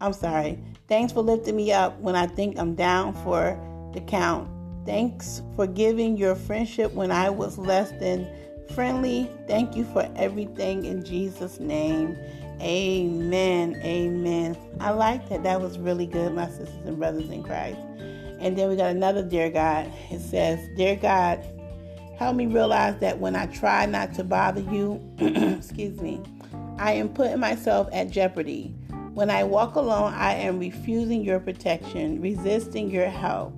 I'm 0.00 0.12
sorry. 0.12 0.58
Thanks 0.88 1.12
for 1.12 1.20
lifting 1.20 1.56
me 1.56 1.72
up 1.72 1.98
when 2.00 2.16
I 2.16 2.26
think 2.26 2.58
I'm 2.58 2.74
down 2.74 3.14
for 3.22 3.58
the 3.92 4.00
count. 4.00 4.48
Thanks 4.86 5.42
for 5.56 5.66
giving 5.66 6.16
your 6.16 6.34
friendship 6.34 6.92
when 6.94 7.10
I 7.10 7.28
was 7.28 7.58
less 7.58 7.90
than 8.00 8.26
friendly. 8.74 9.30
Thank 9.46 9.76
you 9.76 9.84
for 9.84 10.10
everything 10.16 10.84
in 10.84 11.04
Jesus' 11.04 11.60
name. 11.60 12.16
Amen. 12.60 13.80
Amen. 13.84 14.56
I 14.80 14.90
like 14.90 15.28
that. 15.28 15.42
That 15.42 15.60
was 15.60 15.78
really 15.78 16.06
good, 16.06 16.34
my 16.34 16.48
sisters 16.48 16.86
and 16.86 16.98
brothers 16.98 17.28
in 17.30 17.42
Christ. 17.42 17.78
And 18.40 18.56
then 18.56 18.68
we 18.70 18.76
got 18.76 18.90
another 18.90 19.22
Dear 19.22 19.50
God. 19.50 19.92
It 20.10 20.20
says, 20.20 20.66
Dear 20.76 20.96
God, 20.96 21.44
help 22.18 22.36
me 22.36 22.46
realize 22.46 22.98
that 23.00 23.18
when 23.18 23.36
I 23.36 23.46
try 23.46 23.84
not 23.86 24.14
to 24.14 24.24
bother 24.24 24.62
you, 24.62 25.00
excuse 25.18 26.00
me, 26.00 26.22
I 26.78 26.92
am 26.92 27.10
putting 27.10 27.38
myself 27.38 27.88
at 27.92 28.10
jeopardy. 28.10 28.74
When 29.14 29.28
I 29.28 29.42
walk 29.44 29.74
alone, 29.74 30.14
I 30.14 30.34
am 30.34 30.58
refusing 30.58 31.22
your 31.24 31.40
protection, 31.40 32.20
resisting 32.20 32.90
your 32.90 33.08
help, 33.08 33.52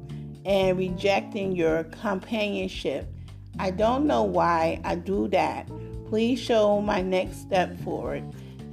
and 0.47 0.79
rejecting 0.79 1.55
your 1.55 1.85
companionship. 1.85 3.07
I 3.59 3.71
don't 3.71 4.07
know 4.07 4.23
why 4.23 4.81
I 4.83 4.95
do 4.95 5.29
that. 5.29 5.69
Please 6.09 6.41
show 6.41 6.81
my 6.81 7.03
next 7.03 7.43
step 7.43 7.79
forward. 7.81 8.25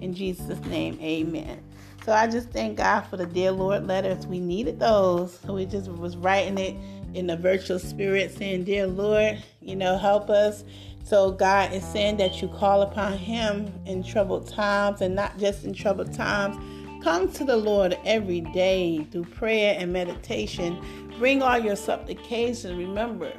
In 0.01 0.13
Jesus' 0.13 0.59
name, 0.65 0.97
amen. 1.01 1.61
So 2.05 2.13
I 2.13 2.27
just 2.27 2.49
thank 2.51 2.77
God 2.77 3.01
for 3.01 3.17
the 3.17 3.25
dear 3.25 3.51
Lord 3.51 3.85
letters. 3.85 4.25
We 4.25 4.39
needed 4.39 4.79
those. 4.79 5.37
So 5.45 5.53
we 5.53 5.65
just 5.65 5.91
was 5.91 6.15
writing 6.15 6.57
it 6.57 6.75
in 7.13 7.27
the 7.27 7.35
virtual 7.37 7.79
spirit 7.79 8.35
saying, 8.35 8.63
Dear 8.63 8.87
Lord, 8.87 9.43
you 9.61 9.75
know, 9.75 9.97
help 9.97 10.29
us. 10.29 10.63
So 11.03 11.31
God 11.31 11.73
is 11.73 11.83
saying 11.83 12.17
that 12.17 12.41
you 12.41 12.47
call 12.47 12.81
upon 12.81 13.17
Him 13.17 13.73
in 13.85 14.03
troubled 14.03 14.47
times 14.47 15.01
and 15.01 15.15
not 15.15 15.37
just 15.37 15.65
in 15.65 15.73
troubled 15.73 16.13
times. 16.13 16.57
Come 17.03 17.31
to 17.33 17.45
the 17.45 17.57
Lord 17.57 17.97
every 18.05 18.41
day 18.41 19.07
through 19.11 19.25
prayer 19.25 19.75
and 19.79 19.93
meditation. 19.93 20.79
Bring 21.17 21.41
all 21.41 21.57
your 21.57 21.75
supplications. 21.75 22.77
Remember, 22.77 23.33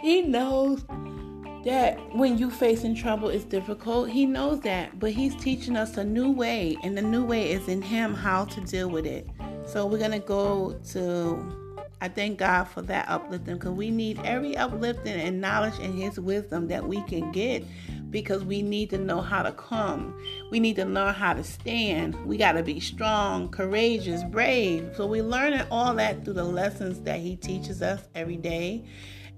He 0.00 0.22
knows 0.22 0.84
that 1.64 1.98
when 2.14 2.38
you 2.38 2.50
facing 2.50 2.94
trouble 2.94 3.28
is 3.28 3.44
difficult. 3.44 4.08
He 4.10 4.26
knows 4.26 4.60
that, 4.60 4.98
but 4.98 5.10
he's 5.10 5.34
teaching 5.36 5.76
us 5.76 5.96
a 5.96 6.04
new 6.04 6.30
way, 6.30 6.78
and 6.82 6.96
the 6.96 7.02
new 7.02 7.24
way 7.24 7.50
is 7.50 7.68
in 7.68 7.82
him 7.82 8.14
how 8.14 8.44
to 8.46 8.60
deal 8.62 8.88
with 8.88 9.06
it. 9.06 9.28
So 9.66 9.84
we're 9.86 9.98
gonna 9.98 10.18
go 10.18 10.78
to 10.92 11.68
I 12.00 12.08
thank 12.08 12.38
God 12.38 12.64
for 12.64 12.80
that 12.82 13.08
uplifting 13.08 13.54
because 13.54 13.72
we 13.72 13.90
need 13.90 14.20
every 14.24 14.56
uplifting 14.56 15.14
and 15.14 15.40
knowledge 15.40 15.74
and 15.80 16.00
His 16.00 16.20
wisdom 16.20 16.68
that 16.68 16.86
we 16.86 17.02
can 17.02 17.32
get 17.32 17.64
because 18.10 18.44
we 18.44 18.62
need 18.62 18.90
to 18.90 18.98
know 18.98 19.20
how 19.20 19.42
to 19.42 19.52
come. 19.52 20.18
We 20.50 20.60
need 20.60 20.76
to 20.76 20.84
learn 20.84 21.14
how 21.14 21.34
to 21.34 21.44
stand. 21.44 22.14
We 22.26 22.36
got 22.36 22.52
to 22.52 22.62
be 22.62 22.80
strong, 22.80 23.48
courageous, 23.48 24.24
brave. 24.24 24.92
So 24.96 25.06
we're 25.06 25.22
learning 25.22 25.66
all 25.70 25.94
that 25.94 26.24
through 26.24 26.34
the 26.34 26.44
lessons 26.44 27.00
that 27.02 27.20
He 27.20 27.36
teaches 27.36 27.82
us 27.82 28.02
every 28.14 28.36
day 28.36 28.84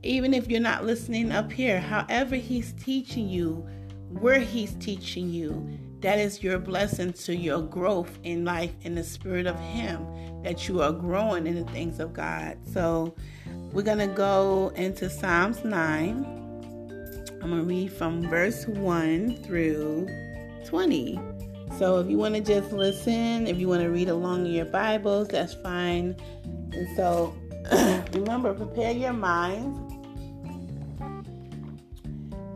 even 0.03 0.33
if 0.33 0.49
you're 0.49 0.61
not 0.61 0.85
listening 0.85 1.31
up 1.31 1.53
here, 1.53 1.81
however 1.81 2.37
He's 2.37 2.73
teaching 2.73 3.29
you, 3.29 3.67
where 4.09 4.41
He's 4.41 4.73
teaching 4.75 5.31
you, 5.31 5.79
that 6.01 6.19
is 6.19 6.43
your 6.43 6.59
blessing 6.59 7.13
to 7.13 7.37
your 7.37 7.61
growth 7.61 8.19
in 8.23 8.45
life 8.45 8.73
in 8.83 8.95
the 8.95 9.05
spirit 9.05 9.47
of 9.47 9.59
Him, 9.61 10.07
that 10.43 10.69
you 10.69 10.81
are 10.81 10.93
growing 10.93 11.47
in 11.47 11.57
the 11.57 11.71
things 11.73 12.01
of 12.01 12.15
God. 12.15 12.57
So 12.73 13.15
we're 13.73 13.83
going 13.83 13.99
to 13.99 14.07
go 14.07 14.73
into 14.75 15.11
Psalms 15.11 15.65
9. 15.65 16.40
I'm 17.43 17.51
going 17.51 17.63
to 17.63 17.69
read 17.69 17.93
from 17.93 18.29
verse 18.29 18.67
1 18.67 19.37
through 19.45 20.09
20. 20.67 21.19
So 21.79 21.99
if 21.99 22.11
you 22.11 22.19
want 22.19 22.35
to 22.35 22.41
just 22.41 22.73
listen, 22.73 23.47
if 23.47 23.59
you 23.59 23.69
want 23.69 23.83
to 23.83 23.89
read 23.89 24.09
along 24.09 24.47
in 24.47 24.53
your 24.53 24.67
Bibles, 24.67 25.29
that's 25.29 25.55
fine. 25.55 26.17
And 26.73 26.97
so 26.97 27.35
remember, 28.13 28.53
prepare 28.53 28.93
your 28.93 29.13
minds 29.13 29.91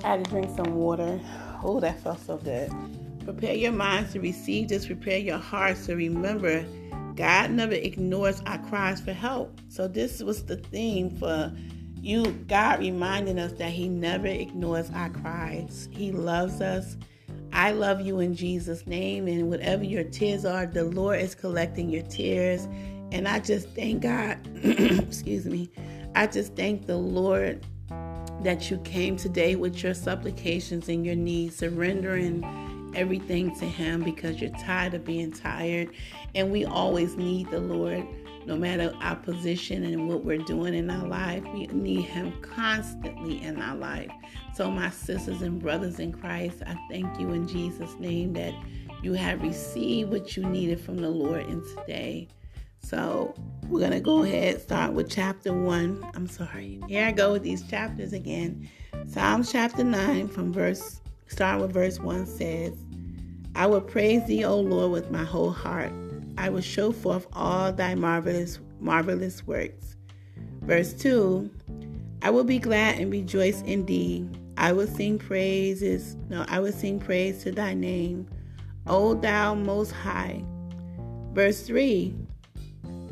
I 0.04 0.08
had 0.08 0.24
to 0.24 0.30
drink 0.30 0.54
some 0.54 0.74
water. 0.74 1.18
Oh, 1.62 1.80
that 1.80 1.98
felt 2.02 2.20
so 2.20 2.36
good. 2.36 2.70
Prepare 3.24 3.54
your 3.54 3.72
minds 3.72 4.12
to 4.12 4.20
receive 4.20 4.68
this. 4.68 4.86
Prepare 4.86 5.16
your 5.16 5.38
hearts 5.38 5.86
to 5.86 5.96
remember 5.96 6.66
God 7.14 7.52
never 7.52 7.74
ignores 7.74 8.42
our 8.44 8.58
cries 8.58 9.00
for 9.00 9.12
help. 9.12 9.60
So, 9.68 9.86
this 9.86 10.22
was 10.22 10.44
the 10.44 10.56
theme 10.56 11.10
for 11.10 11.52
you, 12.04 12.24
God 12.48 12.80
reminding 12.80 13.38
us 13.38 13.52
that 13.52 13.70
He 13.70 13.88
never 13.88 14.26
ignores 14.26 14.90
our 14.90 15.10
cries. 15.10 15.88
He 15.90 16.12
loves 16.12 16.60
us. 16.60 16.96
I 17.52 17.70
love 17.70 18.00
you 18.00 18.20
in 18.20 18.34
Jesus' 18.34 18.86
name. 18.86 19.28
And 19.28 19.48
whatever 19.48 19.84
your 19.84 20.04
tears 20.04 20.44
are, 20.44 20.66
the 20.66 20.84
Lord 20.84 21.20
is 21.20 21.34
collecting 21.34 21.88
your 21.88 22.02
tears. 22.02 22.66
And 23.12 23.28
I 23.28 23.38
just 23.38 23.68
thank 23.70 24.02
God, 24.02 24.38
excuse 24.64 25.46
me, 25.46 25.70
I 26.14 26.26
just 26.26 26.54
thank 26.56 26.86
the 26.86 26.96
Lord 26.96 27.64
that 28.42 28.70
you 28.70 28.78
came 28.78 29.16
today 29.16 29.56
with 29.56 29.82
your 29.82 29.94
supplications 29.94 30.88
and 30.88 31.06
your 31.06 31.14
needs, 31.14 31.56
surrendering 31.56 32.44
everything 32.94 33.54
to 33.58 33.64
Him 33.64 34.02
because 34.02 34.40
you're 34.40 34.50
tired 34.50 34.94
of 34.94 35.04
being 35.04 35.32
tired. 35.32 35.90
And 36.34 36.50
we 36.50 36.64
always 36.64 37.16
need 37.16 37.50
the 37.50 37.60
Lord, 37.60 38.06
no 38.46 38.56
matter 38.56 38.94
our 39.00 39.16
position 39.16 39.84
and 39.84 40.08
what 40.08 40.24
we're 40.24 40.38
doing 40.38 40.74
in 40.74 40.90
our 40.90 41.06
life. 41.06 41.42
We 41.52 41.66
need 41.66 42.02
Him 42.02 42.32
constantly 42.42 43.42
in 43.42 43.60
our 43.60 43.76
life. 43.76 44.10
So, 44.54 44.70
my 44.70 44.90
sisters 44.90 45.42
and 45.42 45.60
brothers 45.60 45.98
in 45.98 46.12
Christ, 46.12 46.62
I 46.66 46.76
thank 46.90 47.18
you 47.18 47.30
in 47.32 47.48
Jesus' 47.48 47.94
name 47.98 48.32
that 48.34 48.54
you 49.02 49.12
have 49.12 49.42
received 49.42 50.10
what 50.10 50.36
you 50.36 50.44
needed 50.44 50.80
from 50.80 50.96
the 50.96 51.10
Lord 51.10 51.42
in 51.46 51.62
today. 51.76 52.28
So 52.84 53.34
we're 53.68 53.80
going 53.80 53.92
to 53.92 54.00
go 54.00 54.24
ahead 54.24 54.60
start 54.60 54.92
with 54.92 55.10
chapter 55.10 55.54
1. 55.54 56.10
I'm 56.14 56.26
sorry. 56.26 56.82
Here 56.86 57.06
I 57.06 57.12
go 57.12 57.32
with 57.32 57.42
these 57.42 57.62
chapters 57.62 58.12
again. 58.12 58.68
Psalms 59.06 59.50
chapter 59.50 59.82
9 59.82 60.28
from 60.28 60.52
verse 60.52 61.00
start 61.26 61.62
with 61.62 61.72
verse 61.72 61.98
1 61.98 62.26
says, 62.26 62.74
I 63.54 63.66
will 63.66 63.80
praise 63.80 64.26
thee, 64.26 64.44
O 64.44 64.60
Lord, 64.60 64.92
with 64.92 65.10
my 65.10 65.24
whole 65.24 65.50
heart. 65.50 65.92
I 66.38 66.48
will 66.50 66.60
show 66.60 66.92
forth 66.92 67.26
all 67.32 67.72
thy 67.72 67.94
marvelous 67.94 68.58
marvelous 68.80 69.46
works. 69.46 69.96
Verse 70.62 70.92
2 70.94 71.50
I 72.22 72.30
will 72.30 72.44
be 72.44 72.58
glad 72.58 72.98
and 72.98 73.10
rejoice 73.10 73.62
in 73.62 73.86
thee. 73.86 74.28
I 74.56 74.72
will 74.72 74.86
sing 74.86 75.18
praises. 75.18 76.16
No, 76.28 76.44
I 76.48 76.60
will 76.60 76.72
sing 76.72 77.00
praise 77.00 77.42
to 77.42 77.52
thy 77.52 77.74
name, 77.74 78.26
O 78.86 79.14
thou 79.14 79.54
most 79.54 79.90
high. 79.90 80.44
Verse 81.32 81.62
3 81.62 82.14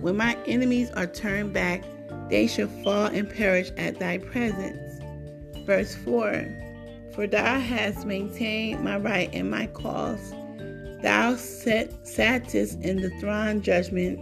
when 0.03 0.17
my 0.17 0.37
enemies 0.47 0.91
are 0.91 1.07
turned 1.07 1.53
back, 1.53 1.85
they 2.29 2.49
shall 2.49 2.67
fall 2.83 3.07
and 3.07 3.31
perish 3.31 3.71
at 3.77 4.01
thy 4.01 4.19
presence. 4.19 5.01
Verse 5.65 5.95
4 5.95 6.45
For 7.15 7.29
thou 7.29 7.61
hast 7.61 8.05
maintained 8.05 8.83
my 8.83 8.97
right 8.97 9.31
and 9.33 9.49
my 9.49 9.69
cause. 9.69 10.35
Thou 11.03 11.35
set, 11.37 12.07
sattest 12.07 12.81
in 12.81 13.01
the 13.01 13.11
throne 13.19 13.61
judgment. 13.61 14.21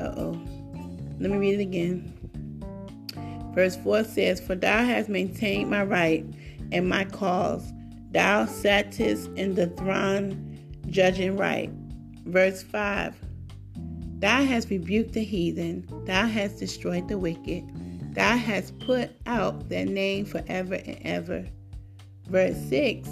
Uh 0.00 0.12
oh. 0.16 0.40
Let 1.18 1.30
me 1.30 1.38
read 1.38 1.60
it 1.60 1.62
again. 1.62 2.12
Verse 3.54 3.76
4 3.76 4.04
says, 4.04 4.40
For 4.40 4.54
thou 4.54 4.84
hast 4.84 5.08
maintained 5.08 5.70
my 5.70 5.82
right 5.84 6.26
and 6.72 6.88
my 6.88 7.04
cause. 7.04 7.72
Thou 8.10 8.46
sattest 8.46 9.28
in 9.36 9.54
the 9.54 9.68
throne 9.68 10.58
judging 10.90 11.36
right. 11.36 11.70
Verse 12.24 12.62
5 12.62 13.14
Thou 14.18 14.44
hast 14.44 14.70
rebuked 14.70 15.12
the 15.12 15.22
heathen, 15.22 15.86
thou 16.06 16.26
hast 16.26 16.58
destroyed 16.58 17.08
the 17.08 17.18
wicked, 17.18 17.64
thou 18.14 18.36
hast 18.36 18.78
put 18.80 19.10
out 19.26 19.68
their 19.68 19.86
name 19.86 20.24
forever 20.24 20.74
and 20.74 20.98
ever. 21.02 21.44
Verse 22.28 22.56
6 22.68 23.08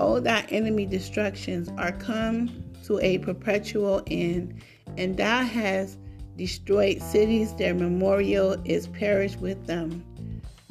All 0.00 0.18
thy 0.18 0.46
enemy 0.48 0.86
destructions 0.86 1.68
are 1.76 1.92
come 1.92 2.48
to 2.84 2.98
a 3.00 3.18
perpetual 3.18 4.02
end, 4.06 4.54
and 4.96 5.14
thou 5.14 5.42
hast 5.42 5.98
destroyed 6.38 7.02
cities, 7.02 7.54
their 7.56 7.74
memorial 7.74 8.56
is 8.64 8.86
perished 8.86 9.38
with 9.40 9.66
them. 9.66 10.02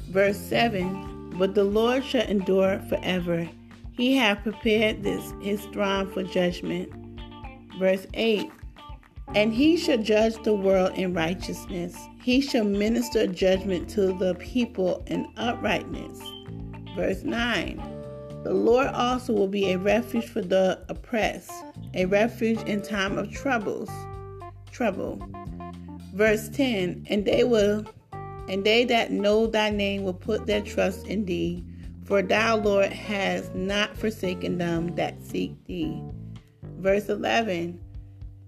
Verse 0.09 0.35
7 0.35 1.35
But 1.37 1.53
the 1.53 1.63
Lord 1.63 2.03
shall 2.03 2.25
endure 2.25 2.79
forever. 2.89 3.47
He 3.91 4.15
hath 4.15 4.41
prepared 4.41 5.03
this 5.03 5.31
his 5.43 5.61
throne 5.65 6.11
for 6.11 6.23
judgment. 6.23 6.91
Verse 7.77 8.07
8 8.15 8.51
and 9.35 9.53
he 9.53 9.77
shall 9.77 9.99
judge 9.99 10.41
the 10.41 10.55
world 10.55 10.93
in 10.95 11.13
righteousness. 11.13 11.95
He 12.19 12.41
shall 12.41 12.63
minister 12.63 13.27
judgment 13.27 13.87
to 13.91 14.11
the 14.13 14.33
people 14.39 15.03
in 15.05 15.31
uprightness. 15.37 16.19
Verse 16.95 17.21
9 17.21 17.98
The 18.43 18.53
Lord 18.53 18.87
also 18.87 19.33
will 19.33 19.47
be 19.47 19.71
a 19.71 19.77
refuge 19.77 20.25
for 20.25 20.41
the 20.41 20.79
oppressed, 20.87 21.51
a 21.93 22.05
refuge 22.05 22.61
in 22.63 22.81
time 22.81 23.17
of 23.17 23.31
troubles. 23.31 23.89
Trouble. 24.71 25.21
Verse 26.13 26.47
10 26.49 27.05
And 27.09 27.25
they 27.25 27.43
will 27.43 27.85
and 28.49 28.63
they 28.63 28.83
that 28.85 29.11
know 29.11 29.45
thy 29.45 29.69
name 29.69 30.03
will 30.03 30.13
put 30.13 30.47
their 30.47 30.61
trust 30.61 31.05
in 31.05 31.25
thee, 31.25 31.63
for 32.03 32.23
thou, 32.23 32.57
Lord, 32.57 32.91
has 32.91 33.51
not 33.53 33.95
forsaken 33.95 34.57
them 34.57 34.95
that 34.95 35.21
seek 35.21 35.53
thee. 35.65 36.01
Verse 36.77 37.09
11 37.09 37.79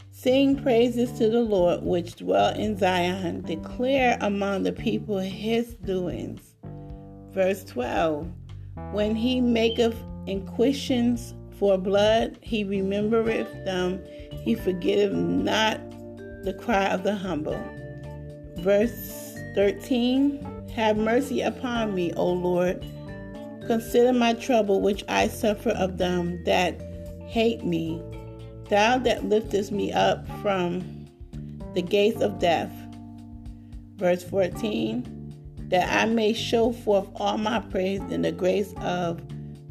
Sing 0.09 0.61
praises 0.61 1.11
to 1.19 1.29
the 1.29 1.41
Lord 1.41 1.83
which 1.83 2.15
dwell 2.15 2.53
in 2.55 2.77
Zion. 2.77 3.41
Declare 3.41 4.17
among 4.21 4.63
the 4.63 4.71
people 4.71 5.19
his 5.19 5.75
doings. 5.75 6.55
Verse 7.31 7.63
12 7.63 8.27
When 8.91 9.15
he 9.15 9.41
maketh 9.41 9.95
inquisitions 10.27 11.33
for 11.57 11.77
blood, 11.77 12.37
he 12.41 12.63
remembereth 12.63 13.65
them. 13.65 14.03
He 14.43 14.55
forgetteth 14.55 15.13
not 15.13 15.79
the 16.43 16.53
cry 16.59 16.87
of 16.87 17.03
the 17.03 17.15
humble. 17.15 17.59
Verse 18.57 19.35
13 19.55 20.69
Have 20.75 20.97
mercy 20.97 21.41
upon 21.41 21.93
me, 21.93 22.13
O 22.13 22.27
Lord. 22.27 22.85
Consider 23.67 24.13
my 24.13 24.33
trouble 24.33 24.81
which 24.81 25.03
I 25.07 25.27
suffer 25.27 25.69
of 25.71 25.97
them 25.97 26.43
that 26.45 26.81
hate 27.27 27.63
me 27.63 28.01
Thou 28.71 28.99
that 28.99 29.25
liftest 29.25 29.73
me 29.73 29.91
up 29.91 30.25
from 30.41 31.05
the 31.73 31.81
gates 31.81 32.21
of 32.21 32.39
death. 32.39 32.71
Verse 33.97 34.23
14 34.23 35.20
That 35.71 35.89
I 35.89 36.05
may 36.05 36.33
show 36.33 36.71
forth 36.71 37.07
all 37.15 37.37
my 37.37 37.59
praise 37.59 38.01
in 38.09 38.21
the 38.21 38.31
grace 38.31 38.73
of 38.77 39.21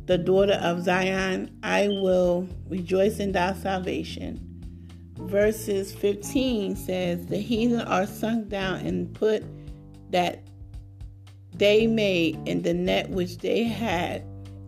the 0.06 0.18
daughter 0.18 0.54
of 0.54 0.82
Zion, 0.82 1.56
I 1.62 1.86
will 1.86 2.48
rejoice 2.68 3.20
in 3.20 3.30
thy 3.32 3.54
salvation. 3.54 4.50
verses 5.16 5.92
15 5.92 6.74
says, 6.74 7.26
The 7.26 7.36
heathen 7.36 7.82
are 7.82 8.06
sunk 8.06 8.48
down 8.48 8.80
and 8.80 9.14
put 9.14 9.44
that 10.10 10.42
they 11.54 11.86
made 11.86 12.38
in 12.48 12.62
the 12.62 12.74
net 12.74 13.10
which 13.10 13.38
they 13.38 13.62
had 13.62 14.24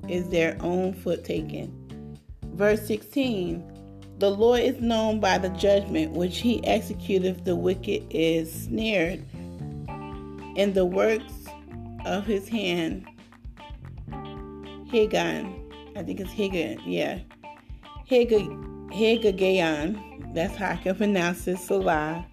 is 0.08 0.28
their 0.28 0.56
own 0.60 0.92
foot 0.92 1.24
taken. 1.24 2.18
Verse 2.54 2.86
16 2.86 3.64
The 4.18 4.30
Lord 4.30 4.60
is 4.60 4.80
known 4.80 5.18
by 5.18 5.38
the 5.38 5.48
judgment 5.50 6.12
which 6.12 6.38
he 6.38 6.60
executeth, 6.60 7.44
the 7.44 7.56
wicked 7.56 8.06
is 8.10 8.64
snared 8.64 9.24
in 10.56 10.72
the 10.72 10.84
works 10.84 11.32
of 12.04 12.26
his 12.26 12.48
hand. 12.48 13.06
Hagan, 14.90 15.54
I 15.96 16.02
think 16.02 16.20
it's 16.20 16.32
Hagan, 16.32 16.80
yeah. 16.84 17.20
Hagagayon, 18.10 18.74
that's 20.34 20.56
how 20.56 20.72
I 20.72 20.76
can 20.76 20.94
pronounce 20.96 21.46
it, 21.48 21.58
Selah. 21.58 22.26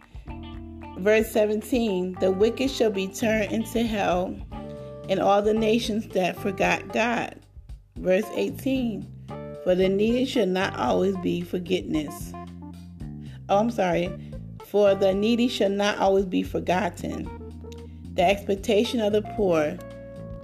Verse 0.98 1.32
17 1.32 2.18
The 2.20 2.32
wicked 2.32 2.70
shall 2.70 2.92
be 2.92 3.08
turned 3.08 3.52
into 3.54 3.84
hell, 3.84 4.36
and 5.08 5.20
all 5.20 5.42
the 5.42 5.54
nations 5.54 6.08
that 6.10 6.38
forgot 6.38 6.92
God. 6.92 7.36
Verse 7.96 8.26
18 8.36 9.08
For 9.64 9.76
the 9.76 9.88
needy 9.88 10.26
shall 10.26 10.46
not 10.46 10.78
always 10.78 11.16
be 11.18 11.42
forgiveness. 11.42 12.34
Oh, 13.48 13.60
I'm 13.60 13.72
sorry. 13.72 14.14
For 14.66 14.94
the 14.94 15.14
needy 15.14 15.48
shall 15.48 15.70
not 15.70 15.98
always 15.98 16.26
be 16.26 16.44
forgotten. 16.44 17.39
The 18.20 18.26
expectation 18.26 19.00
of 19.00 19.14
the 19.14 19.22
poor 19.22 19.78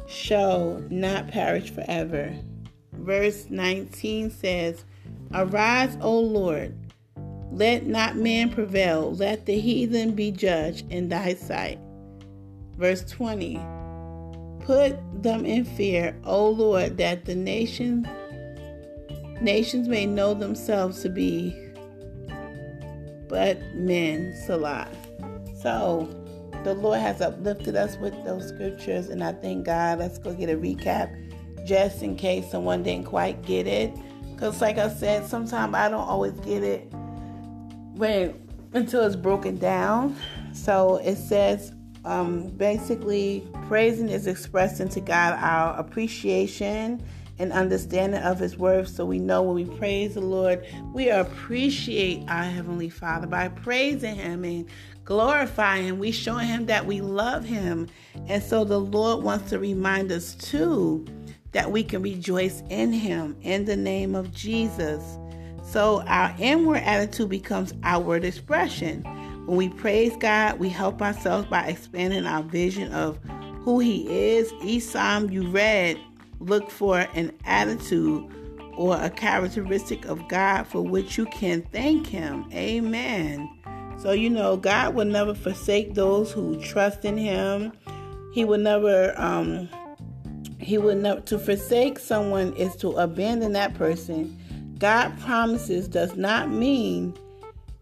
shall 0.07 0.81
not 0.89 1.27
perish 1.27 1.71
forever. 1.71 2.33
Verse 2.93 3.47
19 3.49 4.31
says, 4.31 4.85
Arise, 5.33 5.97
O 5.99 6.17
Lord, 6.17 6.73
let 7.51 7.85
not 7.85 8.15
man 8.15 8.49
prevail, 8.49 9.13
let 9.13 9.45
the 9.45 9.59
heathen 9.59 10.15
be 10.15 10.31
judged 10.31 10.89
in 10.89 11.09
thy 11.09 11.33
sight. 11.33 11.77
Verse 12.77 13.03
20 13.11 13.59
Put 14.61 14.97
them 15.21 15.45
in 15.45 15.65
fear, 15.65 16.17
O 16.23 16.47
Lord, 16.47 16.95
that 16.95 17.25
the 17.25 17.35
nation, 17.35 18.07
nations 19.41 19.89
may 19.89 20.05
know 20.05 20.33
themselves 20.33 21.01
to 21.01 21.09
be 21.09 21.53
but 23.27 23.61
men. 23.75 24.33
Selah. 24.45 24.87
So 25.61 26.24
the 26.65 26.73
Lord 26.73 26.99
has 26.99 27.21
uplifted 27.21 27.75
us 27.75 27.95
with 27.97 28.13
those 28.25 28.49
scriptures, 28.49 29.09
and 29.09 29.23
I 29.23 29.33
thank 29.33 29.65
God. 29.65 29.99
Let's 29.99 30.17
go 30.17 30.33
get 30.33 30.49
a 30.49 30.57
recap 30.57 31.15
just 31.65 32.01
in 32.01 32.15
case 32.15 32.49
someone 32.49 32.81
didn't 32.81 33.05
quite 33.05 33.43
get 33.43 33.67
it. 33.67 33.95
Because, 34.33 34.59
like 34.61 34.79
I 34.79 34.89
said, 34.89 35.27
sometimes 35.27 35.75
I 35.75 35.89
don't 35.89 36.07
always 36.07 36.33
get 36.39 36.63
it 36.63 36.91
when 37.93 38.41
until 38.73 39.05
it's 39.05 39.15
broken 39.15 39.57
down. 39.57 40.17
So 40.53 40.97
it 40.97 41.17
says 41.17 41.71
um, 42.03 42.49
basically, 42.49 43.47
praising 43.67 44.09
is 44.09 44.25
expressing 44.25 44.89
to 44.89 45.01
God 45.01 45.37
our 45.39 45.77
appreciation 45.79 47.03
and 47.37 47.51
understanding 47.51 48.21
of 48.21 48.39
His 48.39 48.57
word. 48.57 48.87
So 48.89 49.05
we 49.05 49.19
know 49.19 49.43
when 49.43 49.55
we 49.55 49.77
praise 49.77 50.15
the 50.15 50.21
Lord, 50.21 50.65
we 50.93 51.09
appreciate 51.09 52.23
our 52.27 52.43
Heavenly 52.43 52.89
Father 52.89 53.27
by 53.27 53.49
praising 53.49 54.15
Him 54.15 54.43
and 54.43 54.67
glorifying 55.05 55.85
Him. 55.85 55.99
We 55.99 56.11
show 56.11 56.35
Him 56.35 56.65
that 56.65 56.85
we 56.85 57.01
love 57.01 57.45
Him. 57.45 57.87
And 58.27 58.43
so 58.43 58.63
the 58.63 58.79
Lord 58.79 59.23
wants 59.23 59.49
to 59.51 59.59
remind 59.59 60.11
us 60.11 60.35
too 60.35 61.05
that 61.51 61.71
we 61.71 61.83
can 61.83 62.01
rejoice 62.01 62.63
in 62.69 62.91
Him 62.91 63.37
in 63.41 63.65
the 63.65 63.77
name 63.77 64.15
of 64.15 64.33
Jesus. 64.33 65.17
So 65.63 66.01
our 66.01 66.35
inward 66.37 66.83
attitude 66.83 67.29
becomes 67.29 67.73
outward 67.83 68.25
expression. 68.25 69.03
When 69.45 69.57
we 69.57 69.69
praise 69.69 70.15
God, 70.17 70.59
we 70.59 70.69
help 70.69 71.01
ourselves 71.01 71.47
by 71.47 71.67
expanding 71.67 72.25
our 72.25 72.43
vision 72.43 72.91
of 72.91 73.17
who 73.61 73.79
He 73.79 74.07
is. 74.35 74.51
Each 74.63 74.83
psalm 74.83 75.29
you 75.29 75.47
read, 75.47 75.99
look 76.39 76.69
for 76.69 76.99
an 77.13 77.31
attitude 77.45 78.31
or 78.75 78.97
a 79.01 79.09
characteristic 79.09 80.05
of 80.05 80.27
God 80.27 80.63
for 80.63 80.81
which 80.81 81.17
you 81.17 81.25
can 81.27 81.61
thank 81.71 82.07
Him. 82.07 82.45
Amen. 82.53 83.49
So, 83.97 84.11
you 84.11 84.29
know, 84.29 84.57
God 84.57 84.93
will 84.95 85.05
never 85.05 85.33
forsake 85.33 85.93
those 85.93 86.31
who 86.31 86.59
trust 86.61 87.05
in 87.05 87.17
Him. 87.17 87.71
He 88.33 88.45
will 88.45 88.59
never, 88.59 89.13
um, 89.19 89.69
He 90.59 90.77
will 90.77 90.95
never, 90.95 91.21
to 91.21 91.39
forsake 91.39 91.99
someone 91.99 92.53
is 92.53 92.75
to 92.77 92.91
abandon 92.91 93.53
that 93.53 93.73
person. 93.73 94.37
God 94.77 95.17
promises 95.19 95.87
does 95.87 96.15
not 96.15 96.49
mean 96.49 97.17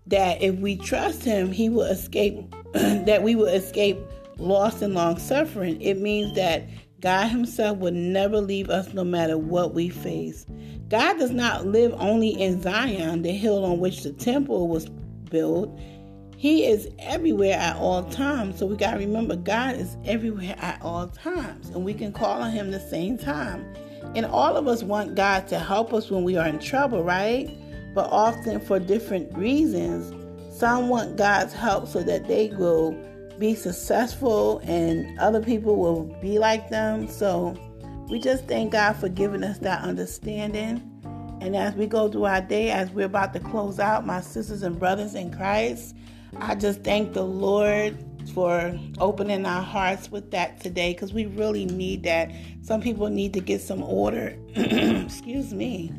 that 0.07 0.41
if 0.41 0.55
we 0.55 0.76
trust 0.76 1.24
him, 1.24 1.51
he 1.51 1.70
will 1.70 1.84
escape, 1.84 2.53
that 2.74 3.24
we 3.24 3.36
will 3.36 3.47
escape 3.47 3.97
loss 4.38 4.82
and 4.82 4.93
long 4.93 5.18
suffering. 5.18 5.82
It 5.82 5.99
means 5.99 6.36
that 6.36 6.64
God 6.99 7.28
himself 7.28 7.78
will 7.80 7.93
never 7.93 8.39
leave 8.41 8.70
us 8.70 8.93
no 8.93 9.03
matter 9.03 9.38
what 9.38 9.74
we 9.74 9.89
face. 9.89 10.45
God 10.89 11.18
does 11.18 11.32
not 11.32 11.66
live 11.66 11.93
only 11.97 12.30
in 12.30 12.61
Zion, 12.61 13.24
the 13.24 13.32
hill 13.32 13.66
on 13.66 13.80
which 13.80 14.03
the 14.03 14.14
temple 14.14 14.68
was 14.68 14.88
built. 15.30 15.78
He 16.43 16.65
is 16.65 16.89
everywhere 16.99 17.57
at 17.57 17.77
all 17.77 18.03
times. 18.03 18.59
So 18.59 18.65
we 18.65 18.75
got 18.75 18.91
to 18.91 18.97
remember 18.97 19.35
God 19.35 19.77
is 19.77 19.95
everywhere 20.05 20.55
at 20.59 20.81
all 20.81 21.07
times. 21.07 21.69
And 21.69 21.85
we 21.85 21.93
can 21.93 22.11
call 22.11 22.41
on 22.41 22.51
him 22.51 22.69
the 22.69 22.79
same 22.79 23.17
time. 23.17 23.65
And 24.15 24.25
all 24.25 24.57
of 24.57 24.67
us 24.67 24.83
want 24.83 25.15
God 25.15 25.47
to 25.47 25.57
help 25.57 25.93
us 25.93 26.11
when 26.11 26.23
we 26.23 26.35
are 26.35 26.47
in 26.47 26.59
trouble, 26.59 27.03
right? 27.03 27.49
but 27.93 28.09
often 28.11 28.59
for 28.59 28.79
different 28.79 29.35
reasons. 29.37 30.13
Some 30.57 30.89
want 30.89 31.15
God's 31.15 31.53
help 31.53 31.87
so 31.87 32.03
that 32.03 32.27
they 32.27 32.49
will 32.49 32.91
be 33.39 33.55
successful 33.55 34.59
and 34.63 35.17
other 35.19 35.41
people 35.41 35.77
will 35.77 36.03
be 36.21 36.39
like 36.39 36.69
them. 36.69 37.07
So 37.07 37.55
we 38.09 38.19
just 38.19 38.47
thank 38.47 38.71
God 38.71 38.93
for 38.93 39.09
giving 39.09 39.43
us 39.43 39.57
that 39.59 39.81
understanding. 39.81 40.89
And 41.41 41.55
as 41.55 41.75
we 41.75 41.87
go 41.87 42.09
through 42.09 42.25
our 42.25 42.41
day, 42.41 42.69
as 42.71 42.89
we're 42.91 43.05
about 43.05 43.33
to 43.33 43.39
close 43.39 43.79
out, 43.79 44.05
my 44.05 44.21
sisters 44.21 44.63
and 44.63 44.79
brothers 44.79 45.15
in 45.15 45.31
Christ, 45.31 45.95
I 46.38 46.55
just 46.55 46.84
thank 46.84 47.13
the 47.13 47.23
Lord 47.23 47.97
for 48.34 48.77
opening 48.99 49.45
our 49.45 49.61
hearts 49.61 50.11
with 50.11 50.31
that 50.31 50.61
today 50.61 50.93
because 50.93 51.13
we 51.13 51.25
really 51.25 51.65
need 51.65 52.03
that. 52.03 52.31
Some 52.61 52.81
people 52.81 53.09
need 53.09 53.34
to 53.34 53.39
get 53.39 53.61
some 53.61 53.84
order. 53.84 54.38
Excuse 54.55 55.53
me 55.53 55.91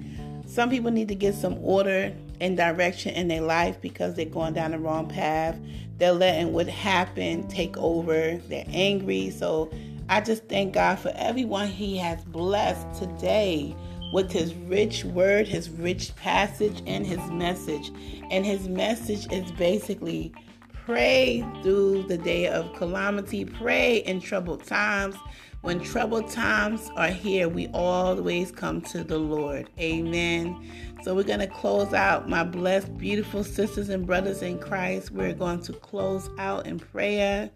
some 0.54 0.70
people 0.70 0.92
need 0.92 1.08
to 1.08 1.16
get 1.16 1.34
some 1.34 1.58
order 1.64 2.14
and 2.40 2.56
direction 2.56 3.12
in 3.14 3.26
their 3.26 3.40
life 3.40 3.80
because 3.80 4.14
they're 4.14 4.24
going 4.24 4.54
down 4.54 4.70
the 4.70 4.78
wrong 4.78 5.08
path. 5.08 5.58
They're 5.98 6.12
letting 6.12 6.52
what 6.52 6.68
happened 6.68 7.50
take 7.50 7.76
over. 7.76 8.36
They're 8.48 8.66
angry. 8.68 9.30
So 9.30 9.68
I 10.08 10.20
just 10.20 10.48
thank 10.48 10.74
God 10.74 11.00
for 11.00 11.12
everyone 11.16 11.66
He 11.66 11.96
has 11.98 12.22
blessed 12.26 13.00
today 13.00 13.74
with 14.14 14.30
His 14.30 14.54
rich 14.54 15.04
word, 15.04 15.48
His 15.48 15.68
rich 15.68 16.14
passage, 16.14 16.80
and 16.86 17.04
His 17.04 17.18
message. 17.32 17.90
And 18.30 18.46
His 18.46 18.68
message 18.68 19.26
is 19.32 19.50
basically 19.52 20.32
pray 20.72 21.44
through 21.62 22.04
the 22.04 22.16
day 22.16 22.46
of 22.46 22.72
calamity, 22.74 23.44
pray 23.44 23.96
in 23.96 24.20
troubled 24.20 24.64
times. 24.64 25.16
When 25.62 25.80
troubled 25.80 26.28
times 26.28 26.90
are 26.94 27.08
here, 27.08 27.48
we 27.48 27.66
always 27.74 28.52
come 28.52 28.82
to 28.82 29.02
the 29.02 29.18
Lord. 29.18 29.68
Amen. 29.80 30.70
So 31.02 31.14
we're 31.14 31.24
going 31.24 31.40
to 31.40 31.48
close 31.48 31.92
out, 31.92 32.28
my 32.28 32.44
blessed, 32.44 32.96
beautiful 32.96 33.42
sisters 33.42 33.88
and 33.88 34.06
brothers 34.06 34.42
in 34.42 34.60
Christ. 34.60 35.10
We're 35.10 35.32
going 35.32 35.62
to 35.62 35.72
close 35.72 36.30
out 36.38 36.66
in 36.66 36.78
prayer. 36.78 37.50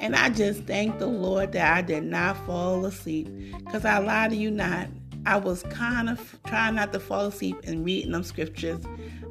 And 0.00 0.16
I 0.16 0.30
just 0.30 0.64
thank 0.64 0.98
the 0.98 1.06
Lord 1.06 1.52
that 1.52 1.76
I 1.76 1.82
did 1.82 2.02
not 2.02 2.36
fall 2.46 2.84
asleep 2.84 3.28
because 3.58 3.84
I 3.84 3.98
lie 3.98 4.26
to 4.28 4.34
you 4.34 4.50
not. 4.50 4.88
I 5.26 5.36
was 5.36 5.62
kind 5.64 6.08
of 6.08 6.38
trying 6.46 6.74
not 6.74 6.92
to 6.92 7.00
fall 7.00 7.26
asleep 7.26 7.56
and 7.64 7.84
reading 7.84 8.12
them 8.12 8.22
scriptures. 8.22 8.82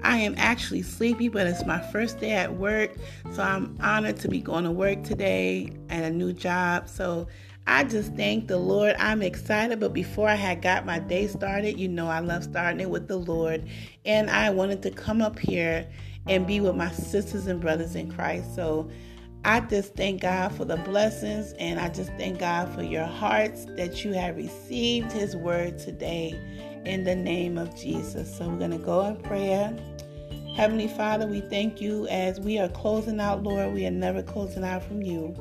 I 0.03 0.17
am 0.17 0.35
actually 0.37 0.81
sleepy, 0.83 1.27
but 1.29 1.47
it's 1.47 1.65
my 1.65 1.79
first 1.91 2.19
day 2.19 2.31
at 2.31 2.55
work. 2.55 2.91
So 3.31 3.43
I'm 3.43 3.77
honored 3.81 4.17
to 4.17 4.27
be 4.27 4.39
going 4.39 4.63
to 4.63 4.71
work 4.71 5.03
today 5.03 5.73
at 5.89 6.03
a 6.03 6.09
new 6.09 6.31
job. 6.31 6.87
So 6.87 7.27
I 7.67 7.83
just 7.83 8.15
thank 8.15 8.47
the 8.47 8.57
Lord. 8.57 8.95
I'm 8.97 9.21
excited, 9.21 9.79
but 9.79 9.93
before 9.93 10.27
I 10.27 10.35
had 10.35 10.61
got 10.61 10.85
my 10.85 10.99
day 10.99 11.27
started, 11.27 11.79
you 11.79 11.87
know 11.87 12.07
I 12.07 12.19
love 12.19 12.43
starting 12.43 12.79
it 12.79 12.89
with 12.89 13.07
the 13.07 13.17
Lord, 13.17 13.67
and 14.05 14.29
I 14.29 14.49
wanted 14.49 14.81
to 14.83 14.91
come 14.91 15.21
up 15.21 15.37
here 15.37 15.87
and 16.27 16.47
be 16.47 16.61
with 16.61 16.75
my 16.75 16.91
sisters 16.91 17.47
and 17.47 17.61
brothers 17.61 17.95
in 17.95 18.11
Christ. 18.11 18.55
So 18.55 18.89
I 19.45 19.61
just 19.61 19.95
thank 19.95 20.21
God 20.21 20.53
for 20.53 20.65
the 20.65 20.77
blessings, 20.77 21.53
and 21.53 21.79
I 21.79 21.89
just 21.89 22.11
thank 22.17 22.39
God 22.39 22.73
for 22.75 22.83
your 22.83 23.05
hearts 23.05 23.65
that 23.77 24.03
you 24.03 24.11
have 24.13 24.35
received 24.35 25.11
His 25.11 25.35
word 25.35 25.79
today 25.79 26.39
in 26.85 27.05
the 27.05 27.15
name 27.15 27.57
of 27.57 27.75
Jesus. 27.75 28.37
So 28.37 28.49
we're 28.49 28.57
going 28.57 28.71
to 28.71 28.77
go 28.77 29.05
in 29.05 29.17
prayer. 29.17 29.73
Heavenly 30.55 30.89
Father, 30.89 31.25
we 31.25 31.39
thank 31.39 31.79
you 31.79 32.05
as 32.09 32.39
we 32.41 32.59
are 32.59 32.67
closing 32.67 33.21
out, 33.21 33.43
Lord. 33.43 33.73
We 33.73 33.85
are 33.85 33.91
never 33.91 34.21
closing 34.21 34.65
out 34.65 34.83
from 34.83 35.01
you. 35.01 35.33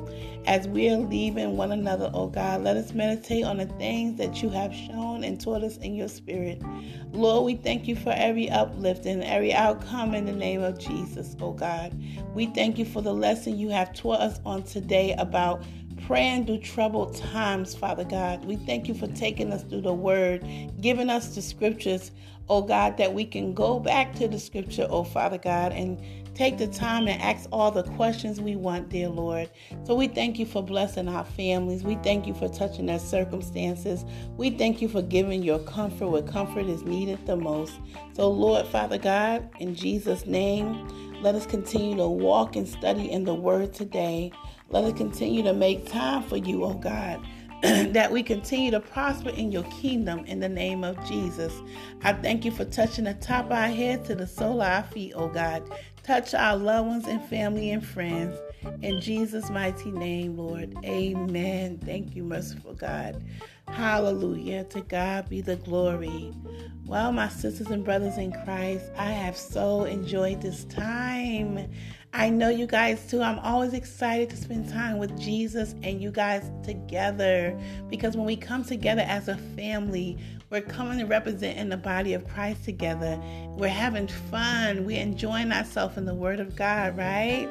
As 0.45 0.67
we 0.67 0.89
are 0.89 0.97
leaving 0.97 1.57
one 1.57 1.71
another, 1.71 2.09
oh 2.13 2.27
God, 2.27 2.63
let 2.63 2.77
us 2.77 2.93
meditate 2.93 3.43
on 3.43 3.57
the 3.57 3.65
things 3.65 4.17
that 4.17 4.41
you 4.41 4.49
have 4.49 4.73
shown 4.73 5.23
and 5.23 5.39
taught 5.39 5.63
us 5.63 5.77
in 5.77 5.93
your 5.93 6.07
spirit. 6.07 6.61
Lord, 7.11 7.45
we 7.45 7.55
thank 7.55 7.87
you 7.87 7.95
for 7.95 8.11
every 8.11 8.49
uplift 8.49 9.05
and 9.05 9.23
every 9.23 9.53
outcome 9.53 10.15
in 10.15 10.25
the 10.25 10.31
name 10.31 10.63
of 10.63 10.79
Jesus, 10.79 11.35
oh 11.39 11.51
God. 11.51 11.93
We 12.33 12.47
thank 12.47 12.77
you 12.77 12.85
for 12.85 13.01
the 13.01 13.13
lesson 13.13 13.57
you 13.57 13.69
have 13.69 13.93
taught 13.93 14.21
us 14.21 14.39
on 14.45 14.63
today 14.63 15.13
about 15.17 15.63
praying 16.07 16.45
through 16.45 16.59
troubled 16.59 17.15
times, 17.15 17.75
Father 17.75 18.03
God. 18.03 18.45
We 18.45 18.55
thank 18.55 18.87
you 18.87 18.93
for 18.93 19.07
taking 19.07 19.51
us 19.51 19.63
through 19.63 19.81
the 19.81 19.93
word, 19.93 20.43
giving 20.81 21.09
us 21.09 21.35
the 21.35 21.41
scriptures, 21.41 22.11
oh 22.47 22.61
God, 22.61 22.97
that 22.97 23.13
we 23.13 23.25
can 23.25 23.53
go 23.53 23.79
back 23.79 24.15
to 24.15 24.27
the 24.27 24.39
scripture, 24.39 24.87
oh 24.89 25.03
Father 25.03 25.37
God, 25.37 25.73
and 25.73 25.99
take 26.39 26.57
the 26.57 26.67
time 26.67 27.05
and 27.09 27.21
ask 27.21 27.49
all 27.51 27.69
the 27.69 27.83
questions 27.83 28.39
we 28.39 28.55
want, 28.55 28.87
dear 28.87 29.09
Lord. 29.09 29.49
So 29.83 29.93
we 29.93 30.07
thank 30.07 30.39
you 30.39 30.45
for 30.45 30.63
blessing 30.63 31.09
our 31.09 31.25
families. 31.25 31.83
We 31.83 31.95
thank 31.95 32.25
you 32.25 32.33
for 32.33 32.47
touching 32.47 32.85
their 32.85 32.97
circumstances. 32.97 34.05
We 34.37 34.51
thank 34.51 34.81
you 34.81 34.87
for 34.87 35.01
giving 35.01 35.43
your 35.43 35.59
comfort 35.59 36.07
where 36.07 36.21
comfort 36.21 36.67
is 36.67 36.83
needed 36.83 37.25
the 37.25 37.35
most. 37.35 37.73
So, 38.13 38.29
Lord, 38.31 38.65
Father 38.67 38.97
God, 38.97 39.49
in 39.59 39.75
Jesus' 39.75 40.25
name, 40.25 40.87
let 41.21 41.35
us 41.35 41.45
continue 41.45 41.97
to 41.97 42.07
walk 42.07 42.55
and 42.55 42.65
study 42.65 43.11
in 43.11 43.25
the 43.25 43.35
Word 43.35 43.73
today. 43.73 44.31
Let 44.69 44.85
us 44.85 44.93
continue 44.93 45.43
to 45.43 45.53
make 45.53 45.89
time 45.91 46.23
for 46.23 46.37
you, 46.37 46.63
oh 46.63 46.75
God. 46.75 47.21
that 47.61 48.09
we 48.09 48.23
continue 48.23 48.71
to 48.71 48.79
prosper 48.79 49.31
in 49.31 49.51
your 49.51 49.63
kingdom 49.63 50.23
in 50.23 50.39
the 50.39 50.47
name 50.47 50.85
of 50.85 50.95
Jesus. 51.05 51.53
I 52.03 52.13
thank 52.13 52.45
you 52.45 52.51
for 52.51 52.63
touching 52.63 53.03
the 53.03 53.15
top 53.15 53.47
of 53.47 53.51
our 53.51 53.67
head 53.67 54.05
to 54.05 54.15
the 54.15 54.25
sole 54.25 54.61
of 54.61 54.67
our 54.69 54.83
feet, 54.83 55.11
oh 55.13 55.27
God. 55.27 55.69
Touch 56.09 56.33
our 56.33 56.57
loved 56.57 56.87
ones 56.87 57.05
and 57.05 57.23
family 57.25 57.69
and 57.69 57.85
friends. 57.85 58.35
In 58.81 58.99
Jesus' 58.99 59.51
mighty 59.51 59.91
name, 59.91 60.39
Lord. 60.39 60.75
Amen. 60.83 61.77
Thank 61.85 62.15
you, 62.15 62.23
merciful 62.23 62.73
God. 62.73 63.23
Hallelujah. 63.67 64.63
To 64.63 64.81
God 64.81 65.29
be 65.29 65.41
the 65.41 65.57
glory. 65.57 66.33
Well, 66.83 67.11
my 67.11 67.29
sisters 67.29 67.67
and 67.67 67.85
brothers 67.85 68.17
in 68.17 68.31
Christ, 68.43 68.85
I 68.97 69.11
have 69.11 69.37
so 69.37 69.83
enjoyed 69.83 70.41
this 70.41 70.63
time. 70.63 71.69
I 72.11 72.31
know 72.31 72.49
you 72.49 72.65
guys 72.65 73.07
too. 73.07 73.21
I'm 73.21 73.37
always 73.37 73.75
excited 73.75 74.31
to 74.31 74.35
spend 74.35 74.67
time 74.67 74.97
with 74.97 75.15
Jesus 75.19 75.75
and 75.83 76.01
you 76.01 76.09
guys 76.09 76.49
together 76.63 77.55
because 77.87 78.17
when 78.17 78.25
we 78.25 78.35
come 78.35 78.63
together 78.63 79.03
as 79.05 79.27
a 79.27 79.37
family, 79.55 80.17
we're 80.49 80.61
coming 80.61 80.99
and 80.99 81.09
representing 81.09 81.69
the 81.69 81.77
body 81.77 82.13
of 82.13 82.27
Christ 82.27 82.65
together. 82.65 83.19
We're 83.57 83.69
having 83.69 84.07
fun. 84.07 84.85
We're 84.85 85.01
enjoying 85.01 85.51
ourselves 85.51 85.97
in 85.97 86.05
the 86.05 86.15
Word 86.15 86.39
of 86.39 86.55
God, 86.55 86.97
right? 86.97 87.47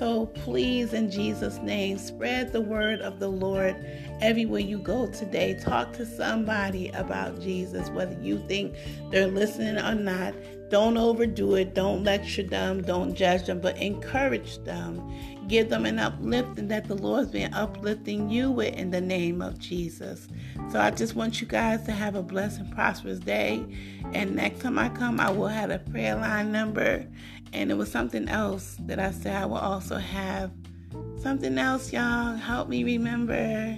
So 0.00 0.26
please, 0.26 0.94
in 0.94 1.10
Jesus' 1.10 1.58
name, 1.58 1.98
spread 1.98 2.54
the 2.54 2.60
word 2.62 3.02
of 3.02 3.20
the 3.20 3.28
Lord 3.28 3.76
everywhere 4.22 4.60
you 4.60 4.78
go 4.78 5.06
today. 5.06 5.52
Talk 5.52 5.92
to 5.92 6.06
somebody 6.06 6.88
about 6.88 7.38
Jesus, 7.42 7.90
whether 7.90 8.18
you 8.22 8.42
think 8.48 8.74
they're 9.10 9.26
listening 9.26 9.76
or 9.76 9.94
not. 9.94 10.34
Don't 10.70 10.96
overdo 10.96 11.56
it. 11.56 11.74
Don't 11.74 12.02
lecture 12.02 12.44
them. 12.44 12.80
Don't 12.80 13.14
judge 13.14 13.44
them, 13.44 13.60
but 13.60 13.76
encourage 13.76 14.56
them. 14.64 15.06
Give 15.50 15.68
them 15.68 15.84
an 15.84 15.98
uplifting 15.98 16.68
that 16.68 16.86
the 16.86 16.94
Lord's 16.94 17.32
been 17.32 17.52
uplifting 17.52 18.30
you 18.30 18.52
with 18.52 18.72
in 18.76 18.92
the 18.92 19.00
name 19.00 19.42
of 19.42 19.58
Jesus. 19.58 20.28
So 20.70 20.78
I 20.78 20.92
just 20.92 21.16
want 21.16 21.40
you 21.40 21.46
guys 21.48 21.82
to 21.86 21.90
have 21.90 22.14
a 22.14 22.22
blessed 22.22 22.60
and 22.60 22.72
prosperous 22.72 23.18
day. 23.18 23.66
And 24.12 24.36
next 24.36 24.60
time 24.60 24.78
I 24.78 24.90
come, 24.90 25.18
I 25.18 25.28
will 25.28 25.48
have 25.48 25.70
a 25.70 25.80
prayer 25.80 26.14
line 26.14 26.52
number. 26.52 27.04
And 27.52 27.72
it 27.72 27.74
was 27.74 27.90
something 27.90 28.28
else 28.28 28.76
that 28.82 29.00
I 29.00 29.10
said 29.10 29.42
I 29.42 29.46
will 29.46 29.56
also 29.56 29.96
have. 29.96 30.52
Something 31.20 31.58
else, 31.58 31.92
y'all. 31.92 32.36
Help 32.36 32.68
me 32.68 32.84
remember. 32.84 33.76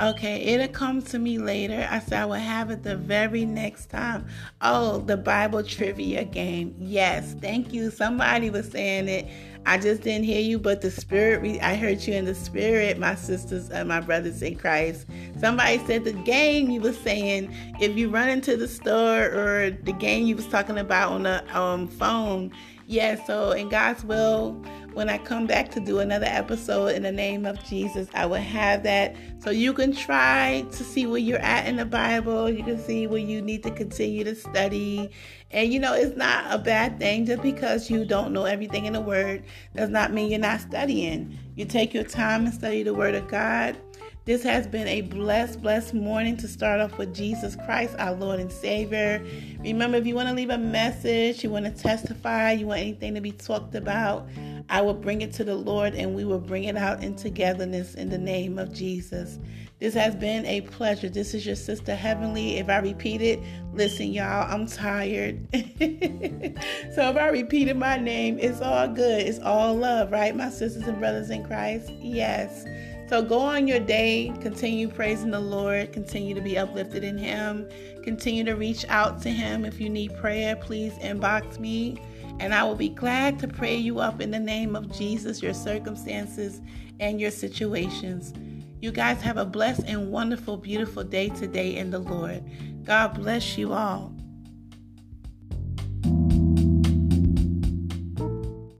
Okay, 0.00 0.42
it'll 0.42 0.66
come 0.66 1.00
to 1.02 1.18
me 1.20 1.38
later. 1.38 1.86
I 1.88 2.00
said 2.00 2.22
I 2.22 2.24
will 2.24 2.34
have 2.34 2.70
it 2.72 2.82
the 2.82 2.96
very 2.96 3.44
next 3.44 3.86
time. 3.86 4.26
Oh, 4.60 4.98
the 4.98 5.16
Bible 5.16 5.62
trivia 5.62 6.24
game. 6.24 6.74
Yes, 6.80 7.36
thank 7.40 7.72
you. 7.72 7.90
Somebody 7.90 8.50
was 8.50 8.68
saying 8.68 9.06
it. 9.08 9.28
I 9.64 9.78
just 9.78 10.02
didn't 10.02 10.24
hear 10.24 10.40
you, 10.40 10.58
but 10.58 10.80
the 10.80 10.90
spirit, 10.90 11.62
I 11.62 11.76
heard 11.76 12.02
you 12.02 12.14
in 12.14 12.24
the 12.24 12.34
spirit, 12.34 12.98
my 12.98 13.14
sisters 13.14 13.70
and 13.70 13.88
my 13.88 14.00
brothers 14.00 14.42
in 14.42 14.56
Christ. 14.56 15.06
Somebody 15.38 15.78
said 15.86 16.04
the 16.04 16.12
game 16.12 16.70
you 16.70 16.80
were 16.80 16.92
saying, 16.92 17.54
if 17.80 17.96
you 17.96 18.08
run 18.08 18.28
into 18.28 18.56
the 18.56 18.66
store 18.66 19.26
or 19.26 19.70
the 19.70 19.92
game 19.92 20.26
you 20.26 20.34
was 20.34 20.46
talking 20.46 20.78
about 20.78 21.12
on 21.12 21.22
the 21.22 21.58
um, 21.58 21.86
phone. 21.86 22.52
Yeah, 22.88 23.24
so 23.24 23.52
in 23.52 23.68
God's 23.68 24.04
will, 24.04 24.60
when 24.94 25.08
I 25.08 25.18
come 25.18 25.46
back 25.46 25.70
to 25.72 25.80
do 25.80 26.00
another 26.00 26.26
episode 26.26 26.94
in 26.94 27.02
the 27.02 27.12
name 27.12 27.46
of 27.46 27.62
Jesus, 27.64 28.08
I 28.14 28.26
will 28.26 28.36
have 28.36 28.82
that 28.82 29.16
so 29.38 29.50
you 29.50 29.72
can 29.72 29.92
try 29.94 30.64
to 30.70 30.84
see 30.84 31.06
where 31.06 31.18
you're 31.18 31.38
at 31.38 31.66
in 31.66 31.76
the 31.76 31.84
Bible. 31.84 32.50
You 32.50 32.62
can 32.62 32.78
see 32.78 33.06
where 33.06 33.20
you 33.20 33.40
need 33.40 33.62
to 33.62 33.70
continue 33.70 34.24
to 34.24 34.34
study. 34.34 35.10
And 35.50 35.72
you 35.72 35.80
know, 35.80 35.94
it's 35.94 36.16
not 36.16 36.44
a 36.48 36.58
bad 36.58 36.98
thing 36.98 37.26
just 37.26 37.42
because 37.42 37.90
you 37.90 38.04
don't 38.04 38.32
know 38.32 38.44
everything 38.44 38.86
in 38.86 38.92
the 38.92 39.00
Word 39.00 39.44
does 39.74 39.90
not 39.90 40.12
mean 40.12 40.30
you're 40.30 40.40
not 40.40 40.60
studying. 40.60 41.38
You 41.56 41.64
take 41.64 41.94
your 41.94 42.04
time 42.04 42.44
and 42.46 42.54
study 42.54 42.82
the 42.82 42.94
Word 42.94 43.14
of 43.14 43.28
God. 43.28 43.76
This 44.24 44.44
has 44.44 44.68
been 44.68 44.86
a 44.86 45.00
blessed, 45.00 45.62
blessed 45.62 45.94
morning 45.94 46.36
to 46.36 46.46
start 46.46 46.80
off 46.80 46.96
with 46.96 47.12
Jesus 47.12 47.56
Christ, 47.56 47.96
our 47.98 48.14
Lord 48.14 48.38
and 48.38 48.52
Savior. 48.52 49.20
Remember, 49.58 49.96
if 49.96 50.06
you 50.06 50.14
want 50.14 50.28
to 50.28 50.34
leave 50.34 50.50
a 50.50 50.58
message, 50.58 51.42
you 51.42 51.50
want 51.50 51.64
to 51.64 51.72
testify, 51.72 52.52
you 52.52 52.68
want 52.68 52.82
anything 52.82 53.16
to 53.16 53.20
be 53.20 53.32
talked 53.32 53.74
about, 53.74 54.28
I 54.68 54.80
will 54.80 54.94
bring 54.94 55.22
it 55.22 55.32
to 55.34 55.44
the 55.44 55.56
Lord 55.56 55.96
and 55.96 56.14
we 56.14 56.24
will 56.24 56.38
bring 56.38 56.64
it 56.64 56.76
out 56.76 57.02
in 57.02 57.16
togetherness 57.16 57.96
in 57.96 58.10
the 58.10 58.18
name 58.18 58.60
of 58.60 58.72
Jesus. 58.72 59.40
This 59.80 59.94
has 59.94 60.14
been 60.14 60.46
a 60.46 60.60
pleasure. 60.60 61.08
This 61.08 61.34
is 61.34 61.44
your 61.44 61.56
sister 61.56 61.96
Heavenly. 61.96 62.58
If 62.58 62.68
I 62.68 62.78
repeat 62.78 63.22
it, 63.22 63.40
listen, 63.74 64.12
y'all, 64.12 64.48
I'm 64.48 64.68
tired. 64.68 65.48
so 65.52 67.10
if 67.10 67.16
I 67.16 67.28
repeated 67.32 67.76
my 67.76 67.96
name, 67.96 68.38
it's 68.38 68.60
all 68.60 68.86
good. 68.86 69.26
It's 69.26 69.40
all 69.40 69.74
love, 69.74 70.12
right? 70.12 70.36
My 70.36 70.50
sisters 70.50 70.86
and 70.86 71.00
brothers 71.00 71.30
in 71.30 71.44
Christ? 71.44 71.90
Yes. 72.00 72.64
So 73.08 73.22
go 73.22 73.40
on 73.40 73.68
your 73.68 73.80
day, 73.80 74.32
continue 74.40 74.88
praising 74.88 75.32
the 75.32 75.40
Lord, 75.40 75.92
continue 75.92 76.34
to 76.34 76.40
be 76.40 76.56
uplifted 76.56 77.04
in 77.04 77.18
Him, 77.18 77.68
continue 78.02 78.42
to 78.44 78.54
reach 78.54 78.86
out 78.88 79.20
to 79.22 79.30
Him. 79.30 79.64
If 79.64 79.80
you 79.80 79.90
need 79.90 80.16
prayer, 80.16 80.56
please 80.56 80.94
inbox 80.94 81.58
me, 81.58 81.98
and 82.40 82.54
I 82.54 82.64
will 82.64 82.74
be 82.74 82.88
glad 82.88 83.38
to 83.40 83.48
pray 83.48 83.76
you 83.76 83.98
up 83.98 84.20
in 84.20 84.30
the 84.30 84.38
name 84.38 84.74
of 84.74 84.90
Jesus, 84.90 85.42
your 85.42 85.52
circumstances 85.52 86.62
and 87.00 87.20
your 87.20 87.30
situations. 87.30 88.32
You 88.80 88.92
guys 88.92 89.20
have 89.20 89.36
a 89.36 89.44
blessed 89.44 89.84
and 89.86 90.10
wonderful, 90.10 90.56
beautiful 90.56 91.04
day 91.04 91.28
today 91.28 91.76
in 91.76 91.90
the 91.90 91.98
Lord. 91.98 92.42
God 92.84 93.14
bless 93.14 93.58
you 93.58 93.72
all. 93.72 94.12